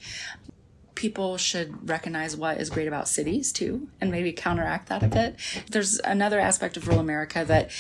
people 1.02 1.36
should 1.36 1.90
recognize 1.90 2.38
what 2.38 2.62
is 2.62 2.70
great 2.70 2.88
about 2.88 3.08
cities 3.08 3.52
too 3.52 3.88
and 4.00 4.12
maybe 4.12 4.32
counteract 4.32 4.88
that 4.90 5.02
a 5.02 5.08
bit. 5.08 5.36
There's 5.72 5.98
another 5.98 6.40
aspect 6.40 6.78
of 6.78 6.88
rural 6.88 7.02
america 7.02 7.44
that 7.44 7.72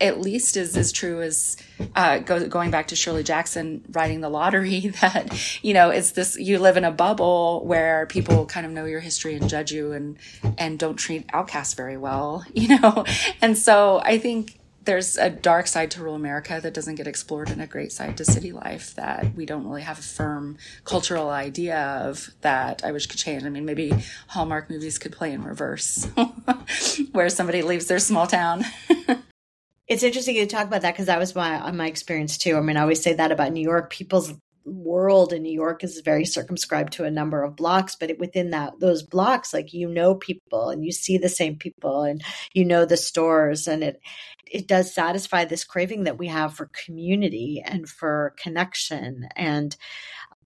at 0.00 0.20
least 0.20 0.56
is 0.56 0.76
as 0.76 0.92
true 0.92 1.20
as 1.20 1.56
uh, 1.96 2.18
go, 2.18 2.46
going 2.46 2.70
back 2.70 2.86
to 2.88 2.94
shirley 2.96 3.24
jackson 3.24 3.84
writing 3.90 4.20
the 4.20 4.28
lottery 4.28 4.88
that 5.00 5.36
you 5.62 5.74
know 5.74 5.90
it's 5.90 6.12
this 6.12 6.38
you 6.38 6.60
live 6.60 6.76
in 6.76 6.84
a 6.84 6.92
bubble 6.92 7.64
where 7.66 8.06
people 8.06 8.46
kind 8.46 8.64
of 8.64 8.70
know 8.70 8.84
your 8.84 9.00
history 9.00 9.34
and 9.34 9.48
judge 9.48 9.72
you 9.72 9.90
and 9.90 10.16
and 10.56 10.78
don't 10.78 10.96
treat 10.96 11.24
outcasts 11.32 11.74
very 11.74 11.96
well 11.96 12.44
you 12.52 12.78
know? 12.78 13.04
And 13.42 13.58
so 13.58 14.00
i 14.04 14.18
think 14.18 14.57
there's 14.88 15.18
a 15.18 15.28
dark 15.28 15.66
side 15.66 15.90
to 15.90 16.00
rural 16.00 16.14
America 16.14 16.60
that 16.62 16.72
doesn't 16.72 16.94
get 16.94 17.06
explored 17.06 17.50
and 17.50 17.60
a 17.60 17.66
great 17.66 17.92
side 17.92 18.16
to 18.16 18.24
city 18.24 18.52
life 18.52 18.94
that 18.94 19.34
we 19.34 19.44
don't 19.44 19.66
really 19.66 19.82
have 19.82 19.98
a 19.98 20.02
firm 20.02 20.56
cultural 20.84 21.28
idea 21.28 21.78
of 21.78 22.30
that 22.40 22.82
I 22.82 22.92
wish 22.92 23.06
could 23.06 23.18
change. 23.18 23.44
I 23.44 23.50
mean, 23.50 23.66
maybe 23.66 23.92
Hallmark 24.28 24.70
movies 24.70 24.98
could 24.98 25.12
play 25.12 25.34
in 25.34 25.44
reverse 25.44 26.08
where 27.12 27.28
somebody 27.28 27.60
leaves 27.60 27.84
their 27.84 27.98
small 27.98 28.26
town. 28.26 28.64
it's 29.86 30.02
interesting 30.02 30.36
you 30.36 30.46
talk 30.46 30.66
about 30.66 30.80
that 30.80 30.94
because 30.94 31.06
that 31.06 31.18
was 31.18 31.34
my 31.34 31.56
uh, 31.60 31.72
my 31.72 31.86
experience 31.86 32.38
too. 32.38 32.56
I 32.56 32.62
mean, 32.62 32.78
I 32.78 32.80
always 32.80 33.02
say 33.02 33.12
that 33.12 33.30
about 33.30 33.52
New 33.52 33.60
York. 33.60 33.90
People's 33.90 34.32
world 34.64 35.32
in 35.32 35.42
New 35.42 35.52
York 35.52 35.82
is 35.82 36.00
very 36.04 36.24
circumscribed 36.24 36.92
to 36.94 37.04
a 37.04 37.10
number 37.10 37.42
of 37.42 37.56
blocks, 37.56 37.96
but 37.96 38.10
it, 38.10 38.18
within 38.18 38.50
that 38.50 38.80
those 38.80 39.02
blocks, 39.02 39.52
like 39.52 39.72
you 39.72 39.88
know 39.88 40.14
people 40.14 40.70
and 40.70 40.84
you 40.84 40.92
see 40.92 41.18
the 41.18 41.28
same 41.28 41.56
people 41.56 42.02
and 42.02 42.22
you 42.52 42.64
know 42.64 42.84
the 42.84 42.96
stores, 42.96 43.68
and 43.68 43.82
it 43.82 44.00
it 44.50 44.66
does 44.66 44.94
satisfy 44.94 45.44
this 45.44 45.64
craving 45.64 46.04
that 46.04 46.18
we 46.18 46.28
have 46.28 46.54
for 46.54 46.70
community 46.84 47.62
and 47.64 47.88
for 47.88 48.34
connection 48.38 49.28
and 49.36 49.76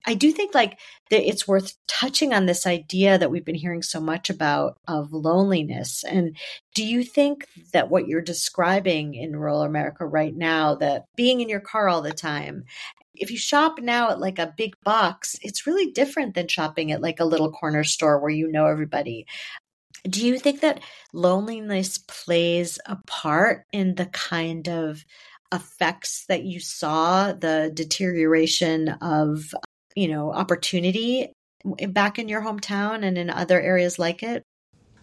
I 0.05 0.15
do 0.15 0.33
think 0.33 0.55
like 0.55 0.81
that 1.11 1.29
it's 1.29 1.47
worth 1.47 1.77
touching 1.87 2.35
on 2.35 2.47
this 2.47 2.67
idea 2.67 3.19
that 3.19 3.31
we've 3.31 3.45
been 3.45 3.55
hearing 3.55 3.83
so 3.83 4.01
much 4.01 4.31
about 4.31 4.79
of 4.89 5.13
loneliness. 5.13 6.03
And 6.03 6.37
do 6.75 6.85
you 6.85 7.05
think 7.05 7.47
that 7.73 7.89
what 7.89 8.09
you're 8.09 8.21
describing 8.21 9.15
in 9.15 9.37
rural 9.37 9.63
America 9.63 10.05
right 10.05 10.35
now, 10.35 10.75
that 10.77 11.05
being 11.15 11.41
in 11.41 11.49
your 11.49 11.61
car 11.61 11.89
all 11.89 12.03
the 12.03 12.13
time 12.13 12.65
if 13.15 13.31
you 13.31 13.37
shop 13.37 13.79
now 13.79 14.11
at 14.11 14.21
like 14.21 14.39
a 14.39 14.55
big 14.57 14.75
box, 14.85 15.37
it's 15.43 15.67
really 15.67 15.91
different 15.93 16.35
than 16.35 16.49
shopping 16.49 16.93
at 16.93 17.03
like 17.03 17.21
a 17.21 17.25
little 17.25 17.53
corner 17.53 17.85
store 17.85 18.19
where 18.19 18.31
you 18.31 18.51
know 18.51 18.67
everybody. 18.67 19.27
Do 20.05 20.27
you 20.27 20.39
think 20.39 20.61
that 20.61 20.81
loneliness 21.13 21.99
plays 21.99 22.79
a 22.87 22.97
part 23.07 23.65
in 23.73 23.95
the 23.95 24.07
kind 24.07 24.69
of 24.69 25.05
effects 25.53 26.25
that 26.29 26.45
you 26.45 26.61
saw, 26.61 27.33
the 27.33 27.71
deterioration 27.73 28.89
of, 29.01 29.55
you 29.95 30.09
know, 30.09 30.33
opportunity 30.33 31.33
back 31.89 32.19
in 32.19 32.29
your 32.29 32.43
hometown 32.43 33.05
and 33.05 33.17
in 33.17 33.31
other 33.31 33.61
areas 33.61 33.99
like 33.99 34.23
it? 34.23 34.43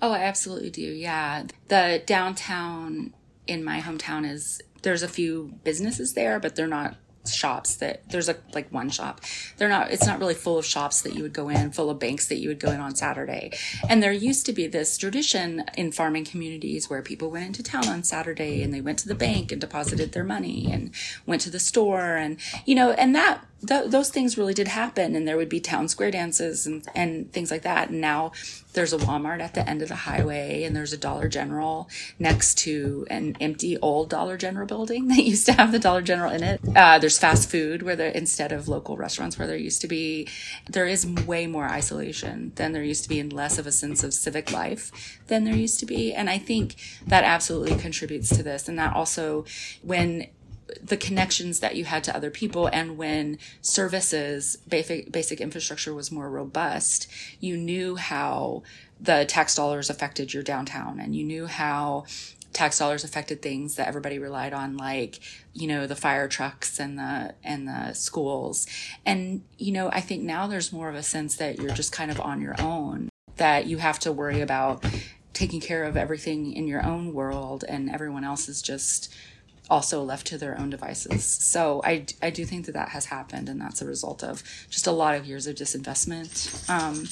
Oh, 0.02 0.12
I 0.12 0.20
absolutely 0.20 0.70
do. 0.70 0.82
Yeah. 0.82 1.46
The 1.68 2.02
downtown 2.06 3.14
in 3.48 3.64
my 3.64 3.80
hometown 3.80 4.30
is 4.30 4.62
there's 4.82 5.04
a 5.04 5.08
few 5.08 5.54
businesses 5.64 6.14
there, 6.14 6.40
but 6.40 6.56
they're 6.56 6.68
not 6.68 6.98
shops 7.34 7.76
that 7.76 8.10
there's 8.10 8.30
a 8.30 8.36
like 8.54 8.72
one 8.72 8.90
shop. 8.90 9.22
They're 9.58 9.70
not 9.70 9.92
it's 9.92 10.06
not 10.06 10.20
really 10.20 10.34
full 10.34 10.58
of 10.58 10.66
shops 10.66 11.02
that 11.02 11.16
you 11.16 11.24
would 11.24 11.34
go 11.34 11.50
in 11.50 11.72
full 11.72 11.90
of 11.90 12.00
banks 12.00 12.28
that 12.28 12.38
you 12.38 12.50
would 12.50 12.60
go 12.60 12.72
in 12.72 12.80
on 12.80 12.96
saturday. 12.96 13.52
And 13.90 14.02
there 14.02 14.12
used 14.12 14.46
to 14.48 14.54
be 14.54 14.68
this 14.68 14.98
tradition 14.98 15.66
in 15.78 15.92
farming 15.92 16.26
communities 16.26 16.90
where 16.90 17.02
people 17.02 17.30
went 17.30 17.46
into 17.46 17.64
town 17.64 17.88
on 17.88 18.04
saturday 18.04 18.64
and 18.64 18.74
they 18.74 18.82
went 18.82 19.00
to 19.00 19.08
the 19.08 19.16
bank 19.16 19.52
and 19.52 19.62
deposited 19.62 20.12
their 20.12 20.24
money 20.24 20.72
and 20.72 20.92
went 21.26 21.42
to 21.42 21.50
the 21.50 21.60
store 21.60 22.16
and 22.16 22.38
you 22.66 22.76
know 22.76 22.92
and 22.92 23.16
that 23.16 23.44
th- 23.66 23.90
those 23.90 24.10
things 24.10 24.38
really 24.38 24.54
did 24.54 24.68
happen 24.68 25.16
and 25.16 25.28
there 25.28 25.38
would 25.38 25.50
be 25.50 25.60
town 25.60 25.88
square 25.88 26.12
dances 26.12 26.66
and, 26.66 26.86
and 26.96 27.32
things 27.32 27.52
like 27.52 27.64
that. 27.64 27.90
And 27.90 28.02
now 28.02 28.32
there's 28.74 28.94
a 28.94 28.98
walmart 28.98 29.42
at 29.42 29.54
the 29.54 29.68
end 29.68 29.82
of 29.82 29.90
the 29.90 29.96
highway 29.96 30.64
and 30.64 30.76
there's 30.76 30.94
a 30.94 30.98
dollar 30.98 31.28
general 31.28 31.90
next 32.18 32.58
to 32.60 33.06
an 33.10 33.36
empty 33.40 33.78
old 33.80 34.10
dollar 34.10 34.38
general 34.38 34.68
building 34.68 35.08
that 35.10 35.24
used 35.24 35.46
to 35.46 35.54
have 35.54 35.72
the 35.72 35.80
dollar 35.80 36.02
general 36.02 36.32
in 36.32 36.44
it. 36.44 36.62
Uh, 36.76 37.00
there's 37.00 37.18
fast 37.18 37.50
food 37.50 37.82
where 37.82 37.96
there 37.96 38.10
instead 38.12 38.52
of 38.52 38.68
local 38.68 38.98
restaurants 38.98 39.38
where 39.38 39.48
there 39.48 39.58
used 39.58 39.82
to 39.82 39.88
be 39.88 40.28
there 40.70 40.88
is 40.88 41.06
way 41.06 41.48
more 41.48 41.66
isolation 41.66 42.52
than 42.56 42.72
there 42.72 42.84
used 42.84 43.04
to 43.04 43.10
be 43.10 43.20
and 43.20 43.34
less 43.34 43.58
of 43.58 43.68
a 43.68 43.72
sense 43.72 44.04
of 44.04 44.14
civic 44.14 44.52
life 44.52 45.20
than 45.28 45.44
there 45.44 45.56
used 45.56 45.80
to 45.80 45.86
be. 45.86 46.14
And 46.14 46.30
i 46.30 46.38
think 46.38 46.76
that 47.08 47.24
absolutely 47.24 47.76
contributes 47.78 48.30
to 48.36 48.44
this. 48.44 48.68
And 48.68 48.78
that 48.78 48.96
also 48.96 49.46
when 49.82 50.28
the 50.82 50.98
connections 50.98 51.60
that 51.60 51.76
you 51.76 51.86
had 51.86 52.04
to 52.04 52.16
other 52.16 52.30
people 52.30 52.68
and 52.68 52.98
when 52.98 53.38
services 53.62 54.58
basic 54.68 55.12
basic 55.12 55.42
infrastructure 55.42 55.94
was 55.94 56.12
more 56.12 56.30
robust 56.30 57.08
you 57.40 57.56
knew 57.58 57.96
how 57.96 58.64
the 59.00 59.26
tax 59.26 59.56
dollars 59.56 59.90
affected 59.90 60.34
your 60.34 60.44
downtown 60.44 61.00
and 61.00 61.16
you 61.16 61.24
knew 61.24 61.46
how 61.46 62.04
tax 62.54 62.80
dollars 62.80 63.04
affected 63.04 63.42
things 63.42 63.76
that 63.76 63.88
everybody 63.88 64.20
relied 64.20 64.54
on 64.54 64.76
like 64.76 65.20
you 65.54 65.68
know 65.68 65.86
the 65.86 65.96
fire 65.96 66.28
trucks 66.28 66.80
and 66.80 66.98
the 66.98 67.34
and 67.44 67.68
the 67.68 67.94
schools. 67.94 68.68
And 69.06 69.44
you 69.58 69.72
know 69.72 69.90
i 69.92 70.02
think 70.02 70.24
now 70.24 70.48
there's 70.48 70.74
more 70.74 70.90
of 70.90 70.96
a 70.96 71.04
sense 71.04 71.36
that 71.38 71.60
you're 71.60 71.74
just 71.74 71.92
kind 71.92 72.12
of 72.12 72.20
on 72.20 72.42
your 72.42 72.56
own 72.60 73.10
that 73.38 73.68
you 73.68 73.78
have 73.78 74.00
to 74.00 74.12
worry 74.12 74.42
about 74.42 74.84
taking 75.34 75.62
care 75.62 75.84
of 75.86 75.96
everything 75.96 76.52
in 76.54 76.68
your 76.68 76.86
own 76.86 77.14
world 77.14 77.64
and 77.70 77.90
everyone 77.90 78.24
else 78.24 78.50
is 78.50 78.62
just 78.62 79.14
also 79.70 80.04
left 80.04 80.28
to 80.28 80.38
their 80.38 80.58
own 80.60 80.70
devices. 80.70 81.24
So 81.24 81.82
I, 81.84 82.06
I 82.22 82.30
do 82.30 82.46
think 82.46 82.66
that 82.66 82.74
that 82.74 82.90
has 82.90 83.06
happened, 83.06 83.50
and 83.50 83.62
that's 83.62 83.82
a 83.82 83.86
result 83.86 84.24
of 84.24 84.44
just 84.70 84.88
a 84.88 84.92
lot 84.92 85.16
of 85.16 85.26
years 85.26 85.48
of 85.48 85.56
disinvestment 85.56 86.70
um, 86.70 87.08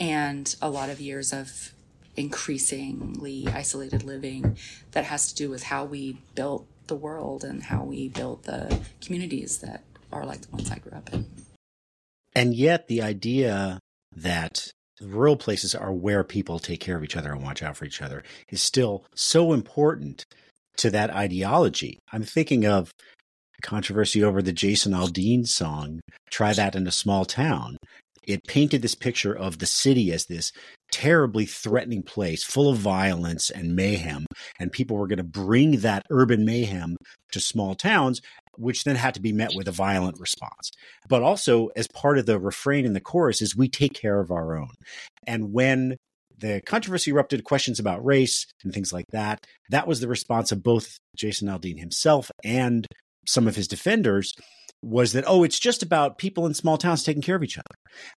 and 0.00 0.54
a 0.60 0.68
lot 0.68 0.90
of 0.90 1.00
years 1.00 1.32
of 1.32 1.72
increasingly 2.16 3.46
isolated 3.48 4.02
living 4.02 4.56
that 4.92 5.04
has 5.04 5.28
to 5.28 5.34
do 5.34 5.48
with 5.48 5.62
how 5.64 5.84
we 5.84 6.18
built 6.34 6.66
the 6.86 6.96
world 6.96 7.44
and 7.44 7.62
how 7.62 7.82
we 7.84 8.08
built 8.08 8.42
the 8.42 8.80
communities 9.00 9.58
that 9.58 9.82
are 10.10 10.26
like 10.26 10.42
the 10.42 10.50
ones 10.50 10.70
I 10.70 10.78
grew 10.78 10.92
up 10.92 11.12
in. 11.12 11.26
And 12.34 12.54
yet, 12.54 12.88
the 12.88 13.02
idea 13.02 13.78
that 14.14 14.72
rural 15.00 15.36
places 15.36 15.74
are 15.74 15.92
where 15.92 16.24
people 16.24 16.58
take 16.58 16.80
care 16.80 16.96
of 16.96 17.04
each 17.04 17.16
other 17.16 17.32
and 17.32 17.42
watch 17.42 17.62
out 17.62 17.76
for 17.76 17.84
each 17.84 18.02
other 18.02 18.22
is 18.48 18.62
still 18.62 19.04
so 19.14 19.52
important 19.52 20.26
to 20.78 20.90
that 20.90 21.10
ideology. 21.10 21.98
I'm 22.12 22.24
thinking 22.24 22.66
of 22.66 22.90
controversy 23.62 24.22
over 24.22 24.42
the 24.42 24.52
Jason 24.52 24.92
Aldean 24.92 25.46
song, 25.46 26.00
Try 26.30 26.52
That 26.52 26.74
in 26.74 26.86
a 26.86 26.92
Small 26.92 27.24
Town. 27.24 27.76
It 28.24 28.44
painted 28.46 28.82
this 28.82 28.94
picture 28.94 29.34
of 29.34 29.58
the 29.58 29.66
city 29.66 30.12
as 30.12 30.26
this 30.26 30.52
terribly 30.92 31.44
threatening 31.44 32.02
place 32.02 32.44
full 32.44 32.70
of 32.70 32.78
violence 32.78 33.50
and 33.50 33.74
mayhem. 33.74 34.26
And 34.60 34.70
people 34.70 34.96
were 34.96 35.08
going 35.08 35.16
to 35.16 35.24
bring 35.24 35.78
that 35.78 36.04
urban 36.10 36.44
mayhem 36.44 36.96
to 37.32 37.40
small 37.40 37.74
towns, 37.74 38.20
which 38.56 38.84
then 38.84 38.96
had 38.96 39.14
to 39.14 39.20
be 39.20 39.32
met 39.32 39.52
with 39.56 39.66
a 39.66 39.72
violent 39.72 40.20
response. 40.20 40.70
But 41.08 41.22
also, 41.22 41.68
as 41.74 41.88
part 41.88 42.18
of 42.18 42.26
the 42.26 42.38
refrain 42.38 42.84
in 42.84 42.92
the 42.92 43.00
chorus, 43.00 43.42
is 43.42 43.56
we 43.56 43.68
take 43.68 43.94
care 43.94 44.20
of 44.20 44.30
our 44.30 44.56
own. 44.56 44.74
And 45.26 45.52
when 45.52 45.96
the 46.42 46.60
controversy 46.66 47.10
erupted 47.10 47.44
questions 47.44 47.78
about 47.78 48.04
race 48.04 48.46
and 48.62 48.74
things 48.74 48.92
like 48.92 49.06
that. 49.12 49.46
That 49.70 49.86
was 49.86 50.00
the 50.00 50.08
response 50.08 50.52
of 50.52 50.62
both 50.62 50.98
Jason 51.16 51.48
Aldean 51.48 51.78
himself 51.78 52.30
and 52.44 52.86
some 53.26 53.48
of 53.48 53.56
his 53.56 53.68
defenders. 53.68 54.34
was 54.82 55.12
that, 55.12 55.24
oh, 55.26 55.44
it's 55.44 55.60
just 55.60 55.82
about 55.82 56.18
people 56.18 56.44
in 56.44 56.54
small 56.54 56.76
towns 56.76 57.04
taking 57.04 57.22
care 57.22 57.36
of 57.36 57.44
each 57.44 57.56
other, 57.56 57.76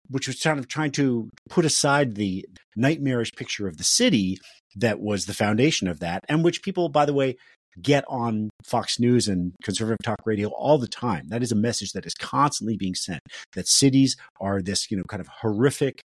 which 0.08 0.26
was 0.26 0.40
kind 0.40 0.58
of 0.58 0.66
trying 0.66 0.90
to 0.92 1.28
put 1.48 1.64
aside 1.64 2.14
the 2.14 2.44
nightmarish 2.74 3.32
picture 3.32 3.68
of 3.68 3.76
the 3.76 3.84
city 3.84 4.38
that 4.76 4.98
was 4.98 5.26
the 5.26 5.34
foundation 5.34 5.86
of 5.86 6.00
that, 6.00 6.20
and 6.28 6.42
which 6.42 6.62
people, 6.62 6.88
by 6.88 7.04
the 7.04 7.12
way, 7.12 7.36
get 7.80 8.04
on 8.08 8.50
Fox 8.64 8.98
News 8.98 9.28
and 9.28 9.52
conservative 9.62 9.98
talk 10.02 10.18
radio 10.24 10.48
all 10.48 10.78
the 10.78 10.88
time. 10.88 11.28
That 11.28 11.42
is 11.42 11.52
a 11.52 11.56
message 11.56 11.92
that 11.92 12.06
is 12.06 12.14
constantly 12.14 12.76
being 12.76 12.94
sent 12.94 13.20
that 13.54 13.68
cities 13.68 14.16
are 14.40 14.62
this, 14.62 14.90
you 14.90 14.96
know, 14.96 15.04
kind 15.04 15.20
of 15.20 15.28
horrific, 15.28 16.00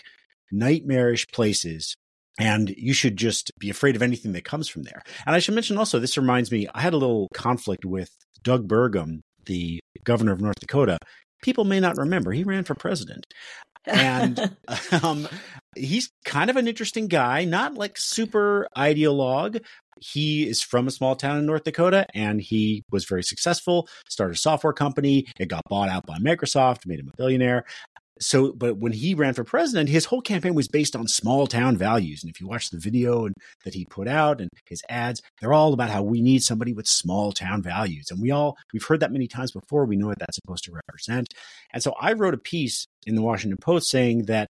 nightmarish 0.51 1.27
places. 1.33 1.95
And 2.39 2.71
you 2.71 2.93
should 2.93 3.17
just 3.17 3.51
be 3.59 3.71
afraid 3.71 3.97
of 3.97 4.03
anything 4.03 4.33
that 4.33 4.45
comes 4.45 4.69
from 4.69 4.85
there. 4.85 5.03
And 5.27 5.35
I 5.35 5.41
should 5.41 5.55
mention 5.55 5.77
also, 5.77 5.99
this 5.99 6.17
reminds 6.17 6.53
me, 6.53 6.69
I 6.75 6.81
had 6.81 6.95
a 6.95 6.99
little 6.99 7.29
conflict 7.35 7.85
with 7.85 8.11
Doug 8.43 8.69
Burgum, 8.69 9.21
the 9.47 9.81
governor 10.05 10.33
of 10.33 10.41
North 10.41 10.61
Dakota. 10.61 10.99
People 11.43 11.65
may 11.65 11.81
not 11.81 11.97
remember, 11.97 12.33
he 12.33 12.45
ran 12.45 12.65
for 12.65 12.75
president. 12.75 13.27
and 13.87 14.57
um, 15.03 15.29
he's 15.77 16.11
kind 16.25 16.51
of 16.51 16.57
an 16.57 16.69
interesting 16.69 17.09
guy, 17.09 17.45
not 17.45 17.75
like 17.75 17.97
super 17.97 18.69
ideologue, 18.77 19.61
he 20.01 20.49
is 20.49 20.63
from 20.63 20.87
a 20.87 20.91
small 20.91 21.17
town 21.17 21.39
in 21.39 21.47
North 21.47 21.65
Dakota 21.65 22.07
and 22.15 22.41
he 22.41 22.85
was 22.91 23.05
very 23.05 23.23
successful, 23.23 23.89
started 24.09 24.35
a 24.35 24.39
software 24.39 24.73
company. 24.73 25.27
It 25.39 25.49
got 25.49 25.65
bought 25.69 25.89
out 25.89 26.07
by 26.07 26.19
Microsoft, 26.19 26.87
made 26.87 27.01
him 27.01 27.11
a 27.13 27.17
billionaire. 27.17 27.65
So, 28.21 28.53
but 28.53 28.79
when 28.79 28.93
he 28.93 29.15
ran 29.15 29.35
for 29.35 29.45
president, 29.45 29.89
his 29.89 30.07
whole 30.07 30.21
campaign 30.21 30.55
was 30.55 30.69
based 30.69 30.97
on 30.97 31.07
small 31.07 31.47
town 31.47 31.77
values. 31.77 32.23
And 32.23 32.31
if 32.31 32.41
you 32.41 32.49
watch 32.49 32.71
the 32.71 32.79
video 32.79 33.27
and, 33.27 33.35
that 33.65 33.75
he 33.75 33.85
put 33.85 34.09
out 34.09 34.41
and 34.41 34.51
his 34.67 34.83
ads, 34.89 35.21
they're 35.41 35.53
all 35.53 35.73
about 35.73 35.91
how 35.91 36.03
we 36.03 36.21
need 36.21 36.43
somebody 36.43 36.73
with 36.73 36.87
small 36.87 37.33
town 37.33 37.63
values. 37.63 38.07
And 38.11 38.21
we 38.21 38.31
all, 38.31 38.57
we've 38.73 38.85
heard 38.85 39.01
that 39.01 39.13
many 39.13 39.27
times 39.27 39.53
before. 39.53 39.85
We 39.85 39.97
know 39.97 40.07
what 40.07 40.19
that's 40.19 40.37
supposed 40.37 40.65
to 40.65 40.73
represent. 40.73 41.29
And 41.73 41.83
so 41.83 41.95
I 42.01 42.13
wrote 42.13 42.35
a 42.35 42.39
piece 42.39 42.87
in 43.07 43.15
the 43.15 43.23
Washington 43.23 43.59
Post 43.61 43.91
saying 43.91 44.25
that 44.25 44.49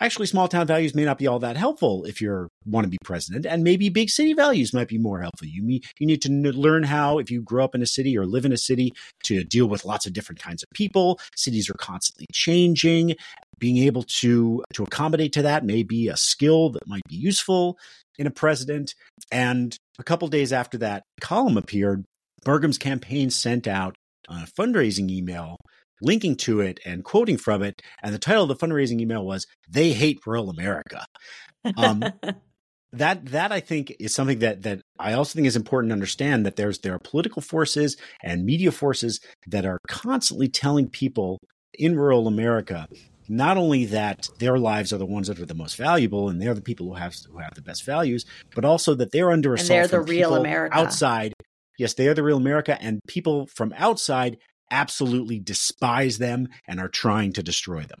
actually 0.00 0.26
small 0.26 0.48
town 0.48 0.66
values 0.66 0.94
may 0.94 1.04
not 1.04 1.18
be 1.18 1.26
all 1.26 1.38
that 1.38 1.56
helpful 1.56 2.04
if 2.04 2.20
you 2.20 2.48
want 2.66 2.84
to 2.84 2.90
be 2.90 2.98
president 3.04 3.46
and 3.46 3.62
maybe 3.62 3.88
big 3.88 4.10
city 4.10 4.32
values 4.32 4.72
might 4.72 4.88
be 4.88 4.98
more 4.98 5.20
helpful. 5.20 5.46
You 5.46 5.62
need, 5.62 5.84
you 5.98 6.06
need 6.06 6.22
to 6.22 6.30
learn 6.30 6.82
how 6.82 7.18
if 7.18 7.30
you 7.30 7.42
grow 7.42 7.64
up 7.64 7.74
in 7.74 7.82
a 7.82 7.86
city 7.86 8.16
or 8.16 8.26
live 8.26 8.44
in 8.44 8.52
a 8.52 8.56
city 8.56 8.92
to 9.24 9.44
deal 9.44 9.66
with 9.66 9.84
lots 9.84 10.06
of 10.06 10.12
different 10.12 10.40
kinds 10.40 10.62
of 10.62 10.68
people. 10.74 11.20
Cities 11.36 11.70
are 11.70 11.74
constantly 11.74 12.26
changing. 12.32 13.16
Being 13.58 13.78
able 13.78 14.02
to 14.20 14.64
to 14.74 14.82
accommodate 14.82 15.32
to 15.34 15.42
that 15.42 15.64
may 15.64 15.84
be 15.84 16.08
a 16.08 16.16
skill 16.16 16.70
that 16.70 16.86
might 16.86 17.04
be 17.08 17.14
useful 17.14 17.78
in 18.18 18.26
a 18.26 18.30
president. 18.30 18.94
And 19.30 19.76
a 20.00 20.02
couple 20.02 20.26
days 20.26 20.52
after 20.52 20.78
that 20.78 21.04
column 21.20 21.56
appeared 21.56 22.04
Burgum's 22.44 22.78
campaign 22.78 23.30
sent 23.30 23.68
out 23.68 23.94
a 24.28 24.46
fundraising 24.58 25.10
email 25.10 25.56
linking 26.02 26.36
to 26.36 26.60
it 26.60 26.80
and 26.84 27.04
quoting 27.04 27.36
from 27.36 27.62
it. 27.62 27.80
And 28.02 28.14
the 28.14 28.18
title 28.18 28.42
of 28.42 28.48
the 28.48 28.66
fundraising 28.66 29.00
email 29.00 29.24
was 29.24 29.46
"They 29.68 29.92
Hate 29.92 30.20
Rural 30.26 30.50
America." 30.50 31.06
Um, 31.76 32.04
that 32.92 33.26
that 33.26 33.52
I 33.52 33.60
think 33.60 33.94
is 33.98 34.14
something 34.14 34.40
that 34.40 34.62
that 34.62 34.82
I 34.98 35.14
also 35.14 35.34
think 35.34 35.46
is 35.46 35.56
important 35.56 35.90
to 35.90 35.94
understand 35.94 36.44
that 36.44 36.56
there's 36.56 36.80
there 36.80 36.94
are 36.94 36.98
political 36.98 37.40
forces 37.40 37.96
and 38.22 38.44
media 38.44 38.72
forces 38.72 39.20
that 39.46 39.64
are 39.64 39.78
constantly 39.88 40.48
telling 40.48 40.88
people 40.88 41.38
in 41.74 41.96
rural 41.96 42.28
America 42.28 42.86
not 43.28 43.56
only 43.56 43.86
that 43.86 44.28
their 44.38 44.58
lives 44.58 44.92
are 44.92 44.98
the 44.98 45.06
ones 45.06 45.28
that 45.28 45.38
are 45.38 45.46
the 45.46 45.54
most 45.54 45.76
valuable 45.76 46.28
and 46.28 46.40
they're 46.40 46.54
the 46.54 46.60
people 46.60 46.86
who 46.88 46.94
have 46.94 47.14
who 47.30 47.38
have 47.38 47.54
the 47.54 47.62
best 47.62 47.84
values, 47.84 48.26
but 48.54 48.64
also 48.64 48.94
that 48.94 49.10
they're 49.10 49.30
under 49.30 49.54
assault. 49.54 49.70
And 49.70 49.90
they're 49.90 50.00
the 50.00 50.04
real 50.04 50.34
America 50.34 50.76
outside. 50.76 51.32
Yes, 51.78 51.94
they 51.94 52.08
are 52.08 52.14
the 52.14 52.22
real 52.22 52.36
America, 52.36 52.80
and 52.80 53.00
people 53.08 53.46
from 53.46 53.72
outside 53.76 54.36
absolutely 54.72 55.38
despise 55.38 56.18
them 56.18 56.48
and 56.66 56.80
are 56.80 56.88
trying 56.88 57.34
to 57.34 57.42
destroy 57.42 57.82
them. 57.82 58.00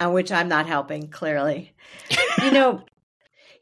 On 0.00 0.14
which 0.14 0.32
I'm 0.32 0.48
not 0.48 0.66
helping, 0.66 1.08
clearly. 1.08 1.74
you 2.42 2.52
know, 2.52 2.82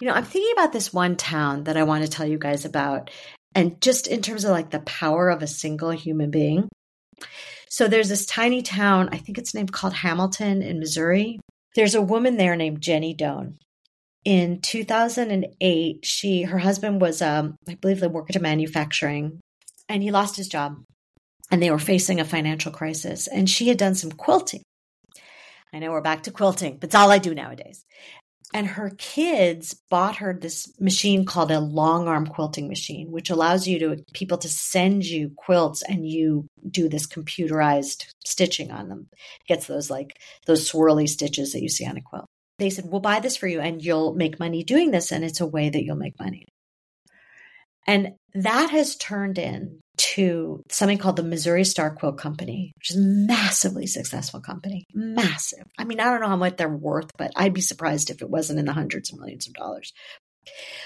you 0.01 0.07
know, 0.07 0.15
I'm 0.15 0.25
thinking 0.25 0.53
about 0.53 0.73
this 0.73 0.93
one 0.93 1.17
town 1.17 1.65
that 1.65 1.77
I 1.77 1.83
want 1.83 2.05
to 2.05 2.11
tell 2.11 2.27
you 2.27 2.39
guys 2.39 2.65
about. 2.65 3.11
And 3.55 3.81
just 3.81 4.07
in 4.07 4.23
terms 4.23 4.45
of 4.45 4.53
like 4.53 4.71
the 4.71 4.81
power 4.81 5.29
of 5.29 5.43
a 5.43 5.49
single 5.49 5.91
human 5.91 6.31
being. 6.31 6.69
So 7.69 7.89
there's 7.89 8.09
this 8.09 8.27
tiny 8.27 8.63
town, 8.63 9.09
I 9.13 9.19
think 9.19 9.39
it's 9.39 9.55
named 9.55 9.73
called 9.73 9.93
Hamilton 9.93 10.63
in 10.63 10.79
Missouri. 10.79 11.41
There's 11.75 11.95
a 11.95 12.03
woman 12.03 12.37
there 12.37 12.57
named 12.57 12.81
Jenny 12.81 13.15
Doan. 13.15 13.59
In 14.25 14.61
2008, 14.61 16.05
she 16.05 16.43
her 16.43 16.59
husband 16.59 17.01
was 17.01 17.23
um 17.23 17.57
I 17.69 17.75
believe 17.75 18.01
they 18.01 18.07
worked 18.07 18.37
at 18.37 18.43
manufacturing 18.43 19.41
and 19.89 20.03
he 20.03 20.11
lost 20.11 20.37
his 20.37 20.49
job 20.49 20.77
and 21.51 21.63
they 21.63 21.71
were 21.71 21.79
facing 21.79 22.21
a 22.21 22.25
financial 22.25 22.73
crisis. 22.73 23.27
And 23.27 23.49
she 23.49 23.69
had 23.69 23.79
done 23.79 23.95
some 23.95 24.13
quilting. 24.13 24.63
I 25.73 25.79
know 25.79 25.91
we're 25.91 26.01
back 26.01 26.25
to 26.25 26.31
quilting, 26.31 26.79
but 26.79 26.89
it's 26.89 26.95
all 26.95 27.11
I 27.11 27.19
do 27.19 27.35
nowadays. 27.35 27.85
And 28.53 28.67
her 28.67 28.91
kids 28.99 29.77
bought 29.91 30.17
her 30.17 30.35
this 30.35 30.73
machine 30.81 31.25
called 31.25 31.53
a 31.53 31.61
long 31.61 32.09
arm 32.09 32.27
quilting 32.27 32.67
machine, 32.67 33.13
which 33.13 33.31
allows 33.31 33.69
you 33.69 33.79
to 33.79 34.05
people 34.13 34.39
to 34.39 34.49
send 34.49 35.05
you 35.05 35.31
quilts 35.37 35.83
and 35.83 36.09
you 36.09 36.49
do 36.69 36.89
this 36.89 37.07
computerized 37.07 38.07
stitching 38.25 38.73
on 38.73 38.89
them. 38.89 39.09
Gets 39.47 39.67
those 39.67 39.89
like 39.89 40.19
those 40.47 40.69
swirly 40.69 41.09
stitches 41.09 41.53
that 41.53 41.63
you 41.63 41.69
see 41.69 41.87
on 41.87 41.97
a 41.97 42.03
quilt. 42.03 42.27
They 42.59 42.71
said, 42.71 42.87
We'll 42.89 43.01
buy 43.01 43.21
this 43.21 43.37
for 43.37 43.47
you 43.47 43.61
and 43.61 43.83
you'll 43.85 44.15
make 44.15 44.41
money 44.41 44.65
doing 44.65 44.91
this, 44.91 45.13
and 45.13 45.25
it's 45.25 45.41
a 45.41 45.47
way 45.47 45.71
that 45.71 45.85
you'll 45.85 45.95
make 45.95 46.19
money. 46.19 46.45
And 47.87 48.15
that 48.35 48.71
has 48.71 48.97
turned 48.97 49.39
into 50.01 50.63
something 50.71 50.99
called 50.99 51.17
the 51.17 51.23
Missouri 51.23 51.65
Star 51.65 51.95
Quilt 51.95 52.19
Company, 52.19 52.73
which 52.77 52.91
is 52.91 52.97
a 52.97 53.01
massively 53.01 53.87
successful 53.87 54.41
company. 54.41 54.87
Massive. 54.95 55.65
I 55.79 55.85
mean, 55.85 56.01
I 56.01 56.05
don't 56.05 56.21
know 56.21 56.29
how 56.29 56.37
much 56.37 56.57
they're 56.57 56.69
worth, 56.69 57.11
but 57.17 57.33
I'd 57.37 57.55
be 57.55 57.61
surprised 57.61 58.11
if 58.11 58.23
it 58.23 58.31
wasn't 58.31 58.59
in 58.59 58.67
the 58.67 58.73
hundreds 58.73 59.13
of 59.13 59.19
millions 59.19 59.47
of 59.47 59.55
dollars. 59.55 59.93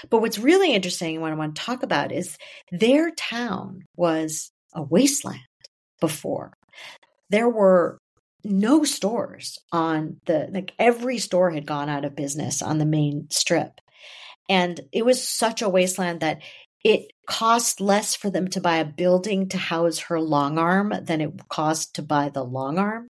But 0.09 0.21
what's 0.21 0.37
really 0.37 0.73
interesting, 0.73 1.21
what 1.21 1.31
I 1.31 1.35
want 1.35 1.55
to 1.55 1.61
talk 1.61 1.83
about, 1.83 2.11
is 2.11 2.37
their 2.71 3.11
town 3.11 3.83
was 3.95 4.51
a 4.73 4.83
wasteland 4.83 5.39
before. 6.01 6.53
There 7.29 7.49
were 7.49 7.97
no 8.43 8.83
stores 8.83 9.57
on 9.71 10.17
the 10.25 10.47
like 10.51 10.73
every 10.77 11.17
store 11.17 11.49
had 11.49 11.65
gone 11.65 11.89
out 11.89 12.05
of 12.05 12.15
business 12.15 12.61
on 12.61 12.77
the 12.77 12.85
main 12.85 13.27
strip 13.31 13.81
and 14.47 14.79
it 14.91 15.03
was 15.03 15.27
such 15.27 15.63
a 15.63 15.69
wasteland 15.69 16.19
that 16.19 16.43
it 16.83 17.07
cost 17.27 17.81
less 17.81 18.15
for 18.15 18.29
them 18.29 18.47
to 18.49 18.61
buy 18.61 18.77
a 18.77 18.85
building 18.85 19.49
to 19.49 19.57
house 19.57 19.99
her 19.99 20.19
long 20.19 20.57
arm 20.57 20.93
than 21.03 21.21
it 21.21 21.47
cost 21.49 21.95
to 21.95 22.01
buy 22.01 22.29
the 22.29 22.43
long 22.43 22.77
arm. 22.77 23.07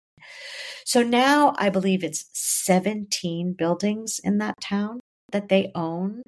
So 0.85 1.01
now 1.01 1.53
I 1.57 1.69
believe 1.69 2.03
it's 2.03 2.25
17 2.33 3.53
buildings 3.53 4.19
in 4.23 4.39
that 4.39 4.55
town 4.61 4.99
that 5.31 5.49
they 5.49 5.71
own 5.75 6.21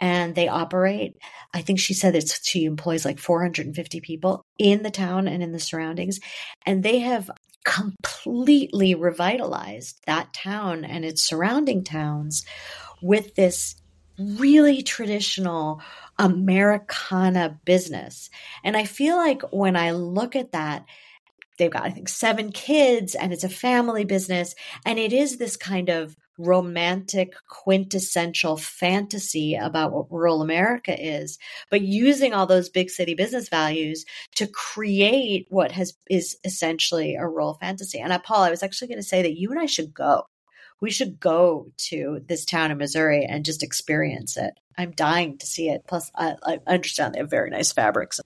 and 0.00 0.34
they 0.34 0.48
operate. 0.48 1.16
I 1.54 1.62
think 1.62 1.78
she 1.78 1.94
said 1.94 2.14
it's 2.14 2.46
she 2.46 2.64
employs 2.64 3.04
like 3.04 3.18
450 3.18 4.00
people 4.00 4.42
in 4.58 4.82
the 4.82 4.90
town 4.90 5.28
and 5.28 5.42
in 5.42 5.52
the 5.52 5.60
surroundings 5.60 6.18
and 6.66 6.82
they 6.82 6.98
have 6.98 7.30
completely 7.64 8.94
revitalized 8.94 10.00
that 10.06 10.32
town 10.32 10.84
and 10.84 11.04
its 11.04 11.22
surrounding 11.22 11.84
towns 11.84 12.44
with 13.02 13.34
this 13.34 13.76
really 14.20 14.82
traditional 14.82 15.80
Americana 16.18 17.58
business. 17.64 18.30
And 18.62 18.76
I 18.76 18.84
feel 18.84 19.16
like 19.16 19.42
when 19.52 19.76
I 19.76 19.92
look 19.92 20.36
at 20.36 20.52
that, 20.52 20.84
they've 21.58 21.70
got, 21.70 21.84
I 21.84 21.90
think, 21.90 22.08
seven 22.08 22.52
kids 22.52 23.14
and 23.14 23.32
it's 23.32 23.44
a 23.44 23.48
family 23.48 24.04
business. 24.04 24.54
And 24.84 24.98
it 24.98 25.12
is 25.12 25.36
this 25.36 25.56
kind 25.56 25.88
of 25.88 26.16
romantic, 26.38 27.34
quintessential 27.48 28.56
fantasy 28.56 29.54
about 29.54 29.92
what 29.92 30.10
rural 30.10 30.40
America 30.40 30.96
is, 30.98 31.38
but 31.70 31.82
using 31.82 32.32
all 32.32 32.46
those 32.46 32.70
big 32.70 32.88
city 32.88 33.14
business 33.14 33.48
values 33.48 34.06
to 34.36 34.46
create 34.46 35.46
what 35.50 35.70
has 35.72 35.92
is 36.08 36.36
essentially 36.44 37.14
a 37.14 37.26
rural 37.26 37.54
fantasy. 37.54 38.00
And 38.00 38.12
I, 38.12 38.18
Paul, 38.18 38.42
I 38.42 38.50
was 38.50 38.62
actually 38.62 38.88
going 38.88 39.00
to 39.00 39.06
say 39.06 39.22
that 39.22 39.38
you 39.38 39.50
and 39.50 39.60
I 39.60 39.66
should 39.66 39.92
go 39.92 40.24
we 40.80 40.90
should 40.90 41.20
go 41.20 41.70
to 41.76 42.22
this 42.26 42.44
town 42.44 42.70
in 42.70 42.78
Missouri 42.78 43.24
and 43.24 43.44
just 43.44 43.62
experience 43.62 44.36
it. 44.36 44.54
I'm 44.76 44.92
dying 44.92 45.38
to 45.38 45.46
see 45.46 45.68
it. 45.68 45.84
Plus, 45.86 46.10
I, 46.14 46.34
I 46.44 46.58
understand 46.66 47.14
they 47.14 47.18
have 47.18 47.30
very 47.30 47.50
nice 47.50 47.72
fabrics. 47.72 48.20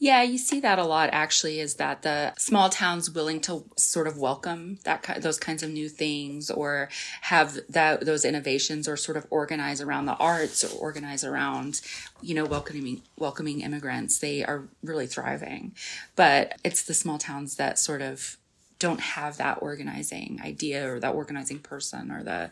Yeah, 0.00 0.22
you 0.22 0.38
see 0.38 0.60
that 0.60 0.80
a 0.80 0.84
lot 0.84 1.10
actually 1.12 1.60
is 1.60 1.76
that 1.76 2.02
the 2.02 2.34
small 2.36 2.68
towns 2.68 3.10
willing 3.10 3.40
to 3.42 3.64
sort 3.78 4.06
of 4.06 4.18
welcome 4.18 4.78
that 4.84 5.22
those 5.22 5.38
kinds 5.38 5.62
of 5.62 5.70
new 5.70 5.88
things 5.88 6.50
or 6.50 6.90
have 7.22 7.58
that 7.70 8.04
those 8.04 8.24
innovations 8.24 8.88
or 8.88 8.96
sort 8.96 9.16
of 9.16 9.26
organize 9.30 9.80
around 9.80 10.04
the 10.04 10.16
arts 10.16 10.64
or 10.64 10.78
organize 10.78 11.24
around 11.24 11.80
you 12.20 12.34
know 12.34 12.44
welcoming 12.44 13.02
welcoming 13.16 13.60
immigrants. 13.60 14.18
They 14.18 14.44
are 14.44 14.68
really 14.82 15.06
thriving. 15.06 15.74
But 16.16 16.58
it's 16.64 16.82
the 16.82 16.92
small 16.92 17.16
towns 17.16 17.56
that 17.56 17.78
sort 17.78 18.02
of 18.02 18.36
don't 18.84 19.00
have 19.00 19.38
that 19.38 19.58
organizing 19.62 20.40
idea 20.44 20.90
or 20.92 21.00
that 21.00 21.14
organizing 21.14 21.58
person 21.58 22.10
or 22.10 22.22
the 22.22 22.50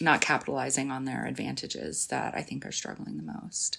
not 0.00 0.20
capitalizing 0.20 0.90
on 0.90 1.04
their 1.04 1.24
advantages 1.24 2.06
that 2.08 2.34
I 2.34 2.42
think 2.42 2.66
are 2.66 2.72
struggling 2.72 3.16
the 3.16 3.32
most. 3.40 3.78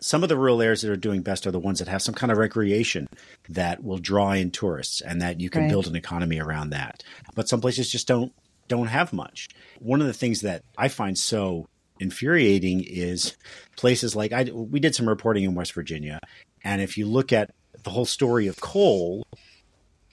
some 0.00 0.22
of 0.22 0.28
the 0.28 0.36
rural 0.36 0.62
areas 0.62 0.82
that 0.82 0.92
are 0.92 0.96
doing 1.08 1.22
best 1.22 1.44
are 1.44 1.50
the 1.50 1.58
ones 1.58 1.80
that 1.80 1.88
have 1.88 2.00
some 2.02 2.14
kind 2.14 2.30
of 2.30 2.38
recreation 2.38 3.08
that 3.48 3.82
will 3.82 3.98
draw 3.98 4.30
in 4.30 4.48
tourists 4.52 5.00
and 5.00 5.20
that 5.20 5.40
you 5.40 5.50
can 5.50 5.62
Right. 5.62 5.70
build 5.70 5.88
an 5.88 5.96
economy 5.96 6.38
around 6.38 6.70
that. 6.70 7.02
But 7.34 7.48
some 7.48 7.60
places 7.60 7.90
just 7.90 8.06
don't 8.06 8.32
don't 8.68 8.86
have 8.98 9.12
much. 9.12 9.48
One 9.80 10.00
of 10.00 10.06
the 10.06 10.12
things 10.22 10.42
that 10.42 10.62
I 10.76 10.86
find 10.88 11.18
so 11.18 11.66
infuriating 11.98 12.84
is 12.86 13.36
places 13.76 14.14
like 14.14 14.32
I 14.32 14.44
we 14.52 14.78
did 14.78 14.94
some 14.94 15.08
reporting 15.08 15.42
in 15.44 15.56
West 15.56 15.72
Virginia 15.74 16.20
and 16.62 16.80
if 16.80 16.96
you 16.96 17.06
look 17.06 17.32
at 17.32 17.50
the 17.82 17.90
whole 17.90 18.06
story 18.06 18.46
of 18.46 18.60
coal 18.60 19.24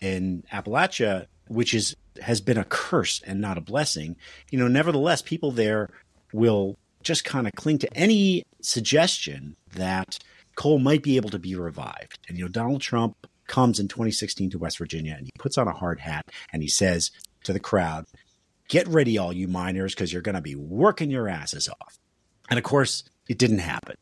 in 0.06 0.43
Appalachia, 0.53 1.26
which 1.47 1.74
is 1.74 1.95
has 2.22 2.39
been 2.39 2.58
a 2.58 2.64
curse 2.64 3.22
and 3.26 3.41
not 3.41 3.58
a 3.58 3.62
blessing, 3.62 4.16
you 4.51 4.60
know, 4.60 4.68
nevertheless, 4.68 5.22
people 5.22 5.51
there 5.51 5.89
will 6.32 6.78
just 7.03 7.26
kind 7.26 7.45
of 7.45 7.53
cling 7.53 7.78
to 7.80 7.97
any 7.97 8.43
suggestion 8.62 9.56
that 9.74 10.18
coal 10.56 10.80
might 10.80 11.03
be 11.03 11.18
able 11.18 11.30
to 11.30 11.39
be 11.39 11.56
revived. 11.56 12.20
And 12.28 12.38
you 12.38 12.45
know, 12.45 12.49
Donald 12.49 12.82
Trump 12.82 13.28
comes 13.47 13.80
in 13.80 13.88
2016 13.88 14.51
to 14.51 14.58
West 14.58 14.78
Virginia 14.78 15.16
and 15.18 15.26
he 15.26 15.32
puts 15.38 15.58
on 15.58 15.68
a 15.68 15.74
hard 15.74 15.99
hat 15.99 16.26
and 16.53 16.62
he 16.62 16.70
says 16.70 17.12
to 17.43 17.51
the 17.51 17.60
crowd, 17.60 18.06
"Get 18.70 18.88
ready, 18.88 19.18
all 19.18 19.34
you 19.34 19.47
miners, 19.47 19.93
because 19.93 20.14
you're 20.14 20.22
going 20.22 20.36
to 20.36 20.41
be 20.41 20.56
working 20.56 21.12
your 21.12 21.28
asses 21.28 21.68
off." 21.68 21.97
And 22.49 22.60
of 22.60 22.64
course, 22.64 23.03
it 23.28 23.39
didn't 23.39 23.60
happen. 23.60 23.95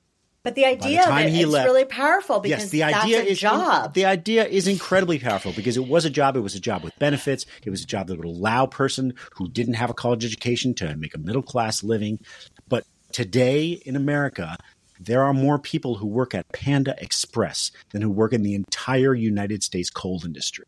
But 0.43 0.55
the 0.55 0.65
idea 0.65 1.07
of 1.07 1.17
it, 1.17 1.33
it's 1.33 1.49
left- 1.49 1.65
really 1.65 1.85
powerful 1.85 2.41
because 2.41 2.63
yes, 2.63 2.69
the 2.69 2.83
idea 2.83 3.17
that's 3.17 3.29
a 3.29 3.31
is 3.31 3.39
job. 3.39 3.93
the 3.93 4.05
idea 4.05 4.45
is 4.45 4.67
incredibly 4.67 5.17
powerful 5.17 5.53
because 5.53 5.77
it 5.77 5.87
was 5.87 6.03
a 6.03 6.09
job. 6.09 6.35
It 6.35 6.41
was 6.41 6.53
a 6.53 6.59
job 6.59 6.83
with 6.83 6.97
benefits. 6.99 7.45
It 7.65 7.69
was 7.69 7.81
a 7.81 7.85
job 7.85 8.07
that 8.07 8.17
would 8.17 8.25
allow 8.25 8.65
a 8.65 8.67
person 8.67 9.13
who 9.35 9.47
didn't 9.47 9.75
have 9.75 9.89
a 9.89 9.93
college 9.93 10.25
education 10.25 10.73
to 10.75 10.97
make 10.97 11.15
a 11.15 11.17
middle 11.17 11.43
class 11.43 11.81
living. 11.81 12.19
But 12.67 12.83
today 13.13 13.81
in 13.85 13.95
America, 13.95 14.57
there 14.99 15.23
are 15.23 15.33
more 15.33 15.59
people 15.59 15.95
who 15.95 16.07
work 16.07 16.35
at 16.35 16.51
Panda 16.51 16.95
Express 16.97 17.71
than 17.91 18.01
who 18.01 18.09
work 18.09 18.33
in 18.33 18.43
the 18.43 18.55
entire 18.55 19.13
United 19.13 19.63
States 19.63 19.89
coal 19.89 20.21
industry. 20.25 20.65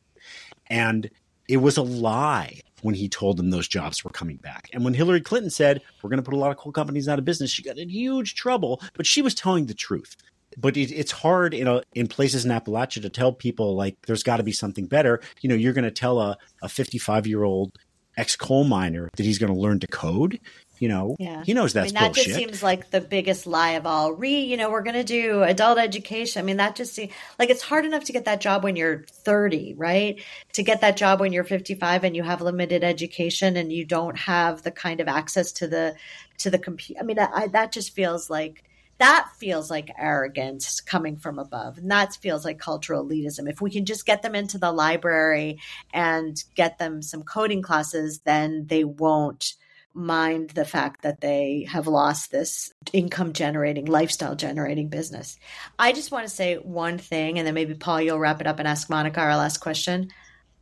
And 0.68 1.10
it 1.50 1.58
was 1.58 1.76
a 1.76 1.84
lie 1.84 2.62
when 2.82 2.96
he 2.96 3.10
told 3.10 3.38
them 3.38 3.50
those 3.50 3.68
jobs 3.68 4.04
were 4.04 4.12
coming 4.12 4.38
back. 4.38 4.70
And 4.74 4.84
when 4.84 4.94
Hillary 4.94 5.22
Clinton 5.22 5.50
said, 5.50 5.82
we're 6.02 6.10
going 6.10 6.22
to 6.22 6.24
put 6.24 6.34
a 6.34 6.40
lot 6.40 6.52
of 6.52 6.58
coal 6.58 6.72
companies 6.72 7.08
out 7.08 7.20
of 7.20 7.26
business, 7.26 7.52
she 7.52 7.64
got 7.64 7.78
in 7.78 7.90
huge 7.90 8.36
trouble, 8.36 8.82
but 8.96 9.06
she 9.06 9.22
was 9.22 9.34
telling 9.34 9.66
the 9.66 9.74
truth. 9.74 10.16
But 10.58 10.78
it, 10.78 10.92
it's 10.92 11.12
hard 11.12 11.54
in 11.54 11.68
a, 11.68 11.82
in 11.94 12.08
places 12.08 12.46
in 12.46 12.52
Appalachia 12.52 13.02
to 13.02 13.10
tell 13.10 13.34
people 13.34 13.76
like 13.76 13.98
there's 14.08 14.24
got 14.24 14.38
to 14.38 14.44
be 14.44 14.52
something 14.52 14.86
better. 14.86 15.22
You 15.42 15.50
know, 15.50 15.56
you're 15.56 15.74
going 15.74 15.86
to 15.86 15.92
tell 15.92 16.20
a, 16.20 16.38
a 16.62 16.70
55 16.70 17.28
year 17.28 17.44
old 17.44 17.78
ex 18.18 18.36
coal 18.36 18.64
miner 18.64 19.10
that 19.18 19.24
he's 19.24 19.40
going 19.40 19.54
to 19.54 19.60
learn 19.60 19.80
to 19.80 19.88
code. 19.88 20.40
You 20.80 20.90
know, 20.90 21.16
Yeah. 21.20 21.44
he 21.46 21.54
knows 21.54 21.74
that's 21.74 21.86
I 21.86 21.88
mean, 21.88 21.94
that 21.96 22.14
bullshit. 22.14 22.26
just 22.26 22.36
seems 22.38 22.64
like 22.64 22.92
the 22.92 23.02
biggest 23.02 23.48
lie 23.48 23.72
of 23.72 23.86
all. 23.86 24.12
Re, 24.14 24.42
you 24.42 24.58
know, 24.58 24.70
we're 24.70 24.84
going 24.84 24.96
to 24.96 25.04
do 25.04 25.44
adult 25.44 25.78
education. 25.78 26.40
I 26.42 26.44
mean, 26.44 26.58
that 26.58 26.76
just 26.76 26.94
seems 26.94 27.14
like 27.40 27.50
it's 27.50 27.62
hard 27.62 27.86
enough 27.86 28.04
to 28.06 28.14
get 28.14 28.26
that 28.26 28.42
job 28.42 28.64
when 28.64 28.76
you're 28.76 29.04
30, 29.10 29.76
right? 29.78 30.22
To 30.54 30.64
get 30.64 30.82
that 30.82 30.98
job 30.98 31.20
when 31.20 31.32
you're 31.34 31.44
55 31.46 32.04
and 32.04 32.16
you 32.16 32.24
have 32.24 32.42
limited 32.42 32.84
education 32.84 33.56
and 33.56 33.72
you 33.72 33.86
don't 33.86 34.18
have 34.18 34.64
the 34.64 34.72
kind 34.72 35.00
of 35.00 35.08
access 35.08 35.52
to 35.54 35.68
the 35.68 35.96
to 36.40 36.50
the 36.50 36.60
computer. 36.60 37.00
I 37.02 37.04
mean, 37.06 37.20
I, 37.20 37.48
that 37.48 37.72
just 37.72 37.94
feels 37.94 38.30
like 38.30 38.64
that 38.98 39.30
feels 39.38 39.70
like 39.70 39.92
arrogance 39.98 40.80
coming 40.80 41.18
from 41.18 41.38
above, 41.38 41.78
and 41.78 41.92
that 41.92 42.16
feels 42.16 42.46
like 42.46 42.60
cultural 42.60 43.06
elitism. 43.06 43.50
If 43.50 43.60
we 43.62 43.70
can 43.70 43.86
just 43.86 44.06
get 44.06 44.22
them 44.22 44.36
into 44.36 44.58
the 44.58 44.72
library 44.72 45.60
and 45.94 46.42
get 46.56 46.78
them 46.78 47.02
some 47.02 47.24
coding 47.24 47.62
classes, 47.62 48.20
then 48.20 48.68
they 48.68 48.84
won't 48.86 49.56
mind 49.96 50.50
the 50.52 50.66
fact 50.66 51.04
that 51.04 51.22
they 51.22 51.66
have 51.72 51.88
lost 51.88 52.30
this 52.30 52.72
income 52.91 53.34
generating, 53.34 53.86
lifestyle 53.86 54.36
generating 54.36 54.89
business. 54.89 55.38
I 55.80 55.93
just 55.93 56.12
want 56.12 56.28
to 56.28 56.34
say 56.34 56.56
one 56.56 56.98
thing, 56.98 57.38
and 57.39 57.48
then 57.48 57.54
maybe 57.54 57.74
Paul, 57.74 58.02
you'll 58.02 58.20
wrap 58.20 58.41
it 58.41 58.48
up 58.48 58.60
and 58.60 58.68
ask 58.68 58.89
Monica 58.89 59.22
our 59.22 59.38
last 59.38 59.60
question. 59.60 60.10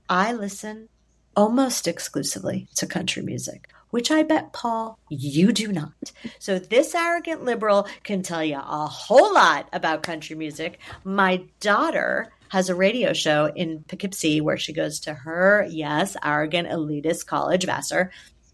I 0.07 0.33
listen 0.33 0.87
almost 1.35 1.87
exclusively 1.87 2.67
to 2.75 2.85
country 2.85 3.23
music, 3.23 3.69
which 3.89 4.11
I 4.11 4.21
bet, 4.21 4.53
Paul, 4.53 4.99
you 5.09 5.51
do 5.51 5.71
not. 5.71 6.11
So 6.37 6.59
this 6.59 6.93
arrogant 6.93 7.43
liberal 7.43 7.87
can 8.03 8.21
tell 8.21 8.43
you 8.43 8.57
a 8.57 8.87
whole 8.87 9.33
lot 9.33 9.67
about 9.73 10.03
country 10.03 10.35
music. 10.35 10.79
My 11.03 11.43
daughter 11.59 12.31
has 12.49 12.69
a 12.69 12.75
radio 12.75 13.13
show 13.13 13.51
in 13.55 13.83
Poughkeepsie 13.87 14.39
where 14.41 14.57
she 14.57 14.73
goes 14.73 14.99
to 14.99 15.13
her, 15.13 15.65
yes, 15.71 16.15
arrogant 16.23 16.69
elitist 16.69 17.25
college, 17.25 17.65
Vassar, 17.65 18.11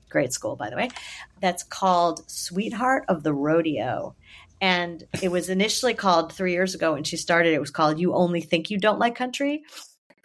great 0.09 0.33
school, 0.33 0.55
by 0.55 0.69
the 0.69 0.75
way, 0.75 0.89
that's 1.41 1.63
called 1.63 2.29
Sweetheart 2.29 3.05
of 3.07 3.23
the 3.23 3.33
Rodeo. 3.33 4.15
And 4.61 5.03
it 5.21 5.31
was 5.31 5.49
initially 5.49 5.93
called 5.93 6.33
three 6.33 6.51
years 6.51 6.75
ago 6.75 6.93
when 6.93 7.03
she 7.03 7.17
started, 7.17 7.53
it 7.53 7.61
was 7.61 7.71
called 7.71 7.99
You 7.99 8.13
Only 8.13 8.41
Think 8.41 8.69
You 8.69 8.77
Don't 8.77 8.99
Like 8.99 9.15
Country. 9.15 9.63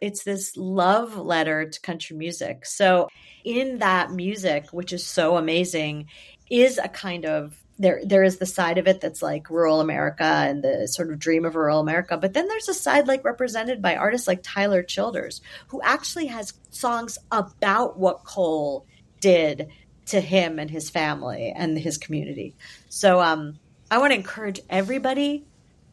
It's 0.00 0.24
this 0.24 0.56
love 0.56 1.16
letter 1.16 1.68
to 1.68 1.80
country 1.80 2.16
music. 2.16 2.66
So, 2.66 3.08
in 3.44 3.78
that 3.78 4.10
music, 4.10 4.66
which 4.72 4.92
is 4.92 5.06
so 5.06 5.36
amazing, 5.36 6.08
is 6.50 6.78
a 6.78 6.88
kind 6.88 7.24
of 7.24 7.62
there 7.78 8.00
there 8.04 8.22
is 8.22 8.38
the 8.38 8.46
side 8.46 8.78
of 8.78 8.86
it 8.86 9.00
that's 9.00 9.22
like 9.22 9.50
rural 9.50 9.80
America 9.80 10.24
and 10.24 10.62
the 10.62 10.86
sort 10.86 11.10
of 11.10 11.18
dream 11.18 11.44
of 11.44 11.54
rural 11.54 11.80
America. 11.80 12.16
But 12.16 12.32
then 12.32 12.46
there's 12.48 12.68
a 12.68 12.74
side 12.74 13.08
like 13.08 13.24
represented 13.24 13.82
by 13.82 13.96
artists 13.96 14.28
like 14.28 14.40
Tyler 14.42 14.82
Childers, 14.82 15.40
who 15.68 15.80
actually 15.82 16.26
has 16.26 16.52
songs 16.70 17.18
about 17.30 17.98
what 17.98 18.24
coal 18.24 18.86
did 19.24 19.68
to 20.06 20.20
him 20.20 20.58
and 20.58 20.70
his 20.70 20.90
family 20.90 21.52
and 21.56 21.78
his 21.78 21.96
community. 21.98 22.54
So 22.88 23.20
um 23.20 23.58
I 23.90 23.98
want 23.98 24.12
to 24.12 24.18
encourage 24.18 24.60
everybody 24.68 25.44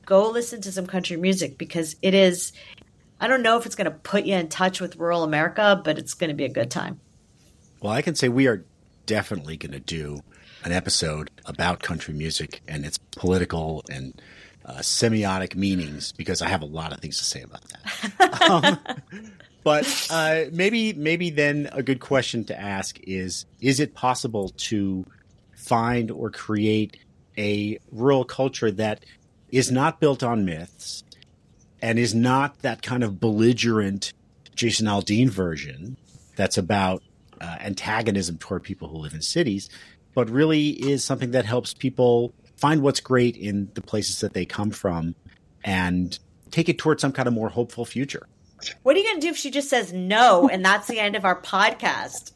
go 0.05 0.29
listen 0.29 0.61
to 0.61 0.71
some 0.71 0.87
country 0.87 1.17
music 1.17 1.57
because 1.57 1.95
it 2.01 2.13
is 2.13 2.51
I 3.19 3.27
don't 3.27 3.43
know 3.43 3.57
if 3.57 3.65
it's 3.65 3.75
going 3.75 3.85
to 3.85 3.91
put 3.91 4.25
you 4.25 4.35
in 4.35 4.49
touch 4.49 4.81
with 4.81 4.95
rural 4.95 5.23
America, 5.23 5.79
but 5.83 5.99
it's 5.99 6.15
going 6.15 6.29
to 6.29 6.35
be 6.35 6.45
a 6.45 6.49
good 6.49 6.71
time. 6.71 6.99
Well, 7.79 7.93
I 7.93 8.01
can 8.01 8.15
say 8.15 8.29
we 8.29 8.47
are 8.47 8.65
definitely 9.05 9.57
going 9.57 9.73
to 9.73 9.79
do 9.79 10.21
an 10.63 10.71
episode 10.71 11.29
about 11.45 11.81
country 11.81 12.15
music 12.15 12.61
and 12.67 12.83
its 12.83 12.97
political 12.97 13.83
and 13.91 14.19
uh, 14.65 14.79
semiotic 14.79 15.55
meanings 15.55 16.11
because 16.11 16.41
I 16.41 16.49
have 16.49 16.61
a 16.61 16.65
lot 16.65 16.93
of 16.93 16.99
things 16.99 17.17
to 17.19 17.23
say 17.23 17.41
about 17.41 17.61
that. 17.69 18.49
um, 18.49 18.79
but 19.63 20.07
uh, 20.09 20.45
maybe, 20.51 20.93
maybe 20.93 21.29
then 21.29 21.69
a 21.71 21.83
good 21.83 21.99
question 21.99 22.43
to 22.45 22.59
ask 22.59 22.99
is: 23.03 23.45
Is 23.59 23.79
it 23.79 23.93
possible 23.93 24.49
to 24.49 25.05
find 25.55 26.09
or 26.11 26.31
create 26.31 26.97
a 27.37 27.77
rural 27.91 28.25
culture 28.25 28.71
that 28.71 29.05
is 29.49 29.71
not 29.71 29.99
built 29.99 30.23
on 30.23 30.45
myths 30.45 31.03
and 31.81 31.99
is 31.99 32.13
not 32.13 32.59
that 32.59 32.81
kind 32.81 33.03
of 33.03 33.19
belligerent 33.19 34.13
Jason 34.55 34.87
Aldean 34.87 35.29
version 35.29 35.97
that's 36.35 36.57
about 36.57 37.03
uh, 37.39 37.57
antagonism 37.59 38.37
toward 38.37 38.63
people 38.63 38.87
who 38.87 38.97
live 38.97 39.13
in 39.13 39.21
cities, 39.21 39.69
but 40.13 40.29
really 40.29 40.69
is 40.69 41.03
something 41.03 41.31
that 41.31 41.45
helps 41.45 41.73
people 41.73 42.33
find 42.57 42.81
what's 42.81 42.99
great 42.99 43.35
in 43.35 43.69
the 43.73 43.81
places 43.81 44.19
that 44.19 44.33
they 44.33 44.45
come 44.45 44.69
from 44.69 45.15
and 45.63 46.19
take 46.51 46.69
it 46.69 46.77
towards 46.77 47.01
some 47.01 47.11
kind 47.11 47.27
of 47.27 47.33
more 47.33 47.49
hopeful 47.49 47.85
future. 47.85 48.27
What 48.83 48.95
are 48.95 48.99
you 48.99 49.05
going 49.05 49.19
to 49.19 49.21
do 49.21 49.29
if 49.29 49.37
she 49.37 49.51
just 49.51 49.69
says 49.69 49.93
no 49.93 50.49
and 50.49 50.63
that's 50.63 50.87
the 50.87 50.99
end 50.99 51.15
of 51.15 51.25
our 51.25 51.39
podcast? 51.39 52.31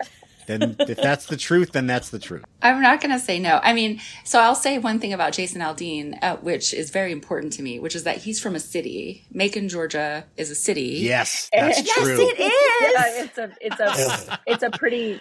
Then, 0.48 0.76
if 0.80 0.98
that's 0.98 1.26
the 1.26 1.38
truth, 1.38 1.72
then 1.72 1.88
that's 1.88 2.10
the 2.10 2.20
truth. 2.20 2.44
I'm 2.62 2.82
not 2.82 3.02
going 3.02 3.12
to 3.12 3.20
say 3.20 3.40
no. 3.40 3.60
I 3.64 3.74
mean, 3.74 4.00
so 4.24 4.40
I'll 4.40 4.56
say 4.56 4.78
one 4.78 5.00
thing 5.00 5.14
about 5.14 5.34
Jason 5.34 5.62
Aldean, 5.62 6.18
uh, 6.22 6.38
which 6.38 6.74
is 6.74 6.92
very 6.92 7.12
important 7.12 7.54
to 7.54 7.64
me, 7.64 7.80
which 7.80 7.96
is 7.96 8.04
that 8.04 8.18
he's 8.18 8.40
from 8.40 8.56
a 8.56 8.60
city. 8.60 9.26
Macon, 9.32 9.70
Georgia 9.70 10.26
is 10.38 10.52
a 10.52 10.56
city. 10.56 11.00
Yes, 11.02 11.50
that's 11.52 11.84
yes, 11.84 11.98
true. 11.98 12.30
it 12.30 12.40
is. 12.40 12.52
Yeah, 12.82 13.24
it's 13.24 13.38
a 13.38 13.52
it's 13.60 13.80
a 13.80 14.40
it's 14.46 14.64
a 14.64 14.70
pretty 14.70 15.20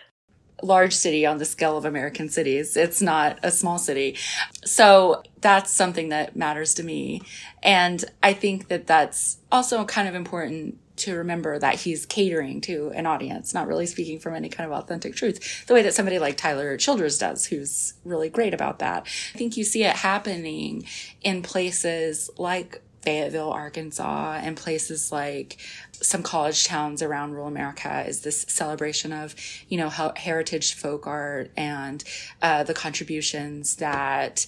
large 0.62 0.94
city 0.94 1.26
on 1.26 1.38
the 1.38 1.44
scale 1.44 1.76
of 1.76 1.84
American 1.84 2.28
cities. 2.28 2.76
It's 2.76 3.02
not 3.02 3.38
a 3.42 3.50
small 3.50 3.78
city. 3.78 4.16
So 4.64 5.22
that's 5.40 5.70
something 5.70 6.10
that 6.10 6.36
matters 6.36 6.74
to 6.74 6.82
me. 6.82 7.22
And 7.62 8.04
I 8.22 8.32
think 8.32 8.68
that 8.68 8.86
that's 8.86 9.38
also 9.50 9.84
kind 9.84 10.08
of 10.08 10.14
important 10.14 10.78
to 10.96 11.16
remember 11.16 11.58
that 11.58 11.80
he's 11.80 12.06
catering 12.06 12.60
to 12.62 12.92
an 12.94 13.06
audience, 13.06 13.52
not 13.52 13.66
really 13.66 13.86
speaking 13.86 14.18
from 14.18 14.34
any 14.34 14.48
kind 14.48 14.70
of 14.70 14.78
authentic 14.78 15.14
truth, 15.14 15.66
the 15.66 15.74
way 15.74 15.82
that 15.82 15.94
somebody 15.94 16.18
like 16.18 16.36
Tyler 16.36 16.76
Childers 16.76 17.18
does, 17.18 17.46
who's 17.46 17.94
really 18.04 18.28
great 18.28 18.54
about 18.54 18.78
that. 18.78 19.06
I 19.34 19.38
think 19.38 19.56
you 19.56 19.64
see 19.64 19.84
it 19.84 19.96
happening 19.96 20.86
in 21.22 21.42
places 21.42 22.30
like 22.38 22.80
Fayetteville, 23.02 23.50
Arkansas, 23.50 24.40
and 24.42 24.56
places 24.56 25.12
like 25.12 25.58
some 25.92 26.22
college 26.22 26.64
towns 26.64 27.02
around 27.02 27.32
rural 27.32 27.46
America 27.46 28.04
is 28.06 28.22
this 28.22 28.46
celebration 28.48 29.12
of, 29.12 29.34
you 29.68 29.76
know, 29.76 29.90
heritage 30.16 30.74
folk 30.74 31.06
art 31.06 31.50
and 31.56 32.02
uh, 32.40 32.62
the 32.64 32.74
contributions 32.74 33.76
that 33.76 34.46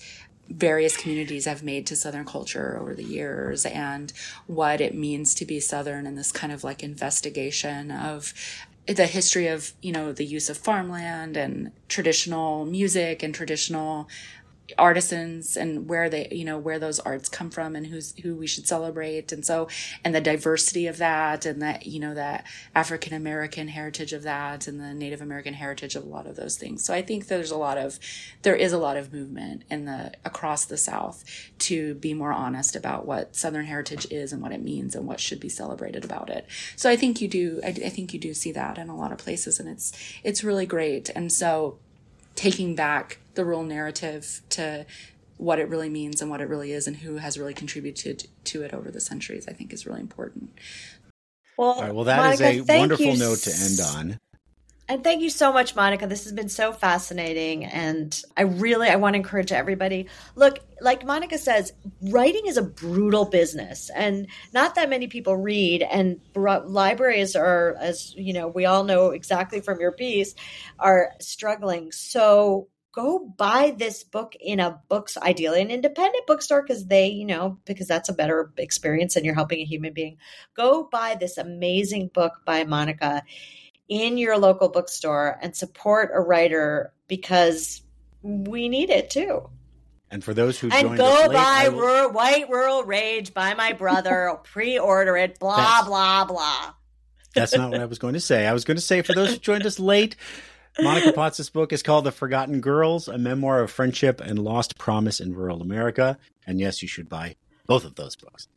various 0.49 0.97
communities 0.97 1.47
I've 1.47 1.63
made 1.63 1.87
to 1.87 1.97
Southern 1.97 2.25
culture 2.25 2.79
over 2.81 2.95
the 2.95 3.05
years 3.05 3.67
and 3.67 4.13
what 4.47 4.81
it 4.81 4.95
means 4.95 5.35
to 5.35 5.45
be 5.45 5.61
Southern 5.61 6.07
and 6.07 6.17
this 6.17 6.33
kind 6.33 6.53
of 6.53 6.65
like 6.65 6.83
investigation 6.83 7.91
of 7.91 8.33
the 8.87 9.07
history 9.07 9.49
of, 9.49 9.73
you 9.83 9.91
know, 9.91 10.13
the 10.13 10.25
use 10.25 10.49
of 10.49 10.57
farmland 10.57 11.37
and 11.37 11.73
traditional 11.89 12.65
music 12.65 13.23
and 13.23 13.35
traditional 13.35 14.09
artisans 14.79 15.57
and 15.57 15.89
where 15.89 16.09
they 16.09 16.29
you 16.31 16.45
know 16.45 16.59
where 16.59 16.79
those 16.79 16.99
arts 17.01 17.29
come 17.29 17.51
from 17.51 17.77
and 17.77 17.87
who's 17.87 18.15
who 18.23 18.35
we 18.35 18.47
should 18.47 18.67
celebrate. 18.67 19.33
And 19.33 19.45
so 19.45 19.69
and 20.05 20.15
the 20.15 20.21
diversity 20.21 20.87
of 20.87 20.99
that 20.99 21.47
and 21.47 21.63
that 21.63 21.87
you 21.87 22.01
know 22.01 22.15
that 22.15 22.47
african 22.75 23.13
american 23.13 23.69
heritage 23.69 24.13
of 24.13 24.23
that 24.23 24.67
and 24.67 24.81
the 24.81 24.93
native 24.95 25.21
american 25.21 25.55
heritage 25.55 25.95
of 25.95 26.05
a 26.05 26.09
lot 26.09 26.27
of 26.27 26.37
those 26.37 26.57
things. 26.57 26.85
So 26.85 26.95
i 26.95 27.03
think 27.03 27.29
there's 27.29 27.51
a 27.51 27.57
lot 27.57 27.79
of 27.79 27.99
there 28.43 28.57
is 28.57 28.73
a 28.73 28.79
lot 28.79 28.97
of 28.97 29.13
movement 29.13 29.63
in 29.71 29.85
the 29.85 30.13
across 30.25 30.65
the 30.65 30.77
south 30.77 31.25
to 31.59 31.95
be 31.95 32.15
more 32.15 32.33
honest 32.33 32.77
about 32.77 33.07
what 33.07 33.37
southern 33.37 33.67
heritage 33.67 34.07
is 34.11 34.33
and 34.33 34.43
what 34.43 34.53
it 34.53 34.63
means 34.63 34.95
and 34.95 35.07
what 35.07 35.21
should 35.21 35.41
be 35.41 35.49
celebrated 35.49 36.05
about 36.05 36.31
it. 36.31 36.47
So 36.77 36.91
i 36.91 36.97
think 36.97 37.21
you 37.21 37.29
do 37.29 37.61
i, 37.65 37.69
I 37.69 37.91
think 37.91 38.13
you 38.13 38.21
do 38.21 38.35
see 38.35 38.53
that 38.53 38.79
in 38.79 38.89
a 38.89 38.97
lot 38.97 39.13
of 39.13 39.19
places 39.19 39.61
and 39.61 39.69
it's 39.69 39.93
it's 40.25 40.43
really 40.45 40.67
great. 40.67 41.11
And 41.11 41.33
so 41.33 41.79
taking 42.35 42.75
back 42.75 43.19
the 43.37 43.45
real 43.45 43.63
narrative 43.63 44.43
to 44.51 44.87
what 45.37 45.59
it 45.59 45.69
really 45.69 45.89
means 45.89 46.23
and 46.23 46.31
what 46.31 46.41
it 46.41 46.49
really 46.49 46.73
is 46.73 46.87
and 46.87 46.97
who 46.97 47.17
has 47.17 47.39
really 47.39 47.55
contributed 47.55 48.27
to 48.45 48.63
it 48.63 48.73
over 48.73 48.91
the 48.91 49.01
centuries, 49.01 49.47
I 49.49 49.53
think 49.53 49.73
is 49.73 49.87
really 49.87 50.01
important. 50.01 50.51
Well, 51.57 51.73
All 51.73 51.83
right, 51.83 51.95
well, 51.95 52.05
that 52.05 52.35
is 52.35 52.41
Monica, 52.41 52.73
a 52.73 52.79
wonderful 52.79 53.07
you 53.07 53.19
note 53.19 53.39
to 53.39 53.53
end 53.53 53.81
on. 53.81 54.21
And 54.89 55.03
thank 55.03 55.21
you 55.21 55.31
so 55.31 55.53
much, 55.53 55.75
Monica. 55.75 56.07
This 56.07 56.25
has 56.25 56.33
been 56.33 56.49
so 56.49 56.73
fascinating. 56.73 57.65
And 57.65 58.23
I 58.37 58.43
really, 58.43 58.89
I 58.89 58.97
want 58.97 59.15
to 59.15 59.19
encourage 59.19 59.51
everybody. 59.51 60.07
Look, 60.37 60.61
like 60.81 61.05
Monica 61.05 61.39
says, 61.39 61.73
writing 62.03 62.47
is 62.47 62.57
a 62.57 62.63
brutal 62.63 63.25
business 63.25 63.91
and 63.91 64.29
not 64.53 64.77
that 64.77 64.89
many 64.89 65.09
people 65.09 65.37
read. 65.37 65.83
And 65.83 66.21
libraries 66.37 67.35
are, 67.35 67.75
as 67.81 68.15
you 68.15 68.33
know, 68.33 68.47
we 68.47 68.65
all 68.65 68.85
know 68.85 69.11
exactly 69.11 69.61
from 69.61 69.81
your 69.81 69.91
piece, 69.91 70.37
are 70.79 71.13
struggling. 71.21 71.91
So 71.91 72.69
go 72.97 73.19
buy 73.37 73.75
this 73.77 74.03
book 74.05 74.35
in 74.41 74.59
a 74.59 74.81
books, 74.89 75.19
ideally 75.19 75.61
an 75.61 75.71
independent 75.71 76.27
bookstore 76.27 76.63
because 76.63 76.87
they, 76.87 77.09
you 77.09 77.27
know, 77.27 77.59
because 77.67 77.87
that's 77.87 78.09
a 78.09 78.15
better 78.15 78.51
experience 78.57 79.17
and 79.17 79.25
you're 79.27 79.35
helping 79.35 79.61
a 79.61 79.65
human 79.65 79.93
being. 79.93 80.17
Go 80.57 80.89
buy 80.91 81.15
this 81.21 81.37
amazing 81.37 82.09
book 82.09 82.33
by 82.47 82.65
Monica 82.65 83.23
in 83.87 84.17
your 84.17 84.39
local 84.39 84.71
bookstore 84.71 85.39
and 85.43 85.55
support 85.55 86.11
a 86.15 86.21
writer 86.21 86.95
because 87.07 87.83
we 88.23 88.71
need 88.71 88.89
it 88.89 89.11
too. 89.11 89.51
And 90.11 90.25
for 90.25 90.33
those 90.33 90.59
who 90.59 90.71
And 90.73 90.97
go 90.97 91.05
late, 91.05 91.33
buy 91.33 91.69
will- 91.69 91.81
Rural, 91.81 92.11
White 92.13 92.49
Rural 92.49 92.85
Rage 92.85 93.35
by 93.35 93.53
my 93.53 93.75
brother, 93.75 94.39
pre 94.45 94.79
order 94.79 95.19
it, 95.19 95.39
blah, 95.39 95.57
That's- 95.57 95.85
blah, 95.87 96.25
blah. 96.25 96.73
That's 97.35 97.55
not 97.55 97.71
what 97.71 97.81
I 97.83 97.85
was 97.85 97.99
going 97.99 98.15
to 98.15 98.21
say. 98.21 98.47
I 98.47 98.55
was 98.55 98.65
going 98.65 98.79
to 98.79 98.83
say 98.83 99.03
for 99.03 99.13
those 99.13 99.33
who 99.33 99.37
joined 99.37 99.67
us 99.67 99.79
late, 99.79 100.17
Monica 100.81 101.13
Potts' 101.13 101.49
book 101.49 101.73
is 101.73 101.83
called 101.83 102.05
The 102.05 102.13
Forgotten 102.13 102.61
Girls, 102.61 103.09
a 103.09 103.19
memoir 103.19 103.61
of 103.61 103.71
friendship 103.71 104.21
and 104.21 104.39
lost 104.39 104.77
promise 104.79 105.21
in 105.21 105.35
rural 105.35 105.63
America. 105.63 106.19
And 106.47 106.61
yes, 106.61 106.83
you 106.83 106.89
should 106.89 107.09
buy 107.09 107.37
both 107.67 107.85
of 107.85 107.95
those 107.95 108.15
books. 108.17 108.49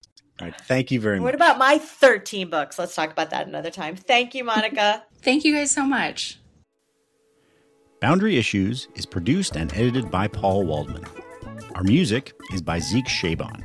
All 0.42 0.48
right. 0.48 0.62
Thank 0.62 0.92
you 0.92 1.00
very 1.00 1.20
What 1.20 1.34
much. 1.34 1.40
What 1.40 1.48
about 1.54 1.58
my 1.58 1.78
13 1.78 2.50
books? 2.50 2.80
Let's 2.80 2.96
talk 2.96 3.12
about 3.12 3.30
that 3.32 3.48
another 3.48 3.72
time. 3.72 3.96
Thank 3.96 4.36
you, 4.36 4.44
Monica. 4.44 5.04
Thank 5.22 5.44
you 5.44 5.54
guys 5.56 5.72
so 5.72 5.86
much. 5.86 6.40
Boundary 8.00 8.38
Issues 8.38 8.88
is 8.96 9.06
produced 9.06 9.56
and 9.58 9.74
edited 9.74 10.10
by 10.10 10.28
Paul 10.28 10.66
Waldman. 10.66 11.06
Our 11.76 11.84
music 11.84 12.34
is 12.54 12.62
by 12.62 12.80
Zeke 12.80 13.08
Shabon. 13.08 13.64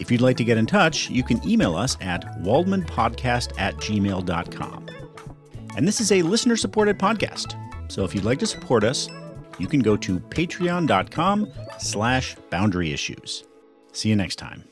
If 0.00 0.10
you'd 0.10 0.20
like 0.20 0.36
to 0.38 0.44
get 0.44 0.58
in 0.58 0.66
touch, 0.66 1.10
you 1.10 1.22
can 1.22 1.46
email 1.48 1.76
us 1.76 1.96
at 2.00 2.24
waldmanpodcast 2.42 3.58
at 3.58 3.76
gmail.com. 3.76 4.86
And 5.78 5.86
this 5.86 6.00
is 6.00 6.10
a 6.10 6.22
listener 6.22 6.56
supported 6.56 6.98
podcast. 6.98 7.54
So 7.86 8.02
if 8.02 8.12
you'd 8.12 8.24
like 8.24 8.40
to 8.40 8.48
support 8.48 8.82
us, 8.82 9.08
you 9.60 9.68
can 9.68 9.78
go 9.78 9.96
to 9.98 10.18
patreon.com 10.18 11.52
slash 11.78 12.34
boundary 12.50 12.92
issues. 12.92 13.44
See 13.92 14.08
you 14.08 14.16
next 14.16 14.36
time. 14.36 14.64